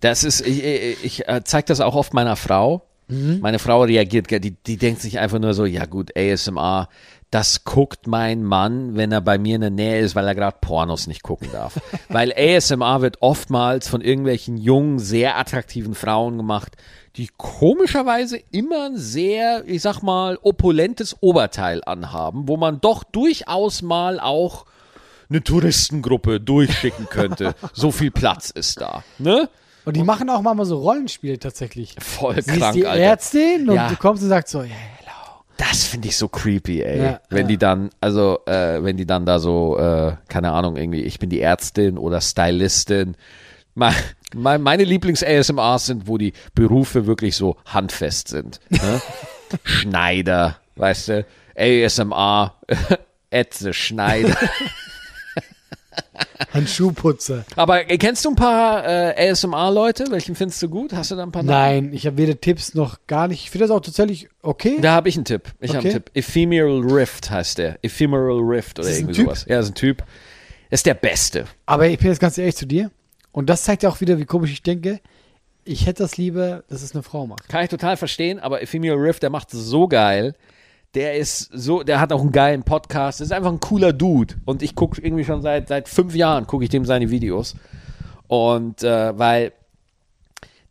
Das 0.00 0.24
ist, 0.24 0.40
ich, 0.40 0.64
ich, 0.64 1.04
ich 1.04 1.28
äh, 1.28 1.42
zeige 1.44 1.66
das 1.66 1.80
auch 1.80 1.94
oft 1.94 2.14
meiner 2.14 2.36
Frau. 2.36 2.86
Meine 3.12 3.58
Frau 3.58 3.82
reagiert, 3.82 4.30
die, 4.30 4.52
die 4.52 4.76
denkt 4.78 5.02
sich 5.02 5.18
einfach 5.18 5.38
nur 5.38 5.52
so, 5.52 5.66
ja 5.66 5.84
gut, 5.84 6.16
ASMR, 6.16 6.88
das 7.30 7.64
guckt 7.64 8.06
mein 8.06 8.42
Mann, 8.42 8.96
wenn 8.96 9.12
er 9.12 9.20
bei 9.20 9.36
mir 9.36 9.56
in 9.56 9.60
der 9.60 9.70
Nähe 9.70 10.00
ist, 10.00 10.14
weil 10.14 10.26
er 10.26 10.34
gerade 10.34 10.56
Pornos 10.60 11.06
nicht 11.06 11.22
gucken 11.22 11.48
darf. 11.52 11.78
weil 12.08 12.32
ASMR 12.32 13.02
wird 13.02 13.20
oftmals 13.20 13.88
von 13.88 14.00
irgendwelchen 14.00 14.56
jungen, 14.56 14.98
sehr 14.98 15.36
attraktiven 15.36 15.94
Frauen 15.94 16.38
gemacht, 16.38 16.76
die 17.16 17.28
komischerweise 17.36 18.38
immer 18.50 18.86
ein 18.86 18.96
sehr, 18.96 19.64
ich 19.66 19.82
sag 19.82 20.02
mal, 20.02 20.38
opulentes 20.40 21.16
Oberteil 21.20 21.82
anhaben, 21.84 22.48
wo 22.48 22.56
man 22.56 22.80
doch 22.80 23.04
durchaus 23.04 23.82
mal 23.82 24.20
auch 24.20 24.64
eine 25.32 25.42
Touristengruppe 25.42 26.40
durchschicken 26.40 27.06
könnte. 27.08 27.54
so 27.72 27.90
viel 27.90 28.10
Platz 28.10 28.50
ist 28.50 28.80
da. 28.80 29.02
Ne? 29.18 29.48
Und 29.84 29.96
die 29.96 30.02
machen 30.02 30.30
auch 30.30 30.42
manchmal 30.42 30.66
so 30.66 30.78
Rollenspiele 30.78 31.38
tatsächlich. 31.38 31.96
Voll 31.98 32.34
Sie 32.42 32.50
ist 32.52 32.58
krank, 32.58 32.74
die 32.74 32.86
Alter. 32.86 33.02
Ärztin 33.02 33.68
und 33.68 33.74
Ja. 33.76 33.88
du 33.88 33.96
kommst 33.96 34.22
und 34.22 34.28
sagst 34.28 34.52
so, 34.52 34.62
ja, 34.62 34.68
hello. 34.98 35.10
Das 35.56 35.84
finde 35.84 36.08
ich 36.08 36.16
so 36.16 36.28
creepy, 36.28 36.82
ey. 36.82 37.02
Ja, 37.02 37.20
wenn 37.30 37.42
ja. 37.42 37.46
die 37.48 37.56
dann, 37.58 37.90
also, 38.00 38.38
äh, 38.46 38.82
wenn 38.84 38.96
die 38.96 39.06
dann 39.06 39.26
da 39.26 39.38
so, 39.38 39.76
äh, 39.78 40.14
keine 40.28 40.52
Ahnung, 40.52 40.76
irgendwie, 40.76 41.02
ich 41.02 41.18
bin 41.18 41.30
die 41.30 41.40
Ärztin 41.40 41.98
oder 41.98 42.20
Stylistin. 42.20 43.16
Me- 43.74 43.92
Meine 44.34 44.84
Lieblings-ASMRs 44.84 45.86
sind, 45.86 46.06
wo 46.06 46.16
die 46.18 46.32
Berufe 46.54 47.06
wirklich 47.06 47.36
so 47.36 47.56
handfest 47.66 48.28
sind. 48.28 48.60
Ne? 48.70 49.00
Schneider, 49.64 50.56
weißt 50.76 51.08
du? 51.08 51.26
ASMR, 51.56 52.54
Ätze, 53.30 53.72
Schneider. 53.72 54.36
Ein 56.52 56.66
Schuhputzer. 56.66 57.44
Aber 57.56 57.88
äh, 57.90 57.96
kennst 57.98 58.24
du 58.24 58.30
ein 58.30 58.36
paar 58.36 58.84
äh, 58.86 59.30
ASMR-Leute? 59.30 60.06
Welchen 60.10 60.34
findest 60.34 60.62
du 60.62 60.68
gut? 60.68 60.92
Hast 60.92 61.10
du 61.10 61.16
da 61.16 61.22
ein 61.22 61.32
paar? 61.32 61.42
Nein, 61.42 61.92
ich 61.92 62.06
habe 62.06 62.18
weder 62.18 62.38
Tipps 62.40 62.74
noch 62.74 62.98
gar 63.06 63.28
nicht. 63.28 63.44
Ich 63.44 63.50
finde 63.50 63.66
das 63.68 63.70
auch 63.76 63.80
tatsächlich 63.80 64.28
okay. 64.42 64.78
Da 64.80 64.92
habe 64.92 65.08
ich 65.08 65.16
einen 65.16 65.24
Tipp. 65.24 65.44
Ich 65.60 65.70
habe 65.70 65.78
Okay. 65.80 65.88
einen 65.88 66.04
Tipp. 66.04 66.10
Ephemeral 66.14 66.80
Rift 66.80 67.30
heißt 67.30 67.58
der. 67.58 67.78
Ephemeral 67.82 68.38
Rift 68.40 68.78
oder 68.78 68.90
irgendwie 68.90 69.14
sowas. 69.22 69.46
Ja, 69.48 69.60
ist 69.60 69.68
ein 69.68 69.74
Typ. 69.74 70.04
Ist 70.70 70.86
der 70.86 70.94
Beste. 70.94 71.44
Aber 71.66 71.86
ich 71.86 71.98
bin 71.98 72.08
jetzt 72.08 72.20
ganz 72.20 72.36
ehrlich 72.38 72.56
zu 72.56 72.66
dir. 72.66 72.90
Und 73.30 73.48
das 73.48 73.62
zeigt 73.62 73.82
ja 73.82 73.88
auch 73.88 74.00
wieder, 74.00 74.18
wie 74.18 74.24
komisch 74.26 74.52
ich 74.52 74.62
denke. 74.62 75.00
Ich 75.64 75.86
hätte 75.86 76.02
das 76.02 76.16
lieber, 76.16 76.64
dass 76.68 76.82
es 76.82 76.92
eine 76.92 77.02
Frau 77.02 77.26
macht. 77.26 77.48
Kann 77.48 77.62
ich 77.64 77.70
total 77.70 77.96
verstehen, 77.96 78.40
aber 78.40 78.62
Ephemeral 78.62 78.98
Rift, 78.98 79.22
der 79.22 79.30
macht 79.30 79.54
es 79.54 79.60
so 79.64 79.86
geil. 79.88 80.34
Der 80.94 81.16
ist 81.16 81.48
so, 81.52 81.82
der 81.82 82.00
hat 82.00 82.12
auch 82.12 82.20
einen 82.20 82.32
geilen 82.32 82.64
Podcast. 82.64 83.20
Das 83.20 83.28
ist 83.28 83.32
einfach 83.32 83.50
ein 83.50 83.60
cooler 83.60 83.92
Dude. 83.92 84.34
Und 84.44 84.62
ich 84.62 84.74
gucke 84.74 85.00
irgendwie 85.00 85.24
schon 85.24 85.40
seit, 85.40 85.68
seit 85.68 85.88
fünf 85.88 86.14
Jahren, 86.14 86.46
gucke 86.46 86.64
ich 86.64 86.70
dem 86.70 86.84
seine 86.84 87.10
Videos. 87.10 87.54
Und 88.28 88.82
äh, 88.82 89.18
weil 89.18 89.52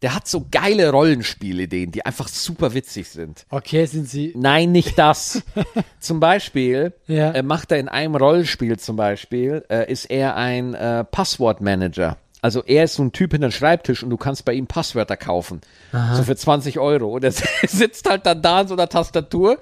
der 0.03 0.15
hat 0.15 0.27
so 0.27 0.45
geile 0.51 0.89
Rollenspielideen, 0.91 1.91
die 1.91 2.05
einfach 2.05 2.27
super 2.27 2.73
witzig 2.73 3.09
sind. 3.09 3.45
Okay, 3.49 3.85
sind 3.85 4.09
sie. 4.09 4.33
Nein, 4.35 4.71
nicht 4.71 4.97
das. 4.97 5.43
zum 5.99 6.19
Beispiel 6.19 6.93
Ja. 7.07 7.31
äh, 7.31 7.43
macht 7.43 7.71
er 7.71 7.79
in 7.79 7.87
einem 7.89 8.15
Rollenspiel 8.15 8.79
zum 8.79 8.95
Beispiel, 8.95 9.63
äh, 9.69 9.91
ist 9.91 10.05
er 10.05 10.35
ein 10.35 10.73
äh, 10.73 11.03
Passwortmanager. 11.03 12.17
Also 12.43 12.63
er 12.63 12.85
ist 12.85 12.95
so 12.95 13.03
ein 13.03 13.11
Typ 13.11 13.33
hinter 13.33 13.51
Schreibtisch 13.51 14.01
und 14.03 14.09
du 14.09 14.17
kannst 14.17 14.45
bei 14.45 14.53
ihm 14.53 14.65
Passwörter 14.65 15.17
kaufen. 15.17 15.61
So 16.13 16.23
für 16.23 16.35
20 16.35 16.79
Euro. 16.79 17.13
Und 17.13 17.23
er 17.23 17.31
sitzt 17.67 18.09
halt 18.09 18.25
dann 18.25 18.41
da 18.41 18.61
an 18.61 18.67
so 18.67 18.73
einer 18.73 18.89
Tastatur 18.89 19.59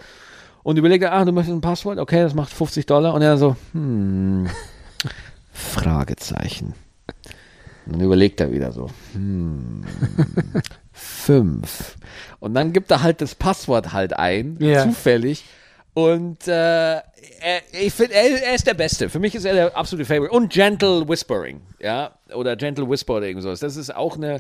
und 0.63 0.77
überlegt, 0.77 1.05
ah, 1.05 1.25
du 1.25 1.31
möchtest 1.31 1.55
ein 1.57 1.61
Passwort? 1.61 1.99
Okay, 1.99 2.21
das 2.21 2.33
macht 2.33 2.51
50 2.51 2.85
Dollar. 2.85 3.13
Und 3.13 3.21
er 3.21 3.37
so, 3.37 3.55
hm, 3.73 4.47
Fragezeichen. 5.53 6.73
Und 7.85 7.93
dann 7.93 8.01
überlegt 8.01 8.39
er 8.39 8.51
wieder 8.51 8.71
so, 8.71 8.89
hm, 9.13 9.83
fünf. 10.91 11.95
Und 12.39 12.53
dann 12.53 12.71
gibt 12.73 12.91
er 12.91 13.01
halt 13.01 13.21
das 13.21 13.35
Passwort 13.35 13.93
halt 13.93 14.13
ein, 14.13 14.57
Ja. 14.59 14.83
zufällig. 14.83 15.43
Und 15.95 16.47
äh, 16.47 16.51
er, 16.51 17.01
ich 17.73 17.93
finde, 17.93 18.13
er, 18.13 18.43
er 18.43 18.55
ist 18.55 18.65
der 18.67 18.75
Beste. 18.75 19.09
Für 19.09 19.19
mich 19.19 19.35
ist 19.35 19.43
er 19.43 19.53
der 19.53 19.75
absolute 19.75 20.05
Favorite. 20.05 20.33
Und 20.33 20.53
Gentle 20.53 21.07
Whispering, 21.09 21.61
ja, 21.79 22.11
oder 22.33 22.55
Gentle 22.55 22.87
Whisper 22.89 23.15
oder 23.15 23.25
irgend 23.27 23.43
sowas. 23.43 23.59
Das 23.59 23.75
ist 23.75 23.93
auch 23.93 24.15
eine, 24.15 24.39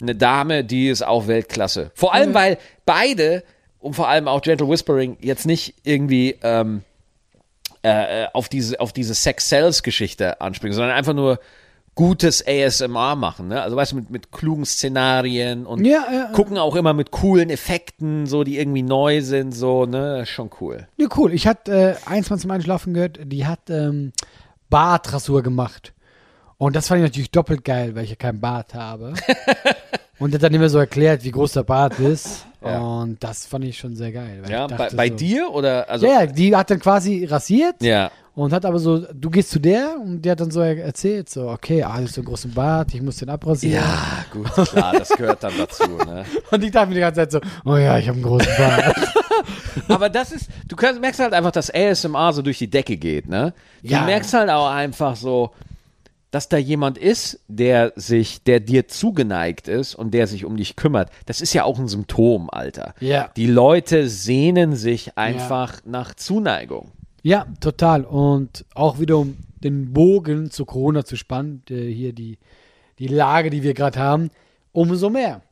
eine 0.00 0.14
Dame, 0.16 0.64
die 0.64 0.88
ist 0.88 1.02
auch 1.06 1.28
Weltklasse. 1.28 1.90
Vor 1.94 2.14
allem, 2.14 2.34
weil 2.34 2.58
beide 2.86 3.44
und 3.80 3.94
vor 3.94 4.08
allem 4.08 4.28
auch 4.28 4.42
Gentle 4.42 4.68
Whispering 4.68 5.16
jetzt 5.20 5.46
nicht 5.46 5.74
irgendwie 5.84 6.36
ähm, 6.42 6.82
äh, 7.82 8.26
auf 8.32 8.48
diese, 8.48 8.80
auf 8.80 8.92
diese 8.92 9.14
Sex-Sells-Geschichte 9.14 10.40
anspringen, 10.40 10.74
sondern 10.74 10.96
einfach 10.96 11.14
nur 11.14 11.38
gutes 11.94 12.44
ASMR 12.46 13.16
machen, 13.16 13.48
ne? 13.48 13.60
Also 13.60 13.76
weißt 13.76 13.90
du, 13.90 13.96
mit, 13.96 14.10
mit 14.10 14.30
klugen 14.30 14.64
Szenarien 14.64 15.66
und 15.66 15.84
Ja, 15.84 16.06
ja, 16.06 16.12
ja. 16.12 16.24
gucken 16.32 16.56
auch 16.56 16.76
immer 16.76 16.92
mit 16.94 17.10
coolen 17.10 17.50
Effekten, 17.50 18.26
so 18.26 18.44
die 18.44 18.56
irgendwie 18.58 18.82
neu 18.84 19.20
sind, 19.20 19.52
so, 19.52 19.84
ne? 19.84 20.24
Schon 20.24 20.50
cool. 20.60 20.86
Ja, 20.96 21.08
cool. 21.16 21.32
Ich 21.32 21.48
hatte 21.48 21.96
äh, 22.06 22.08
eins 22.08 22.30
mal 22.30 22.38
zum 22.38 22.52
Einschlafen 22.52 22.94
gehört, 22.94 23.18
die 23.24 23.46
hat 23.46 23.68
ähm, 23.68 24.12
Bartrasur 24.70 25.42
gemacht. 25.42 25.92
Und 26.56 26.76
das 26.76 26.88
fand 26.88 26.98
ich 27.00 27.08
natürlich 27.08 27.30
doppelt 27.32 27.64
geil, 27.64 27.94
weil 27.96 28.04
ich 28.04 28.10
ja 28.10 28.16
keinen 28.16 28.40
Bart 28.40 28.74
habe. 28.74 29.14
und 30.18 30.34
hat 30.34 30.42
dann 30.42 30.54
immer 30.54 30.68
so 30.68 30.78
erklärt, 30.78 31.24
wie 31.24 31.30
groß 31.32 31.52
der 31.52 31.62
Bart 31.64 31.98
ist. 31.98 32.46
Ja. 32.62 32.78
Und 32.80 33.22
das 33.22 33.46
fand 33.46 33.64
ich 33.64 33.78
schon 33.78 33.94
sehr 33.94 34.10
geil. 34.12 34.42
Ja, 34.48 34.66
bei, 34.66 34.88
bei 34.90 35.08
so, 35.08 35.14
dir 35.14 35.50
oder 35.52 35.88
also 35.88 36.06
Ja, 36.06 36.26
die 36.26 36.54
hat 36.56 36.70
dann 36.70 36.80
quasi 36.80 37.24
rasiert 37.24 37.76
ja. 37.80 38.10
und 38.34 38.52
hat 38.52 38.64
aber 38.64 38.80
so, 38.80 38.98
du 39.12 39.30
gehst 39.30 39.50
zu 39.50 39.60
der 39.60 39.94
und 40.02 40.22
die 40.22 40.30
hat 40.30 40.40
dann 40.40 40.50
so 40.50 40.60
er- 40.60 40.76
erzählt, 40.82 41.30
so, 41.30 41.48
okay, 41.50 41.84
ah, 41.84 41.96
du 41.98 42.04
hast 42.04 42.14
so 42.14 42.20
einen 42.20 42.26
großen 42.28 42.52
Bart, 42.52 42.92
ich 42.94 43.00
muss 43.00 43.16
den 43.18 43.28
abrasieren. 43.28 43.84
Ja, 43.84 44.24
gut, 44.32 44.52
klar, 44.70 44.92
das 44.98 45.08
gehört 45.10 45.42
dann 45.44 45.52
dazu, 45.56 45.84
ne? 45.88 46.24
Und 46.50 46.64
ich 46.64 46.70
dachte 46.72 46.88
mir 46.88 46.94
die 46.94 47.00
ganze 47.00 47.20
Zeit 47.20 47.30
so, 47.32 47.40
oh 47.64 47.76
ja, 47.76 47.96
ich 47.98 48.08
habe 48.08 48.16
einen 48.16 48.26
großen 48.26 48.52
Bart. 48.58 48.96
Aber 49.88 50.08
das 50.08 50.32
ist, 50.32 50.48
du 50.66 50.74
kannst, 50.74 51.00
merkst 51.00 51.20
halt 51.20 51.32
einfach, 51.34 51.52
dass 51.52 51.72
ASMR 51.72 52.32
so 52.32 52.42
durch 52.42 52.58
die 52.58 52.68
Decke 52.68 52.96
geht, 52.96 53.28
ne? 53.28 53.54
Du 53.82 53.90
Ja. 53.90 54.02
merkst 54.04 54.34
halt 54.34 54.50
auch 54.50 54.68
einfach 54.68 55.14
so, 55.14 55.50
dass 56.30 56.48
da 56.48 56.56
jemand 56.56 56.98
ist, 56.98 57.40
der 57.48 57.92
sich, 57.96 58.42
der 58.42 58.60
dir 58.60 58.88
zugeneigt 58.88 59.68
ist 59.68 59.94
und 59.94 60.12
der 60.12 60.26
sich 60.26 60.44
um 60.44 60.56
dich 60.56 60.76
kümmert. 60.76 61.10
Das 61.26 61.40
ist 61.40 61.54
ja 61.54 61.64
auch 61.64 61.78
ein 61.78 61.88
Symptom, 61.88 62.50
Alter. 62.50 62.94
Ja. 63.00 63.30
Die 63.36 63.46
Leute 63.46 64.08
sehnen 64.08 64.76
sich 64.76 65.16
einfach 65.16 65.80
nach 65.84 66.14
Zuneigung. 66.14 66.92
Ja, 67.22 67.46
total. 67.60 68.04
Und 68.04 68.64
auch 68.74 68.98
wieder 68.98 69.18
um 69.18 69.36
den 69.56 69.92
Bogen 69.92 70.50
zu 70.50 70.64
Corona 70.64 71.04
zu 71.04 71.16
spannen, 71.16 71.62
hier 71.68 72.12
die, 72.12 72.38
die 72.98 73.08
Lage, 73.08 73.50
die 73.50 73.62
wir 73.62 73.74
gerade 73.74 73.98
haben, 73.98 74.30
umso 74.72 75.10
mehr. 75.10 75.42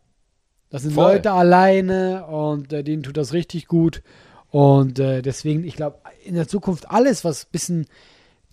Das 0.71 0.83
sind 0.83 0.95
Voll. 0.95 1.15
Leute 1.15 1.33
alleine 1.33 2.27
und 2.27 2.73
äh, 2.73 2.83
denen 2.83 3.03
tut 3.03 3.17
das 3.17 3.33
richtig 3.33 3.67
gut. 3.67 4.03
Und 4.51 4.99
äh, 4.99 5.23
deswegen, 5.23 5.65
ich 5.65 5.77
glaube, 5.77 5.99
in 6.25 6.35
der 6.35 6.49
Zukunft 6.49 6.91
alles, 6.91 7.25
was 7.25 7.45
ein 7.45 7.51
bisschen 7.53 7.87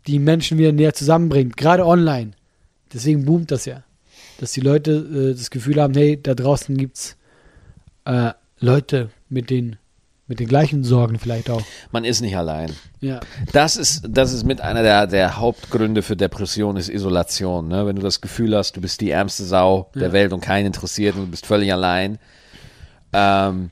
die 0.07 0.19
Menschen 0.19 0.57
wieder 0.57 0.71
näher 0.71 0.93
zusammenbringt, 0.93 1.57
gerade 1.57 1.85
online. 1.85 2.31
Deswegen 2.93 3.25
boomt 3.25 3.51
das 3.51 3.65
ja. 3.65 3.83
Dass 4.39 4.51
die 4.51 4.61
Leute 4.61 4.91
äh, 4.91 5.37
das 5.37 5.49
Gefühl 5.49 5.81
haben, 5.81 5.93
hey, 5.93 6.19
da 6.21 6.33
draußen 6.33 6.75
gibt 6.77 6.97
es 6.97 7.17
äh, 8.05 8.31
Leute 8.59 9.09
mit 9.29 9.49
den, 9.49 9.77
mit 10.27 10.39
den 10.39 10.47
gleichen 10.47 10.83
Sorgen 10.83 11.19
vielleicht 11.19 11.49
auch. 11.49 11.61
Man 11.91 12.03
ist 12.03 12.21
nicht 12.21 12.35
allein. 12.35 12.71
Ja. 13.01 13.19
Das 13.51 13.77
ist, 13.77 14.03
das 14.07 14.33
ist 14.33 14.43
mit 14.43 14.61
einer 14.61 14.83
der, 14.83 15.07
der 15.07 15.37
Hauptgründe 15.37 16.01
für 16.01 16.15
Depression, 16.15 16.77
ist 16.77 16.89
Isolation. 16.89 17.67
Ne? 17.67 17.85
Wenn 17.85 17.95
du 17.95 18.01
das 18.01 18.21
Gefühl 18.21 18.55
hast, 18.55 18.75
du 18.75 18.81
bist 18.81 19.01
die 19.01 19.11
ärmste 19.11 19.43
Sau 19.43 19.89
der 19.95 20.07
Ja. 20.07 20.13
Welt 20.13 20.33
und 20.33 20.41
keinen 20.41 20.67
interessiert 20.67 21.15
und 21.15 21.25
du 21.25 21.31
bist 21.31 21.45
völlig 21.45 21.71
allein. 21.71 22.19
Ähm, 23.13 23.71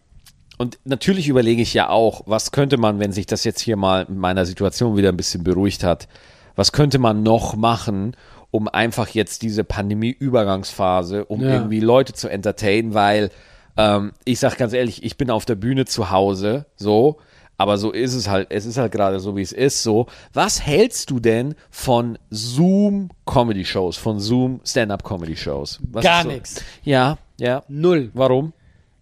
und 0.62 0.80
natürlich 0.86 1.28
überlege 1.28 1.62
ich 1.62 1.74
ja 1.74 1.89
auch, 1.89 2.22
was 2.26 2.51
könnte 2.51 2.78
man, 2.78 2.99
wenn 2.99 3.12
sich 3.12 3.26
das 3.26 3.43
jetzt 3.43 3.59
hier 3.62 3.76
mal 3.78 4.05
in 4.07 4.18
meiner 4.18 4.45
Situation 4.45 4.95
wieder 4.95 5.09
ein 5.09 5.18
bisschen 5.18 5.43
beruhigt 5.43 5.84
hat, 5.84 6.07
was 6.55 6.72
könnte 6.72 6.99
man 6.99 7.24
noch 7.24 7.55
machen, 7.55 8.16
um 8.51 8.68
einfach 8.68 9.07
jetzt 9.09 9.41
diese 9.41 9.64
Pandemie-Übergangsphase, 9.64 11.26
um 11.26 11.41
Ja. 11.41 11.53
irgendwie 11.53 11.80
Leute 11.80 12.14
zu 12.14 12.28
entertainen, 12.30 12.93
weil 12.93 13.30
ähm, 13.78 14.12
ich 14.26 14.39
sag 14.39 14.57
ganz 14.57 14.74
ehrlich, 14.74 15.03
ich 15.03 15.18
bin 15.18 15.32
auf 15.32 15.45
der 15.45 15.55
Bühne 15.55 15.86
zu 15.86 16.12
Hause, 16.12 16.66
so, 16.76 17.18
aber 17.57 17.78
so 17.78 17.91
ist 17.91 18.14
es 18.14 18.28
halt, 18.28 18.47
es 18.51 18.66
ist 18.66 18.78
halt 18.78 18.91
gerade 18.91 19.20
so, 19.20 19.36
wie 19.38 19.41
es 19.41 19.51
ist, 19.53 19.84
so. 19.84 20.07
Was 20.34 20.62
hältst 20.66 21.09
du 21.12 21.20
denn 21.20 21.55
von 21.70 22.18
Zoom-Comedy-Shows, 22.30 23.97
von 23.97 24.20
Zoom-Stand-Up-Comedy-Shows? 24.20 25.80
Gar 26.01 26.24
so- 26.24 26.30
nichts. 26.30 26.64
Ja, 26.84 27.18
ja. 27.39 27.64
Null. 27.68 28.12
Warum? 28.14 28.53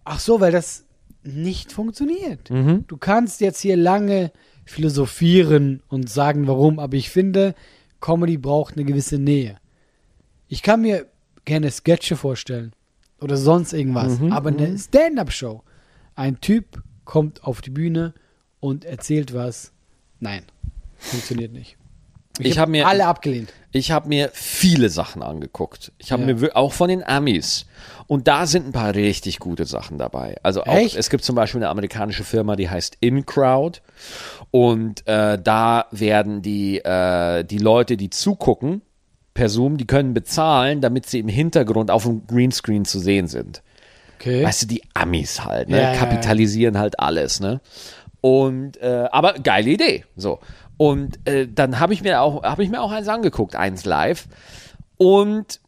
Ach 0.04 0.20
so, 0.20 0.40
weil 0.40 0.52
das 0.52 0.84
nicht 1.22 1.72
funktioniert. 1.72 2.50
Mhm. 2.50 2.84
Du 2.86 2.96
kannst 2.96 3.40
jetzt 3.40 3.60
hier 3.60 3.76
lange 3.76 4.32
philosophieren 4.64 5.82
und 5.88 6.08
sagen, 6.08 6.46
warum, 6.46 6.78
aber 6.78 6.96
ich 6.96 7.10
finde, 7.10 7.54
Comedy 8.00 8.38
braucht 8.38 8.76
eine 8.76 8.84
gewisse 8.84 9.18
Nähe. 9.18 9.56
Ich 10.48 10.62
kann 10.62 10.80
mir 10.80 11.06
gerne 11.44 11.70
Sketche 11.70 12.16
vorstellen 12.16 12.72
oder 13.20 13.36
sonst 13.36 13.72
irgendwas, 13.72 14.18
Mhm, 14.20 14.32
aber 14.32 14.50
eine 14.50 14.78
Stand-up-Show. 14.78 15.62
Ein 16.14 16.40
Typ 16.40 16.82
kommt 17.04 17.44
auf 17.44 17.60
die 17.60 17.70
Bühne 17.70 18.14
und 18.60 18.84
erzählt 18.84 19.34
was. 19.34 19.72
Nein, 20.20 20.42
funktioniert 20.98 21.52
nicht. 21.52 21.76
Ich 22.48 22.58
hab 22.58 22.68
mir- 22.68 22.86
alle 22.86 23.06
abgelehnt. 23.06 23.52
Ich 23.72 23.90
habe 23.92 24.08
mir 24.08 24.30
viele 24.32 24.88
Sachen 24.88 25.22
angeguckt. 25.22 25.92
Ich 25.98 26.10
habe 26.12 26.24
Ja. 26.24 26.34
mir 26.34 26.56
auch 26.56 26.72
von 26.72 26.88
den 26.88 27.04
Amis. 27.04 27.66
Und 28.08 28.26
da 28.26 28.46
sind 28.46 28.66
ein 28.66 28.72
paar 28.72 28.94
richtig 28.94 29.38
gute 29.38 29.64
Sachen 29.64 29.96
dabei. 29.98 30.36
Also 30.42 30.62
auch, 30.64 30.74
Echt? 30.74 30.96
es 30.96 31.10
gibt 31.10 31.22
zum 31.24 31.36
Beispiel 31.36 31.60
eine 31.60 31.68
amerikanische 31.68 32.24
Firma, 32.24 32.56
die 32.56 32.68
heißt 32.68 32.96
InCrowd. 33.00 33.80
Und 34.50 35.06
äh, 35.06 35.38
da 35.40 35.86
werden 35.92 36.42
die, 36.42 36.78
äh, 36.78 37.44
die 37.44 37.58
Leute, 37.58 37.96
die 37.96 38.10
zugucken, 38.10 38.82
per 39.34 39.48
Zoom, 39.48 39.76
die 39.76 39.86
können 39.86 40.12
bezahlen, 40.12 40.80
damit 40.80 41.06
sie 41.06 41.20
im 41.20 41.28
Hintergrund 41.28 41.90
auf 41.92 42.02
dem 42.02 42.26
Greenscreen 42.26 42.84
zu 42.84 42.98
sehen 42.98 43.28
sind. 43.28 43.62
Okay. 44.18 44.44
Weißt 44.44 44.62
du, 44.62 44.66
die 44.66 44.82
Amis 44.92 45.44
halt, 45.44 45.68
ne? 45.68 45.80
Ja, 45.80 45.92
ja, 45.92 45.98
Kapitalisieren 45.98 46.76
halt 46.78 46.98
alles, 46.98 47.38
ne? 47.40 47.60
Und 48.20 48.76
äh, 48.82 49.08
aber 49.12 49.34
geile 49.34 49.70
Idee. 49.70 50.04
So. 50.16 50.40
Und 50.82 51.18
äh, 51.28 51.46
dann 51.46 51.78
habe 51.78 51.92
ich 51.92 52.00
mir 52.02 52.22
auch, 52.22 52.42
habe 52.42 52.64
ich 52.64 52.70
mir 52.70 52.80
auch 52.80 52.90
eins 52.90 53.06
angeguckt, 53.06 53.54
eins 53.54 53.84
live. 53.84 54.28
Und 54.96 55.60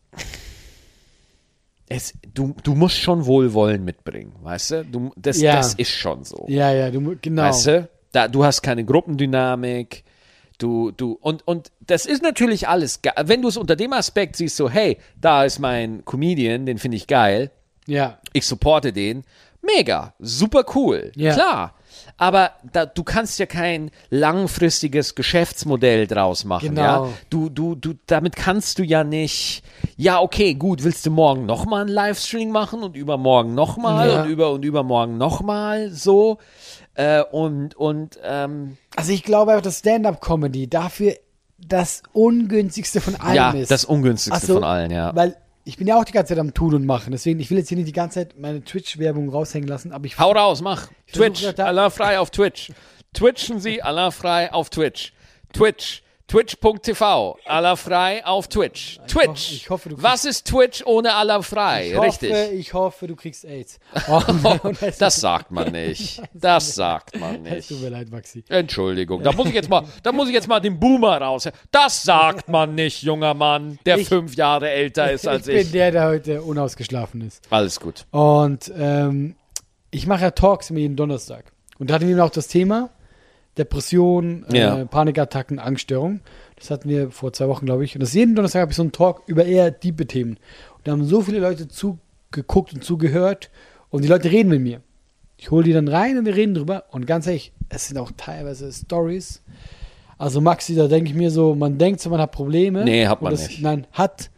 es, 1.89 2.15
du, 2.33 2.55
du 2.63 2.75
musst 2.75 2.97
schon 2.99 3.27
Wohlwollen 3.27 3.85
mitbringen, 3.85 4.33
weißt 4.41 4.71
du? 4.71 4.85
du 4.87 5.13
das, 5.17 5.39
Ja. 5.39 5.57
das 5.57 5.75
ist 5.75 5.91
schon 5.91 6.25
so. 6.25 6.47
Ja, 6.49 6.73
ja, 6.73 6.91
du, 6.91 7.15
genau. 7.21 7.43
Weißt 7.43 7.67
du? 7.67 7.89
Da, 8.13 8.27
du 8.27 8.43
hast 8.43 8.63
keine 8.63 8.87
Gruppendynamik. 8.87 10.05
Du, 10.57 10.93
du, 10.93 11.19
und, 11.21 11.47
und 11.47 11.73
das 11.87 12.07
ist 12.07 12.23
natürlich 12.23 12.67
alles, 12.69 13.01
wenn 13.25 13.43
du 13.43 13.49
es 13.49 13.59
unter 13.59 13.77
dem 13.77 13.93
Aspekt 13.93 14.37
siehst, 14.37 14.57
so, 14.57 14.71
hey, 14.71 14.97
da 15.21 15.45
ist 15.45 15.59
mein 15.59 16.05
Comedian, 16.07 16.65
den 16.65 16.79
finde 16.79 16.97
ich 16.97 17.07
geil, 17.07 17.51
Ja, 17.87 18.19
ich 18.33 18.47
supporte 18.47 18.95
den. 18.95 19.25
Mega, 19.61 20.15
super 20.21 20.65
cool, 20.75 21.13
Ja. 21.17 21.35
klar. 21.35 21.75
Aber 22.17 22.53
da, 22.73 22.87
du 22.87 23.05
kannst 23.05 23.39
ja 23.39 23.47
kein 23.47 23.91
langfristiges 24.11 25.15
Geschäftsmodell 25.15 26.07
draus 26.07 26.45
machen. 26.45 26.71
Genau. 26.71 27.07
Ja? 27.07 27.09
Du, 27.31 27.49
du, 27.49 27.75
du, 27.75 27.95
damit 28.07 28.37
kannst 28.37 28.79
du 28.79 28.83
ja 28.83 29.05
nicht. 29.05 29.63
Ja, 29.97 30.21
okay, 30.21 30.55
gut. 30.55 30.85
Willst 30.85 31.07
du 31.07 31.11
morgen 31.11 31.47
nochmal 31.47 31.83
einen 31.83 31.91
Livestream 31.91 32.51
machen 32.51 32.83
und 32.83 32.97
übermorgen 32.97 33.55
nochmal 33.55 34.09
Ja. 34.09 34.23
und 34.23 34.29
über 34.29 34.51
und 34.53 34.65
übermorgen 34.65 35.19
nochmal 35.19 35.91
so? 35.91 36.39
Äh, 36.95 37.23
und 37.23 37.75
und 37.75 38.19
ähm, 38.23 38.77
Also 38.97 39.13
ich 39.13 39.23
glaube 39.23 39.53
einfach, 39.53 39.63
dass 39.65 39.79
Stand-up-Comedy 39.79 40.69
dafür 40.69 41.15
das 41.59 42.03
ungünstigste 42.13 43.01
von 43.01 43.15
allem 43.17 43.35
ja, 43.35 43.51
ist. 43.53 43.71
das 43.71 43.85
ungünstigste 43.85 44.47
so, 44.47 44.55
von 44.55 44.65
allen, 44.65 44.91
ja. 44.91 45.15
Weil 45.15 45.37
ich 45.65 45.77
bin 45.77 45.87
ja 45.87 45.99
auch 45.99 46.05
die 46.05 46.13
ganze 46.13 46.31
Zeit 46.31 46.39
am 46.39 46.55
Tun 46.55 46.75
und 46.75 46.87
Machen. 46.87 47.13
Deswegen, 47.13 47.39
ich 47.41 47.51
will 47.51 47.59
jetzt 47.59 47.69
hier 47.69 47.77
nicht 47.77 47.89
die 47.89 47.93
ganze 47.93 48.21
Zeit 48.21 48.39
meine 48.39 48.63
Twitch-Werbung 48.63 49.29
raushängen 49.29 49.69
lassen, 49.69 49.93
aber 49.93 50.07
ich 50.07 50.19
Hau 50.19 50.33
raus, 50.33 50.61
mach. 50.61 50.89
Twitch, 51.13 51.45
Allah 51.59 51.91
frei 51.91 52.19
auf 52.19 52.31
Twitch. 52.31 52.73
Twitchen 53.13 53.61
Sie 53.61 53.83
Allah 53.83 54.11
frei 54.11 54.53
auf 54.53 54.71
Twitch. 54.71 55.13
Twitch. 55.53 56.03
Twitch.tv. 56.33 57.37
Allah 57.45 57.77
frei 57.77 58.25
auf 58.25 58.49
Twitch. 58.49 58.99
Twitch. 59.07 59.27
hoffe- 59.29 59.55
ich 59.55 59.69
hoffe, 59.71 59.89
du 59.91 59.97
kriegst- 59.97 60.11
Was 60.11 60.25
ist 60.25 60.47
Twitch 60.47 60.83
ohne 60.87 61.13
Allah 61.15 61.43
frei? 61.43 61.89
ich 61.91 61.95
hoffe, 61.97 62.07
Richtig. 62.07 62.33
ich 62.59 62.73
hoffe, 62.73 63.07
du 63.07 63.17
kriegst 63.17 63.45
AIDS. 63.45 63.79
Es- 64.81 64.97
Das 64.97 65.17
sagt 65.17 65.51
man 65.51 65.73
nicht. 65.73 66.23
Das 66.33 66.75
sagt 66.75 67.21
man 67.21 67.45
es 67.45 67.69
tut 67.69 67.77
nicht. 67.77 67.85
mir 67.85 67.91
leid, 67.91 68.11
Maxi. 68.11 68.45
Entschuldigung, 68.49 69.23
da 69.23 69.33
muss 69.33 69.47
ich 69.49 69.55
jetzt 69.55 69.69
mal, 69.69 69.85
da 70.03 70.11
muss 70.11 70.29
ich 70.29 70.35
jetzt 70.35 70.49
mal 70.49 70.59
den 70.61 70.81
Boomer 70.81 71.19
raus. 71.21 71.49
Das 71.71 72.03
sagt 72.03 72.49
man 72.49 72.75
nicht, 72.75 73.03
junger 73.03 73.35
Mann, 73.35 73.79
der 73.85 73.99
Ich- 73.99 74.09
fünf 74.09 74.35
Jahre 74.35 74.71
älter 74.71 75.13
ist 75.13 75.25
Ich 75.25 75.31
als 75.31 75.45
bin 75.47 75.57
ich. 75.59 75.71
der, 75.71 75.91
der 75.91 76.07
heute 76.07 76.43
unausgeschlafen 76.43 77.21
ist. 77.21 77.43
Alles 77.51 77.79
gut. 77.79 78.07
Und 78.11 78.73
ähm, 78.75 79.37
ich 79.91 80.07
mache 80.07 80.23
ja 80.23 80.31
Talks 80.31 80.71
jeden 80.71 80.97
Donnerstag. 80.97 81.53
Und 81.79 81.91
da 81.91 81.95
hatten 81.95 82.09
wir 82.09 82.25
auch 82.25 82.31
das 82.31 82.49
Thema 82.49 82.89
Depression, 83.59 84.45
äh, 84.53 84.59
Ja. 84.59 84.85
Panikattacken, 84.85 85.59
Angststörung. 85.59 86.21
Das 86.57 86.71
hatten 86.71 86.89
wir 86.89 87.11
vor 87.11 87.33
zwei 87.33 87.49
Wochen, 87.49 87.67
glaube 87.67 87.85
ich. 87.85 87.95
Und 87.95 88.01
das 88.01 88.15
jeden 88.15 88.35
Donnerstag 88.35 88.63
habe 88.63 88.71
ich 88.73 88.77
so 88.77 88.83
einen 88.83 88.93
Talk 88.93 89.23
über 89.27 89.45
eher 89.45 89.79
tiefe 89.79 90.07
Themen. 90.07 90.33
Und 90.77 90.87
da 90.87 90.93
haben 90.93 91.05
so 91.05 91.21
viele 91.23 91.39
Leute 91.41 91.69
zugeguckt 91.69 92.73
und 92.73 92.85
zugehört. 92.85 93.51
Und 93.91 94.03
die 94.05 94.09
Leute 94.09 94.31
reden 94.31 94.49
mit 94.49 94.61
mir. 94.63 94.81
Ich 95.37 95.51
hole 95.51 95.65
die 95.65 95.73
dann 95.73 95.89
rein 95.89 96.19
und 96.19 96.25
wir 96.25 96.37
reden 96.37 96.55
drüber. 96.55 96.85
Und 96.93 97.07
ganz 97.07 97.27
ehrlich, 97.27 97.53
es 97.69 97.89
sind 97.89 97.99
auch 97.99 98.13
teilweise 98.17 98.73
Stories. 98.73 99.43
Also 100.19 100.41
Maxi, 100.41 100.77
da 100.77 100.87
denke 100.87 101.11
ich 101.11 101.17
mir 101.17 101.31
so, 101.33 101.55
man 101.55 101.79
denkt 101.79 102.01
so, 102.01 102.09
man 102.09 102.21
hat 102.21 102.31
Probleme. 102.31 102.85
Nee, 102.85 103.07
hat 103.07 103.19
Und 103.19 103.25
man 103.25 103.33
das, 103.33 103.49
nicht. 103.49 103.61
Nein, 103.61 103.87
hat, 103.93 104.31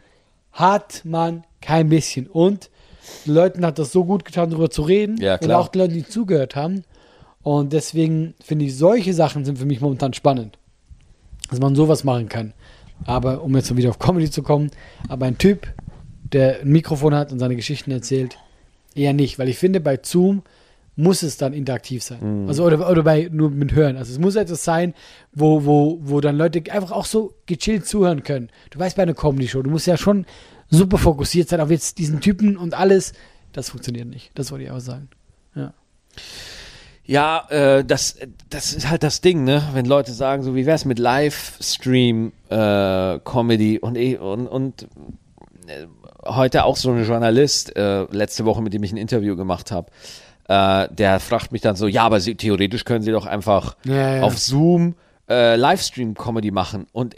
hat 0.53 1.03
man 1.05 1.45
kein 1.61 1.91
bisschen. 1.91 2.27
Und 2.27 2.71
den 3.27 3.35
Leuten 3.35 3.67
hat 3.67 3.79
das 3.79 3.93
so 3.93 4.05
gut 4.05 4.25
getan, 4.25 4.49
darüber 4.51 4.71
zu 4.71 4.81
reden. 4.83 5.19
Ja, 5.21 5.35
Und 5.35 5.41
klar. 5.43 5.61
auch 5.61 5.69
die 5.69 5.79
Leute, 5.79 5.93
die 5.93 6.07
zugehört 6.07 6.57
haben. 6.57 6.85
Und 7.45 7.73
deswegen 7.73 8.35
finde 8.43 8.65
ich, 8.65 8.77
solche 8.77 9.15
Sachen 9.15 9.45
sind 9.45 9.59
für 9.59 9.67
mich 9.67 9.81
momentan 9.81 10.15
spannend. 10.15 10.59
Dass 11.51 11.61
man 11.61 11.77
sowas 11.77 12.03
machen 12.03 12.29
kann. 12.29 12.55
Aber 13.05 13.43
um 13.43 13.55
jetzt 13.55 13.71
mal 13.71 13.77
wieder 13.77 13.91
auf 13.91 13.99
Comedy 13.99 14.31
zu 14.31 14.43
kommen, 14.43 14.71
aber 15.09 15.27
ein 15.27 15.39
Typ, 15.39 15.69
der 16.33 16.63
ein 16.63 16.71
Mikrofon 16.71 17.15
hat 17.15 17.31
und 17.33 17.39
seine 17.39 17.55
Geschichten 17.55 17.91
erzählt, 17.91 18.39
eher 18.95 19.13
nicht, 19.13 19.39
weil 19.39 19.49
ich 19.49 19.59
finde, 19.59 19.81
bei 19.81 19.99
Zoom 20.03 20.43
muss 20.97 21.23
es 21.23 21.37
dann 21.37 21.53
interaktiv 21.53 22.03
sein. 22.03 22.47
Also 22.49 22.65
oder, 22.65 22.89
oder 22.89 23.03
bei 23.03 23.29
nur 23.31 23.51
mit 23.51 23.73
Hören. 23.73 23.97
Also 23.97 24.13
es 24.13 24.19
muss 24.19 24.37
etwas 24.37 24.65
sein, 24.65 24.95
wo, 25.33 25.65
wo, 25.65 25.99
wo 26.01 26.21
dann 26.21 26.37
Leute 26.37 26.63
einfach 26.73 26.93
auch 26.93 27.05
so 27.05 27.35
gechillt 27.47 27.87
zuhören 27.87 28.23
können. 28.23 28.49
Du 28.71 28.79
weißt 28.79 28.97
bei 28.97 29.03
einer 29.03 29.15
Comedy-Show, 29.15 29.63
du 29.63 29.71
musst 29.71 29.87
ja 29.87 29.97
schon 29.97 30.25
super 30.71 30.97
fokussiert 30.97 31.49
sein 31.49 31.61
auf 31.61 31.71
jetzt 31.71 31.99
diesen 31.99 32.21
Typen 32.21 32.57
und 32.57 32.75
alles. 32.75 33.13
Das 33.53 33.71
funktioniert 33.71 34.09
nicht. 34.09 34.31
Das 34.35 34.51
wollte 34.51 34.65
ich 34.65 34.71
auch 34.71 34.81
sagen. 34.81 35.09
Ja. 35.55 35.75
Ja, 37.07 37.47
äh, 37.51 37.85
das, 37.85 38.17
das 38.49 38.73
ist 38.73 38.89
halt 38.89 39.03
das 39.03 39.21
Ding, 39.21 39.45
ne? 39.45 39.63
Wenn 39.75 39.85
Leute 39.85 40.13
sagen, 40.13 40.43
so 40.43 40.55
wie 40.55 40.65
wär's 40.65 40.85
mit 40.87 40.99
Livestream 40.99 42.33
äh, 42.49 43.19
Comedy 43.19 43.79
und 43.79 43.97
eh- 43.97 44.17
und, 44.17 44.47
und 44.47 44.89
äh, 45.67 45.87
heute 46.25 46.65
auch 46.65 46.77
so 46.77 46.91
ein 46.93 47.05
Journalist, 47.05 47.77
äh, 47.77 48.05
letzte 48.05 48.47
Woche, 48.47 48.63
mit 48.63 48.73
dem 48.73 48.83
ich 48.83 48.93
ein 48.93 48.97
Interview 48.97 49.37
gemacht 49.37 49.71
habe, 49.71 49.91
äh, 50.49 50.89
der 50.95 51.21
fragt 51.21 51.53
mich 51.53 51.61
dann 51.61 51.77
so, 51.77 51.87
ja, 51.87 52.05
aber 52.05 52.21
sie, 52.21 52.37
theoretisch 52.37 52.85
können 52.87 53.03
sie 53.03 53.13
doch 53.13 53.27
einfach 53.27 53.77
Ja, 53.85 54.17
ja. 54.17 54.23
auf 54.23 54.39
Zoom 54.39 54.95
äh, 55.29 55.57
Livestream 55.57 56.15
Comedy 56.15 56.51
machen 56.51 56.87
und 56.93 57.17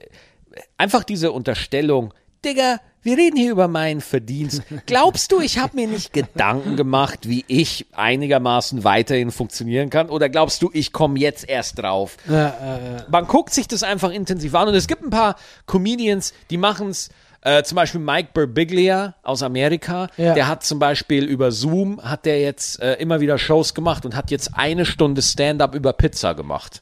einfach 0.79 1.05
diese 1.05 1.31
Unterstellung, 1.31 2.13
Digga, 2.45 2.79
wir 3.03 3.17
reden 3.17 3.37
hier 3.37 3.53
über 3.53 3.69
meinen 3.69 4.01
Verdienst. 4.01 4.63
Glaubst 4.87 5.31
du, 5.33 5.41
ich 5.41 5.59
habe 5.59 5.77
mir 5.77 5.87
nicht 5.87 6.13
Gedanken 6.13 6.77
gemacht, 6.77 7.29
wie 7.29 7.45
ich 7.49 7.87
einigermaßen 7.93 8.85
weiterhin 8.85 9.31
funktionieren 9.31 9.91
kann? 9.91 10.11
Oder 10.11 10.29
glaubst 10.29 10.63
du, 10.63 10.71
ich 10.73 10.93
komme 10.93 11.19
jetzt 11.19 11.49
erst 11.49 11.79
drauf? 11.79 12.17
Ja, 12.29 12.49
äh, 12.49 13.05
Man 13.11 13.27
guckt 13.27 13.53
sich 13.55 13.69
das 13.69 13.83
einfach 13.83 14.11
intensiv 14.11 14.55
an 14.55 14.69
und 14.69 14.75
es 14.75 14.87
gibt 14.87 15.03
ein 15.03 15.11
paar 15.11 15.37
Comedians, 15.67 16.35
die 16.51 16.57
machen 16.57 16.89
es. 16.91 17.11
Äh, 17.43 17.63
zum 17.63 17.77
Beispiel 17.77 18.01
Mike 18.01 18.31
Birbiglia 18.35 19.15
aus 19.23 19.45
Amerika, 19.45 20.09
Ja. 20.17 20.35
der 20.35 20.49
hat 20.49 20.65
zum 20.65 20.81
Beispiel 20.81 21.25
über 21.25 21.53
Zoom, 21.53 22.03
hat 22.03 22.25
der 22.27 22.41
jetzt 22.41 22.81
äh, 22.81 22.95
immer 22.95 23.21
wieder 23.21 23.39
Shows 23.39 23.73
gemacht 23.73 24.05
und 24.05 24.17
hat 24.17 24.33
jetzt 24.33 24.51
eine 24.55 24.85
Stunde 24.85 25.23
Stand-up 25.23 25.77
über 25.77 25.93
Pizza 25.93 26.35
gemacht. 26.35 26.81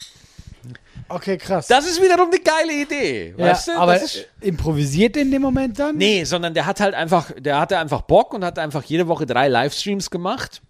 Okay, 1.09 1.37
krass. 1.39 1.67
Das 1.67 1.87
ist 1.87 2.01
wiederum 2.03 2.29
eine 2.31 2.41
geile 2.41 2.73
Idee, 2.83 3.35
ja, 3.37 3.47
weißt 3.47 3.69
du? 3.69 3.73
aber 3.73 3.97
ist, 4.01 4.17
äh, 4.41 4.49
improvisiert 4.49 5.17
in 5.17 5.31
dem 5.31 5.43
Moment 5.43 5.79
dann? 5.79 5.97
Nee, 5.97 6.25
sondern 6.25 6.55
der 6.55 6.67
hat 6.67 6.81
halt 6.81 6.95
einfach, 6.95 7.31
der 7.39 7.59
hatte 7.61 7.79
einfach 7.79 8.03
Bock 8.03 8.35
und 8.35 8.45
hat 8.45 8.59
einfach 8.59 8.83
jede 8.85 9.07
Woche 9.09 9.27
drei 9.27 9.49
Livestreams 9.49 10.11
gemacht 10.11 10.63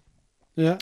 Ja. 0.55 0.77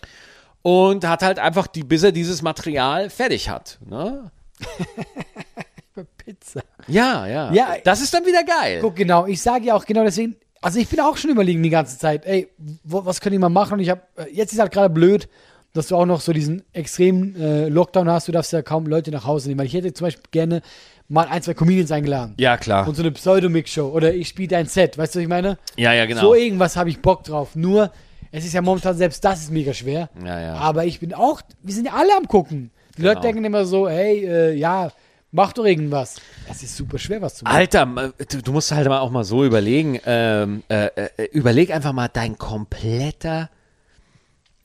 und 0.61 1.05
hat 1.07 1.21
halt 1.23 1.39
einfach 1.39 1.67
die, 1.67 1.83
bis 1.83 2.03
er 2.03 2.11
dieses 2.11 2.41
Material 2.41 3.09
fertig 3.09 3.49
hat. 3.49 3.79
Ne? 3.85 4.31
Pizza. 6.17 6.61
Ja, 6.87 7.27
ja, 7.27 7.51
Ja. 7.53 7.75
Das 7.83 8.01
ist 8.01 8.13
dann 8.13 8.25
wieder 8.25 8.43
geil. 8.43 8.79
Guck, 8.81 8.95
genau, 8.95 9.25
ich 9.25 9.41
sage 9.41 9.65
ja 9.65 9.75
auch 9.75 9.85
genau 9.85 10.03
deswegen, 10.03 10.35
also 10.61 10.79
ich 10.79 10.87
bin 10.87 10.99
auch 11.01 11.17
schon 11.17 11.29
überlegen 11.31 11.61
die 11.61 11.69
ganze 11.69 11.97
Zeit, 11.97 12.25
ey, 12.25 12.47
wo, 12.83 13.05
was 13.05 13.19
können 13.19 13.33
die 13.33 13.39
mal 13.39 13.49
machen? 13.49 13.73
Und 13.73 13.79
ich 13.81 13.89
habe, 13.89 14.01
jetzt 14.31 14.53
ist 14.53 14.59
halt 14.59 14.71
gerade 14.71 14.89
blöd, 14.93 15.27
dass 15.73 15.87
du 15.87 15.95
auch 15.95 16.05
noch 16.05 16.21
so 16.21 16.33
diesen 16.33 16.63
extremen 16.71 17.35
äh, 17.35 17.67
Lockdown 17.67 18.09
hast, 18.09 18.27
du 18.27 18.31
darfst 18.31 18.53
ja 18.53 18.61
kaum 18.61 18.85
Leute 18.85 19.11
nach 19.11 19.25
Hause 19.25 19.49
nehmen, 19.49 19.59
weil 19.59 19.65
ich 19.67 19.73
hätte 19.73 19.93
zum 19.93 20.05
Beispiel 20.07 20.23
gerne 20.31 20.61
mal 21.09 21.27
ein, 21.27 21.41
zwei 21.41 21.53
Comedians 21.53 21.91
eingeladen. 21.91 22.35
Ja, 22.37 22.57
klar. 22.57 22.87
Und 22.87 22.95
so 22.95 23.01
eine 23.01 23.11
Pseudo-Mix-Show 23.11 23.87
oder 23.89 24.13
ich 24.13 24.27
spiele 24.27 24.55
ein 24.57 24.67
Set, 24.67 24.97
weißt 24.97 25.15
du, 25.15 25.19
was 25.19 25.23
ich 25.23 25.29
meine? 25.29 25.57
ja, 25.75 25.93
ja, 25.93 26.05
genau. 26.05 26.21
So 26.21 26.35
irgendwas 26.35 26.75
habe 26.77 26.89
ich 26.89 27.01
Bock 27.01 27.23
drauf. 27.23 27.55
Nur, 27.55 27.91
es 28.31 28.45
ist 28.45 28.53
ja 28.53 28.61
momentan, 28.61 28.95
selbst 28.95 29.23
das 29.25 29.41
ist 29.41 29.51
mega 29.51 29.73
schwer. 29.73 30.09
Ja, 30.23 30.39
ja. 30.39 30.53
Aber 30.55 30.85
ich 30.85 30.99
bin 30.99 31.13
auch, 31.13 31.41
wir 31.61 31.73
sind 31.73 31.85
ja 31.85 31.93
alle 31.93 32.15
am 32.15 32.27
gucken. 32.27 32.71
Die 32.97 33.01
Leute 33.01 33.15
Genau. 33.15 33.21
denken 33.23 33.45
immer 33.45 33.65
so, 33.65 33.89
hey, 33.89 34.25
äh, 34.25 34.53
ja, 34.53 34.91
mach 35.31 35.53
doch 35.53 35.65
irgendwas. 35.65 36.15
Es 36.49 36.63
ist 36.63 36.77
super 36.77 36.97
schwer, 36.99 37.21
was 37.21 37.35
zu 37.35 37.43
machen. 37.45 37.55
Alter, 37.55 38.13
du, 38.43 38.51
musst 38.51 38.71
halt 38.71 38.87
mal 38.87 38.99
auch 38.99 39.09
mal 39.09 39.23
so 39.23 39.43
überlegen, 39.43 39.99
ähm, 40.05 40.63
äh, 40.69 40.85
äh, 40.95 41.25
überleg 41.31 41.71
einfach 41.71 41.93
mal 41.93 42.07
dein 42.07 42.37
kompletter, 42.37 43.49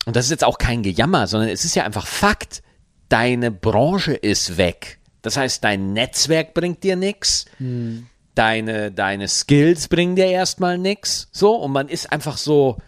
und 0.08 0.16
das 0.16 0.24
ist 0.24 0.30
jetzt 0.30 0.44
auch 0.44 0.56
kein 0.56 0.82
Gejammer, 0.82 1.26
sondern 1.26 1.50
es 1.50 1.66
ist 1.66 1.74
ja 1.74 1.84
einfach 1.84 2.06
Fakt, 2.06 2.62
deine 3.10 3.50
Branche 3.50 4.14
ist 4.14 4.56
weg. 4.56 5.00
Das 5.20 5.36
heißt, 5.36 5.62
dein 5.62 5.92
Netzwerk 5.92 6.54
bringt 6.54 6.82
dir 6.82 6.96
nichts, 6.96 7.44
deine, 8.34 8.90
deine 8.90 9.28
Skills 9.28 9.88
bringen 9.88 10.16
dir 10.16 10.24
erstmal 10.24 10.78
nichts, 10.78 11.28
so, 11.30 11.56
und 11.56 11.72
man 11.72 11.90
ist 11.90 12.10
einfach 12.10 12.38
so, 12.38 12.78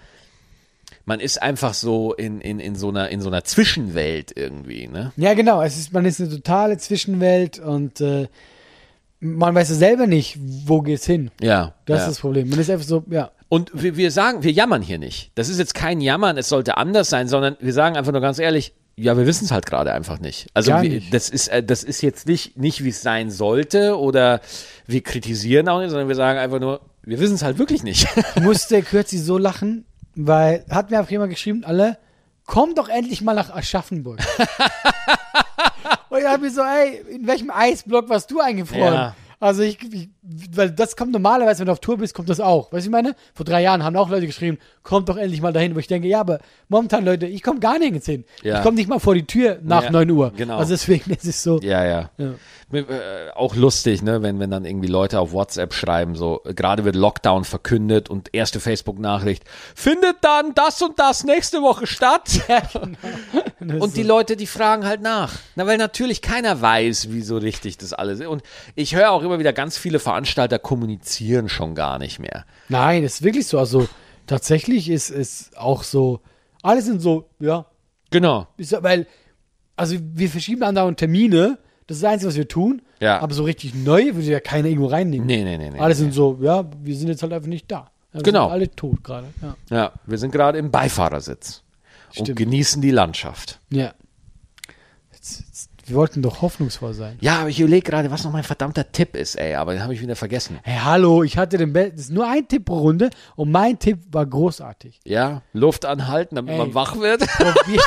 man 1.04 1.20
ist 1.20 1.42
einfach 1.42 1.74
so 1.74 2.14
in, 2.14 2.40
in, 2.40 2.58
in, 2.58 2.74
so 2.74 2.88
einer, 2.88 3.10
in 3.10 3.20
so 3.20 3.28
einer 3.28 3.44
Zwischenwelt 3.44 4.32
irgendwie, 4.34 4.86
ne? 4.86 5.12
Ja, 5.16 5.34
genau. 5.34 5.60
Es 5.60 5.76
ist, 5.76 5.92
man 5.92 6.06
ist 6.06 6.22
eine 6.22 6.30
totale 6.30 6.78
Zwischenwelt 6.78 7.58
und 7.58 8.00
äh, 8.00 8.28
man 9.20 9.54
weiß 9.54 9.68
ja 9.68 9.74
selber 9.74 10.06
nicht, 10.06 10.38
wo 10.40 10.80
geht's 10.80 11.04
hin. 11.04 11.30
Ja. 11.38 11.74
Das 11.84 11.98
ja. 11.98 12.04
ist 12.04 12.10
das 12.12 12.20
Problem. 12.20 12.48
Man 12.48 12.58
ist 12.58 12.70
einfach 12.70 12.86
so, 12.86 13.04
ja. 13.10 13.30
Und 13.50 13.72
wir, 13.74 13.96
wir 13.96 14.12
sagen, 14.12 14.44
wir 14.44 14.52
jammern 14.52 14.80
hier 14.80 14.98
nicht. 14.98 15.32
Das 15.34 15.48
ist 15.48 15.58
jetzt 15.58 15.74
kein 15.74 16.00
Jammern, 16.00 16.38
es 16.38 16.48
sollte 16.48 16.76
anders 16.76 17.10
sein, 17.10 17.26
sondern 17.26 17.56
wir 17.58 17.72
sagen 17.72 17.96
einfach 17.96 18.12
nur 18.12 18.20
ganz 18.20 18.38
ehrlich, 18.38 18.72
ja, 18.94 19.16
wir 19.16 19.26
wissen 19.26 19.44
es 19.44 19.50
halt 19.50 19.66
gerade 19.66 19.92
einfach 19.92 20.20
nicht. 20.20 20.46
Also 20.54 20.70
Gar 20.70 20.82
wir, 20.82 20.90
nicht. 20.90 21.12
das 21.12 21.28
ist 21.28 21.48
äh, 21.48 21.60
das 21.60 21.82
ist 21.82 22.00
jetzt 22.00 22.28
nicht 22.28 22.56
nicht 22.56 22.84
wie 22.84 22.90
es 22.90 23.02
sein 23.02 23.30
sollte 23.30 23.98
oder 23.98 24.40
wir 24.86 25.02
kritisieren 25.02 25.68
auch 25.68 25.80
nicht, 25.80 25.90
sondern 25.90 26.06
wir 26.06 26.14
sagen 26.14 26.38
einfach 26.38 26.60
nur, 26.60 26.80
wir 27.02 27.18
wissen 27.18 27.34
es 27.34 27.42
halt 27.42 27.58
wirklich 27.58 27.82
nicht. 27.82 28.06
Ich 28.36 28.42
musste 28.42 28.82
kürzlich 28.82 29.22
so 29.22 29.36
lachen, 29.36 29.84
weil 30.14 30.64
hat 30.70 30.92
mir 30.92 30.98
einfach 30.98 31.10
jemand 31.10 31.30
geschrieben, 31.30 31.64
alle, 31.64 31.98
komm 32.46 32.76
doch 32.76 32.88
endlich 32.88 33.20
mal 33.20 33.34
nach 33.34 33.50
Aschaffenburg. 33.52 34.20
Und 36.08 36.18
ich 36.18 36.24
dachte 36.24 36.40
mir 36.40 36.50
so, 36.50 36.60
ey, 36.60 37.02
in 37.14 37.26
welchem 37.26 37.50
Eisblock 37.50 38.08
warst 38.08 38.30
du 38.30 38.38
eingefroren? 38.38 38.94
Ja. 38.94 39.16
Also 39.40 39.62
ich, 39.62 39.78
ich, 39.92 40.10
weil 40.22 40.70
das 40.70 40.96
kommt 40.96 41.12
normalerweise, 41.12 41.60
wenn 41.60 41.66
du 41.66 41.72
auf 41.72 41.80
Tour 41.80 41.96
bist, 41.98 42.14
kommt 42.14 42.28
das 42.28 42.40
auch. 42.40 42.72
Weißt 42.72 42.84
du, 42.84 42.88
ich 42.88 42.92
meine? 42.92 43.14
Vor 43.34 43.44
drei 43.46 43.62
Jahren 43.62 43.82
haben 43.84 43.96
auch 43.96 44.10
Leute 44.10 44.26
geschrieben, 44.26 44.58
kommt 44.82 45.08
doch 45.08 45.16
endlich 45.16 45.40
mal 45.40 45.52
dahin, 45.52 45.74
wo 45.74 45.78
ich 45.78 45.86
denke, 45.86 46.08
ja, 46.08 46.20
aber 46.20 46.40
momentan, 46.68 47.04
Leute, 47.04 47.26
ich 47.26 47.42
komme 47.42 47.60
gar 47.60 47.78
nirgends 47.78 48.06
hin. 48.06 48.24
Ja. 48.42 48.58
Ich 48.58 48.62
komme 48.62 48.76
nicht 48.76 48.88
mal 48.88 48.98
vor 48.98 49.14
die 49.14 49.26
Tür 49.26 49.58
nach 49.62 49.84
Ja, 49.84 49.90
9 49.90 50.10
Uhr. 50.10 50.32
genau. 50.36 50.58
Also 50.58 50.74
deswegen 50.74 51.10
ist 51.10 51.24
es 51.24 51.42
so. 51.42 51.58
ja, 51.60 51.84
ja. 51.84 52.10
Ja. 52.18 52.34
Äh, 52.72 53.30
Auch 53.34 53.56
lustig, 53.56 54.02
ne, 54.02 54.22
wenn, 54.22 54.38
wenn 54.38 54.50
dann 54.50 54.64
irgendwie 54.64 54.86
Leute 54.88 55.18
auf 55.18 55.32
WhatsApp 55.32 55.72
schreiben, 55.74 56.14
so, 56.14 56.40
gerade 56.44 56.84
wird 56.84 56.94
Lockdown 56.96 57.44
verkündet 57.44 58.08
und 58.08 58.32
erste 58.32 58.60
Facebook-Nachricht, 58.60 59.42
findet 59.74 60.16
dann 60.20 60.54
das 60.54 60.80
und 60.82 60.98
das 60.98 61.24
nächste 61.24 61.62
Woche 61.62 61.86
statt? 61.86 62.40
Das 63.62 63.78
Und 63.82 63.94
die 63.96 64.02
Leute, 64.02 64.36
die 64.36 64.46
fragen 64.46 64.86
halt 64.86 65.02
nach. 65.02 65.34
Na, 65.54 65.66
weil 65.66 65.76
natürlich 65.76 66.22
keiner 66.22 66.62
weiß, 66.62 67.12
wie 67.12 67.20
so 67.20 67.36
richtig 67.36 67.76
das 67.76 67.92
alles 67.92 68.20
ist. 68.20 68.26
Und 68.26 68.42
ich 68.74 68.94
höre 68.96 69.10
auch 69.10 69.22
immer 69.22 69.38
wieder, 69.38 69.52
ganz 69.52 69.76
viele 69.76 69.98
Veranstalter 70.10 70.58
kommunizieren 70.58 71.48
schon 71.48 71.74
gar 71.74 71.98
nicht 71.98 72.18
mehr. 72.18 72.44
Nein, 72.68 73.02
das 73.04 73.14
ist 73.14 73.22
wirklich 73.22 73.46
so. 73.46 73.58
Also 73.58 73.88
tatsächlich 74.26 74.88
ist 74.90 75.10
es 75.10 75.50
auch 75.56 75.82
so, 75.84 76.20
alle 76.62 76.82
sind 76.82 77.00
so, 77.00 77.28
ja, 77.38 77.66
Genau. 78.10 78.48
ist, 78.56 78.74
weil, 78.82 79.06
also 79.76 79.96
wir 80.00 80.28
verschieben 80.28 80.64
andauernd 80.64 80.98
Termine, 80.98 81.58
das 81.86 81.98
ist 81.98 82.02
das 82.02 82.10
Einzige, 82.12 82.28
was 82.28 82.36
wir 82.36 82.48
tun, 82.48 82.82
Ja. 83.00 83.20
aber 83.20 83.34
so 83.34 83.44
richtig 83.44 83.74
neu 83.74 84.14
würde 84.14 84.22
ja 84.26 84.40
keiner 84.40 84.66
irgendwo 84.68 84.88
reinnehmen. 84.88 85.26
Nee, 85.26 85.44
nee, 85.44 85.58
nee, 85.58 85.70
nee. 85.70 85.78
alle 85.78 85.94
sind 85.94 86.12
so, 86.12 86.38
ja, 86.42 86.64
wir 86.82 86.96
sind 86.96 87.08
jetzt 87.08 87.22
halt 87.22 87.32
einfach 87.32 87.48
nicht 87.48 87.70
da. 87.70 87.90
Wir 88.12 88.22
Genau. 88.22 88.46
Sind 88.46 88.52
alle 88.52 88.70
tot 88.72 89.04
gerade, 89.04 89.28
ja. 89.40 89.56
Ja, 89.70 89.92
wir 90.06 90.18
sind 90.18 90.32
gerade 90.32 90.58
im 90.58 90.72
Beifahrersitz 90.72 91.62
und 92.16 92.24
Stimmt. 92.24 92.38
genießen 92.38 92.82
die 92.82 92.90
Landschaft. 92.90 93.60
ja. 93.70 93.92
Wir 95.90 95.96
wollten 95.96 96.22
doch 96.22 96.40
hoffnungsvoll 96.40 96.94
sein. 96.94 97.18
Ja, 97.20 97.40
aber 97.40 97.48
ich 97.48 97.58
überlege 97.58 97.90
gerade, 97.90 98.12
was 98.12 98.22
noch 98.22 98.30
mein 98.30 98.44
verdammter 98.44 98.92
Tipp 98.92 99.16
ist, 99.16 99.34
ey, 99.34 99.56
aber 99.56 99.72
den 99.72 99.82
habe 99.82 99.92
ich 99.92 100.00
wieder 100.00 100.14
vergessen. 100.14 100.60
Hey, 100.62 100.78
hallo, 100.84 101.24
ich 101.24 101.36
hatte 101.36 101.58
den 101.58 101.72
Be 101.72 101.90
das 101.90 102.02
ist 102.02 102.10
nur 102.12 102.28
ein 102.28 102.46
Tipp 102.46 102.66
pro 102.66 102.78
Runde 102.78 103.10
und 103.34 103.50
mein 103.50 103.76
Tipp 103.76 103.98
war 104.12 104.24
großartig. 104.24 105.00
Ja, 105.04 105.42
Luft 105.52 105.84
anhalten, 105.84 106.36
damit 106.36 106.52
Ey. 106.52 106.58
man 106.58 106.74
wach 106.74 106.96
wird. 107.00 107.22
Probier, 107.38 107.80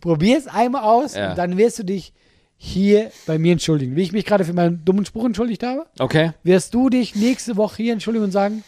Probier 0.00 0.38
es 0.38 0.46
einmal 0.48 0.82
aus 0.82 1.14
Ja. 1.14 1.30
und 1.30 1.38
dann 1.38 1.56
wirst 1.56 1.78
du 1.78 1.84
dich 1.84 2.12
hier 2.56 3.10
bei 3.26 3.38
mir 3.38 3.52
entschuldigen. 3.52 3.94
Wie 3.96 4.02
ich 4.02 4.12
mich 4.12 4.24
gerade 4.26 4.44
für 4.44 4.52
meinen 4.52 4.84
dummen 4.84 5.06
Spruch 5.06 5.24
entschuldigt 5.24 5.62
habe, 5.62 5.86
Okay. 5.98 6.32
wirst 6.42 6.74
du 6.74 6.88
dich 6.90 7.14
nächste 7.14 7.56
Woche 7.56 7.82
hier 7.84 7.92
entschuldigen 7.92 8.24
und 8.24 8.32
sagen, 8.32 8.64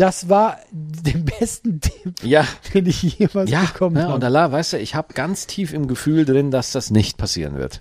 das 0.00 0.28
war 0.30 0.58
der 0.70 1.18
besten 1.18 1.80
Tipp, 1.80 2.14
Ja. 2.22 2.46
den 2.74 2.86
ich 2.86 3.02
jemals 3.02 3.50
Ja, 3.50 3.62
bekommen 3.64 3.96
ja 3.96 4.06
und 4.06 4.12
habe. 4.12 4.26
Allah, 4.26 4.50
weißt 4.52 4.72
du, 4.74 4.78
ich 4.78 4.94
habe 4.94 5.12
ganz 5.14 5.46
tief 5.46 5.72
im 5.72 5.86
Gefühl 5.88 6.24
drin, 6.24 6.50
dass 6.50 6.72
das 6.72 6.90
nicht 6.90 7.18
passieren 7.18 7.56
wird. 7.56 7.80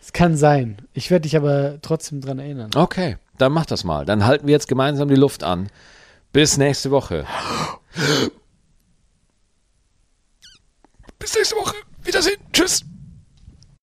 Es 0.00 0.12
kann 0.12 0.36
sein. 0.36 0.78
Ich 0.92 1.10
werde 1.10 1.22
dich 1.22 1.36
aber 1.36 1.80
trotzdem 1.80 2.20
dran 2.20 2.40
erinnern. 2.40 2.70
Okay, 2.74 3.16
dann 3.38 3.52
mach 3.52 3.66
das 3.66 3.84
mal. 3.84 4.04
Dann 4.04 4.26
halten 4.26 4.46
wir 4.48 4.52
jetzt 4.52 4.66
gemeinsam 4.66 5.08
die 5.08 5.14
Luft 5.14 5.44
an. 5.44 5.68
Bis 6.32 6.56
nächste 6.56 6.90
Woche. 6.90 7.24
Bis 11.18 11.36
nächste 11.36 11.54
Woche. 11.56 11.76
Wiedersehen. 12.02 12.40
Tschüss. 12.52 12.84